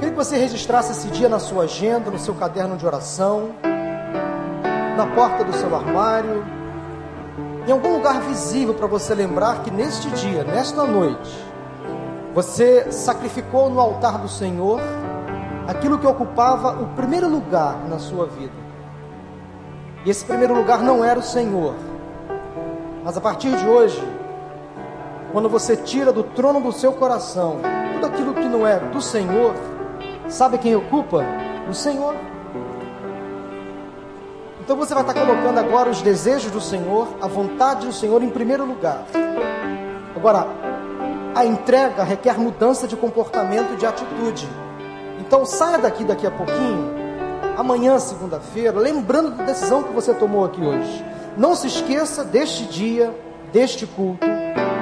Queria 0.00 0.10
que 0.10 0.16
você 0.16 0.36
registrasse 0.36 0.90
esse 0.90 1.06
dia 1.10 1.28
na 1.28 1.38
sua 1.38 1.62
agenda, 1.62 2.10
no 2.10 2.18
seu 2.18 2.34
caderno 2.34 2.76
de 2.76 2.84
oração, 2.84 3.50
na 4.96 5.06
porta 5.14 5.44
do 5.44 5.52
seu 5.52 5.72
armário, 5.72 6.44
em 7.68 7.70
algum 7.70 7.92
lugar 7.92 8.20
visível 8.22 8.74
para 8.74 8.88
você 8.88 9.14
lembrar 9.14 9.62
que 9.62 9.70
neste 9.70 10.10
dia, 10.10 10.42
nesta 10.42 10.84
noite, 10.84 11.38
você 12.34 12.90
sacrificou 12.90 13.70
no 13.70 13.78
altar 13.78 14.18
do 14.18 14.28
Senhor 14.28 14.80
aquilo 15.84 15.98
que 15.98 16.06
ocupava 16.06 16.80
o 16.80 16.86
primeiro 16.96 17.28
lugar 17.28 17.76
na 17.90 17.98
sua 17.98 18.24
vida. 18.24 18.54
E 20.02 20.08
esse 20.08 20.24
primeiro 20.24 20.54
lugar 20.54 20.82
não 20.82 21.04
era 21.04 21.20
o 21.20 21.22
Senhor. 21.22 21.74
Mas 23.04 23.18
a 23.18 23.20
partir 23.20 23.54
de 23.54 23.68
hoje, 23.68 24.02
quando 25.30 25.46
você 25.46 25.76
tira 25.76 26.10
do 26.10 26.22
trono 26.22 26.58
do 26.58 26.72
seu 26.72 26.94
coração 26.94 27.58
tudo 27.92 28.06
aquilo 28.06 28.32
que 28.32 28.48
não 28.48 28.66
é 28.66 28.78
do 28.78 29.02
Senhor, 29.02 29.52
sabe 30.26 30.56
quem 30.56 30.74
ocupa? 30.74 31.22
O 31.68 31.74
Senhor. 31.74 32.14
Então 34.62 34.76
você 34.76 34.94
vai 34.94 35.02
estar 35.02 35.12
colocando 35.12 35.58
agora 35.58 35.90
os 35.90 36.00
desejos 36.00 36.50
do 36.50 36.62
Senhor, 36.62 37.08
a 37.20 37.26
vontade 37.26 37.86
do 37.86 37.92
Senhor 37.92 38.22
em 38.22 38.30
primeiro 38.30 38.64
lugar. 38.64 39.04
Agora, 40.16 40.46
a 41.34 41.44
entrega 41.44 42.02
requer 42.04 42.38
mudança 42.38 42.88
de 42.88 42.96
comportamento 42.96 43.74
e 43.74 43.76
de 43.76 43.84
atitude. 43.84 44.63
Então 45.20 45.44
saia 45.44 45.78
daqui 45.78 46.04
daqui 46.04 46.26
a 46.26 46.30
pouquinho, 46.30 46.92
amanhã, 47.56 47.98
segunda-feira, 47.98 48.78
lembrando 48.78 49.30
da 49.30 49.44
decisão 49.44 49.82
que 49.82 49.92
você 49.92 50.12
tomou 50.14 50.44
aqui 50.44 50.60
hoje. 50.60 51.04
Não 51.36 51.54
se 51.54 51.66
esqueça 51.66 52.24
deste 52.24 52.64
dia, 52.64 53.14
deste 53.52 53.86
culto, 53.86 54.26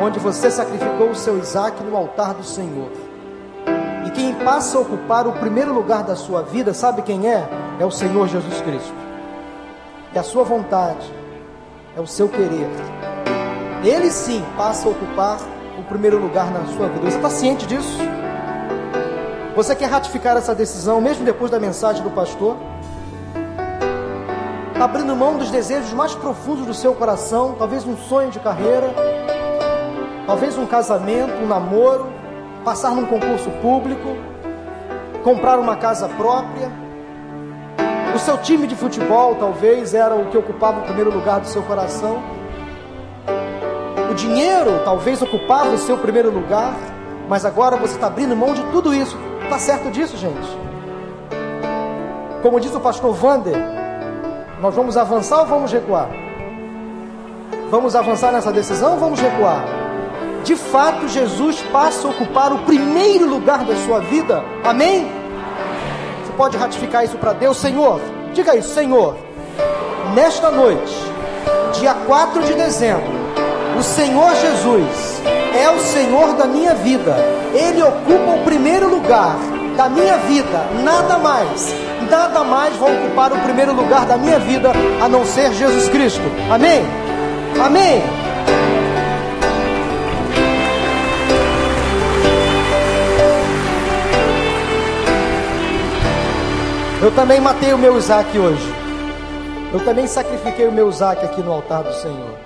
onde 0.02 0.18
você 0.18 0.50
sacrificou 0.50 1.10
o 1.10 1.14
seu 1.14 1.38
Isaac 1.38 1.82
no 1.82 1.96
altar 1.96 2.34
do 2.34 2.44
Senhor. 2.44 2.90
E 4.06 4.10
quem 4.10 4.34
passa 4.34 4.76
a 4.76 4.80
ocupar 4.80 5.26
o 5.26 5.32
primeiro 5.32 5.72
lugar 5.72 6.02
da 6.02 6.16
sua 6.16 6.42
vida, 6.42 6.74
sabe 6.74 7.02
quem 7.02 7.28
é? 7.28 7.48
É 7.78 7.86
o 7.86 7.90
Senhor 7.90 8.28
Jesus 8.28 8.60
Cristo. 8.60 8.94
É 10.14 10.18
a 10.18 10.22
sua 10.22 10.44
vontade, 10.44 11.10
é 11.96 12.00
o 12.00 12.06
seu 12.06 12.28
querer. 12.28 12.68
Ele 13.84 14.10
sim 14.10 14.44
passa 14.56 14.86
a 14.86 14.90
ocupar 14.90 15.38
o 15.78 15.82
primeiro 15.84 16.18
lugar 16.18 16.50
na 16.50 16.64
sua 16.66 16.88
vida. 16.88 17.10
Você 17.10 17.16
está 17.16 17.30
ciente 17.30 17.66
disso? 17.66 17.98
Você 19.54 19.76
quer 19.76 19.90
ratificar 19.90 20.34
essa 20.38 20.54
decisão, 20.54 20.98
mesmo 20.98 21.26
depois 21.26 21.50
da 21.50 21.60
mensagem 21.60 22.02
do 22.02 22.10
pastor? 22.10 22.56
Abrindo 24.80 25.14
mão 25.14 25.36
dos 25.36 25.50
desejos 25.50 25.92
mais 25.92 26.14
profundos 26.14 26.64
do 26.64 26.72
seu 26.72 26.94
coração, 26.94 27.54
talvez 27.58 27.86
um 27.86 27.94
sonho 27.94 28.30
de 28.30 28.40
carreira, 28.40 28.88
talvez 30.26 30.56
um 30.56 30.64
casamento, 30.64 31.34
um 31.34 31.46
namoro, 31.46 32.10
passar 32.64 32.92
num 32.92 33.04
concurso 33.04 33.50
público, 33.60 34.16
comprar 35.22 35.58
uma 35.58 35.76
casa 35.76 36.08
própria. 36.08 36.72
O 38.14 38.18
seu 38.18 38.38
time 38.38 38.66
de 38.66 38.74
futebol 38.74 39.34
talvez 39.34 39.92
era 39.92 40.14
o 40.14 40.30
que 40.30 40.38
ocupava 40.38 40.80
o 40.80 40.82
primeiro 40.84 41.12
lugar 41.12 41.40
do 41.40 41.46
seu 41.46 41.62
coração. 41.62 42.22
O 44.10 44.14
dinheiro 44.14 44.80
talvez 44.82 45.20
ocupava 45.20 45.68
o 45.68 45.78
seu 45.78 45.98
primeiro 45.98 46.30
lugar, 46.30 46.74
mas 47.28 47.44
agora 47.44 47.76
você 47.76 47.96
está 47.96 48.06
abrindo 48.06 48.34
mão 48.34 48.54
de 48.54 48.62
tudo 48.72 48.94
isso. 48.94 49.31
Está 49.52 49.64
certo 49.74 49.90
disso, 49.90 50.16
gente? 50.16 50.48
Como 52.40 52.58
diz 52.58 52.74
o 52.74 52.80
pastor 52.80 53.12
Vander, 53.12 53.54
nós 54.62 54.74
vamos 54.74 54.96
avançar 54.96 55.40
ou 55.40 55.46
vamos 55.46 55.70
recuar? 55.70 56.08
Vamos 57.70 57.94
avançar 57.94 58.32
nessa 58.32 58.50
decisão 58.50 58.92
ou 58.92 58.98
vamos 58.98 59.20
recuar? 59.20 59.62
De 60.42 60.56
fato, 60.56 61.06
Jesus 61.06 61.60
passa 61.70 62.08
a 62.08 62.12
ocupar 62.12 62.50
o 62.50 62.60
primeiro 62.60 63.28
lugar 63.28 63.62
da 63.62 63.76
sua 63.76 64.00
vida. 64.00 64.42
Amém? 64.64 65.12
Você 66.24 66.32
pode 66.32 66.56
ratificar 66.56 67.04
isso 67.04 67.18
para 67.18 67.34
Deus, 67.34 67.58
Senhor? 67.58 68.00
Diga 68.32 68.56
isso, 68.56 68.72
Senhor. 68.72 69.14
Nesta 70.14 70.50
noite, 70.50 70.96
dia 71.74 71.92
4 71.92 72.42
de 72.42 72.54
dezembro, 72.54 73.21
o 73.78 73.82
Senhor 73.82 74.34
Jesus 74.36 75.22
é 75.54 75.70
o 75.70 75.78
Senhor 75.80 76.34
da 76.34 76.46
minha 76.46 76.74
vida. 76.74 77.14
Ele 77.54 77.82
ocupa 77.82 78.32
o 78.40 78.44
primeiro 78.44 78.88
lugar 78.88 79.36
da 79.76 79.88
minha 79.88 80.18
vida, 80.18 80.66
nada 80.82 81.18
mais, 81.18 81.74
nada 82.10 82.44
mais 82.44 82.76
vai 82.76 82.92
ocupar 82.94 83.32
o 83.32 83.38
primeiro 83.40 83.72
lugar 83.72 84.04
da 84.06 84.16
minha 84.16 84.38
vida 84.38 84.72
a 85.02 85.08
não 85.08 85.24
ser 85.24 85.52
Jesus 85.52 85.88
Cristo. 85.88 86.22
Amém? 86.50 86.82
Amém. 87.64 88.02
Eu 97.02 97.10
também 97.10 97.40
matei 97.40 97.72
o 97.72 97.78
meu 97.78 97.96
Isaac 97.98 98.38
hoje. 98.38 98.72
Eu 99.72 99.80
também 99.84 100.06
sacrifiquei 100.06 100.68
o 100.68 100.72
meu 100.72 100.88
Isaac 100.88 101.24
aqui 101.24 101.40
no 101.40 101.50
altar 101.50 101.82
do 101.82 101.92
Senhor. 101.94 102.41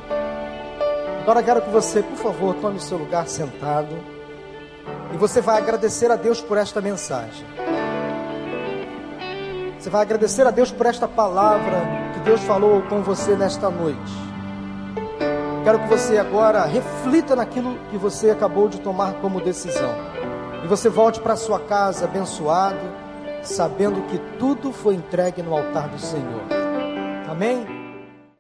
Agora 1.27 1.43
quero 1.43 1.61
que 1.61 1.71
você, 1.71 2.05
por 2.05 2.19
favor, 2.19 2.55
tome 2.55 2.79
seu 2.79 2.97
lugar 2.97 3.27
sentado. 3.27 3.99
E 5.13 5.17
você 5.17 5.41
vai 5.41 5.59
agradecer 5.59 6.09
a 6.09 6.15
Deus 6.15 6.41
por 6.41 6.57
esta 6.57 6.81
mensagem. 6.81 7.45
Você 9.77 9.91
vai 9.91 10.03
agradecer 10.03 10.47
a 10.47 10.53
Deus 10.53 10.71
por 10.71 10.87
esta 10.87 11.09
palavra 11.09 11.83
que 12.15 12.21
Deus 12.21 12.41
falou 12.43 12.81
com 12.83 13.03
você 13.03 13.35
nesta 13.35 13.69
noite. 13.69 14.13
Quero 15.65 15.81
que 15.81 15.89
você 15.89 16.17
agora 16.17 16.65
reflita 16.65 17.35
naquilo 17.35 17.77
que 17.91 17.99
você 17.99 18.31
acabou 18.31 18.69
de 18.69 18.81
tomar 18.81 19.15
como 19.15 19.41
decisão. 19.41 19.97
E 20.63 20.69
você 20.69 20.89
volte 20.89 21.19
para 21.19 21.35
sua 21.35 21.59
casa 21.59 22.05
abençoado, 22.05 22.79
sabendo 23.43 24.01
que 24.03 24.21
tudo 24.39 24.73
foi 24.73 24.95
entregue 24.95 25.43
no 25.43 25.57
altar 25.57 25.89
do 25.89 25.99
Senhor. 25.99 26.43
Amém? 27.29 27.86